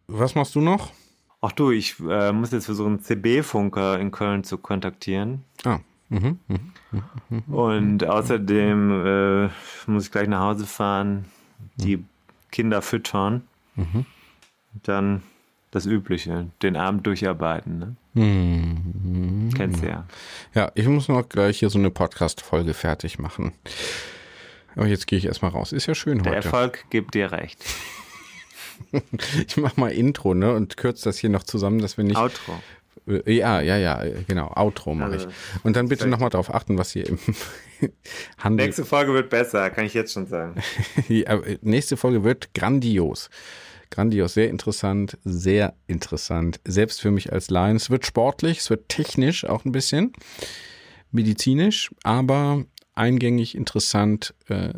Was 0.07 0.35
machst 0.35 0.55
du 0.55 0.61
noch? 0.61 0.93
Ach 1.41 1.53
du, 1.53 1.71
ich 1.71 1.99
äh, 2.01 2.33
muss 2.33 2.53
jetzt 2.53 2.67
versuchen, 2.67 3.01
CB-Funker 3.01 3.99
in 3.99 4.11
Köln 4.11 4.45
zu 4.45 4.59
kontaktieren. 4.59 5.45
Ah. 5.65 5.79
Mhm. 6.11 6.39
mhm. 6.49 7.55
Und 7.55 8.05
außerdem 8.05 9.07
äh, 9.07 9.51
muss 9.87 10.07
ich 10.07 10.13
gleich 10.13 10.29
nach 10.29 10.41
Hause 10.41 10.67
fahren, 10.67 11.27
die 11.77 12.05
Kinder 12.51 12.83
füttern. 12.83 13.43
Dann 14.83 15.23
das 15.71 15.87
Übliche, 15.87 16.49
den 16.63 16.77
Abend 16.77 17.07
durcharbeiten. 17.07 17.79
Ne? 17.79 17.97
Mhm. 18.15 19.51
Kennst 19.57 19.83
du 19.83 19.87
ja. 19.89 20.07
Ja, 20.55 20.73
ich 20.75 20.87
muss 20.89 21.09
noch 21.09 21.29
gleich 21.29 21.59
hier 21.61 21.71
so 21.71 21.79
eine 21.79 21.91
Podcast-Folge 21.91 22.75
fertig 22.75 23.19
machen. 23.19 23.53
Aber 24.77 24.87
jetzt 24.87 25.07
gehe 25.07 25.19
ich 25.19 25.27
erstmal 25.27 25.51
raus. 25.51 25.73
Ist 25.73 25.87
ja 25.87 25.95
schön 25.95 26.23
Der 26.23 26.33
heute. 26.35 26.45
Erfolg 26.47 26.85
gibt 26.91 27.15
dir 27.15 27.33
recht. 27.33 27.65
Ich 29.47 29.59
mache 29.59 29.79
mal 29.79 29.93
Intro, 29.93 30.33
ne? 30.35 30.55
Und 30.55 30.79
kürze 30.79 31.05
das 31.05 31.19
hier 31.19 31.29
noch 31.29 31.43
zusammen, 31.43 31.81
dass 31.81 31.99
wir 31.99 32.03
nicht. 32.05 32.17
Outro. 32.17 32.61
Äh, 33.07 33.31
Ja, 33.35 33.61
ja, 33.61 33.77
ja, 33.77 34.03
genau. 34.27 34.51
Outro 34.57 34.95
mache 34.95 35.13
Also, 35.13 35.29
ich. 35.29 35.35
Und 35.65 35.77
dann 35.77 35.89
bitte 35.89 36.09
nochmal 36.09 36.31
darauf 36.31 36.53
achten, 36.53 36.79
was 36.79 36.91
hier 36.91 37.07
im 37.07 37.19
Handel. 38.39 38.67
Nächste 38.67 38.87
Folge 38.87 39.13
wird 39.13 39.29
besser, 39.29 39.69
kann 39.71 39.85
ich 39.85 39.93
jetzt 39.95 40.15
schon 40.15 40.27
sagen. 40.27 40.55
Die 41.09 41.25
äh, 41.27 41.59
nächste 41.61 41.99
Folge 41.99 42.25
wird 42.25 42.55
grandios. 42.55 43.29
Grandios, 43.91 44.35
sehr 44.35 44.49
interessant, 44.49 45.19
sehr 45.25 45.75
interessant. 45.87 46.61
Selbst 46.65 47.01
für 47.01 47.11
mich 47.11 47.33
als 47.33 47.51
Laien. 47.51 47.77
Es 47.77 47.91
wird 47.91 48.07
sportlich, 48.07 48.59
es 48.59 48.71
wird 48.71 48.89
technisch 48.89 49.45
auch 49.45 49.65
ein 49.65 49.73
bisschen, 49.73 50.13
medizinisch, 51.11 51.91
aber 52.05 52.65
eingängig, 52.95 53.57
interessant 53.57 54.35
äh, 54.49 54.73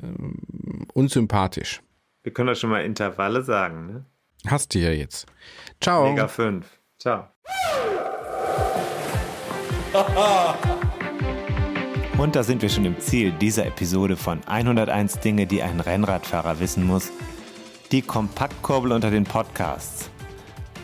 und 0.95 1.11
sympathisch. 1.11 1.81
Wir 2.23 2.33
können 2.33 2.49
doch 2.49 2.57
schon 2.57 2.71
mal 2.71 2.85
Intervalle 2.85 3.43
sagen. 3.43 3.87
Ne? 3.87 4.05
Hast 4.47 4.75
du 4.75 4.79
ja 4.79 4.91
jetzt. 4.91 5.27
Ciao. 5.81 6.09
Mega 6.11 6.29
5. 6.29 6.67
Ciao. 6.99 7.29
Und 12.19 12.37
da 12.37 12.43
sind 12.45 12.63
wir 12.63 12.69
schon 12.69 12.85
im 12.85 13.01
Ziel 13.01 13.33
dieser 13.33 13.67
Episode 13.67 14.17
von 14.17 14.41
101 14.47 15.19
Dinge, 15.21 15.47
die 15.47 15.63
ein 15.63 15.81
Rennradfahrer 15.81 16.61
wissen 16.61 16.87
muss. 16.87 17.11
Die 17.93 18.01
Kompaktkurbel 18.01 18.91
unter 18.91 19.11
den 19.11 19.25
Podcasts. 19.25 20.09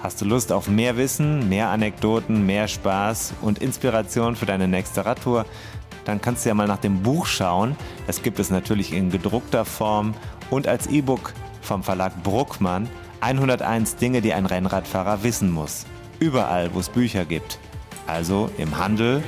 Hast 0.03 0.21
du 0.21 0.27
Lust 0.27 0.53
auf 0.53 0.69
mehr 0.69 0.99
Wissen, 0.99 1.49
mehr 1.49 1.71
Anekdoten, 1.71 2.45
mehr 2.45 2.69
Spaß 2.69 3.33
und 3.41 3.61
Inspiration 3.61 4.37
für 4.37 4.45
deine 4.45 4.69
nächste 4.69 5.07
Radtour? 5.07 5.47
Dann 6.05 6.21
kannst 6.21 6.45
du 6.45 6.51
ja 6.51 6.55
mal 6.55 6.67
nach 6.67 6.81
dem 6.81 7.03
Buch 7.03 7.25
schauen. 7.25 7.77
Das 8.07 8.21
gibt 8.21 8.39
es 8.39 8.51
natürlich 8.51 8.93
in 8.93 9.09
gedruckter 9.09 9.65
Form 9.65 10.13
und 10.51 10.69
als 10.69 10.87
E-Book 10.87 11.33
vom 11.63 11.83
Verlag 11.83 12.23
Bruckmann. 12.23 12.91
101 13.21 13.97
Dinge, 13.97 14.21
die 14.21 14.35
ein 14.35 14.45
Rennradfahrer 14.45 15.23
wissen 15.23 15.51
muss. 15.51 15.87
Überall, 16.21 16.75
wo 16.75 16.81
es 16.81 16.91
Bücher 16.91 17.25
gibt. 17.25 17.59
Also 18.07 18.51
im 18.59 18.77
Handel 18.77 19.23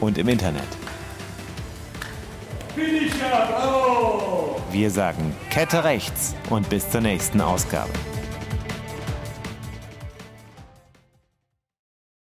und 0.00 0.16
im 0.16 0.28
Internet. 0.28 0.85
Wir 4.70 4.90
sagen 4.90 5.34
Kette 5.50 5.84
rechts 5.84 6.34
und 6.50 6.68
bis 6.68 6.90
zur 6.90 7.00
nächsten 7.00 7.40
Ausgabe. 7.40 7.90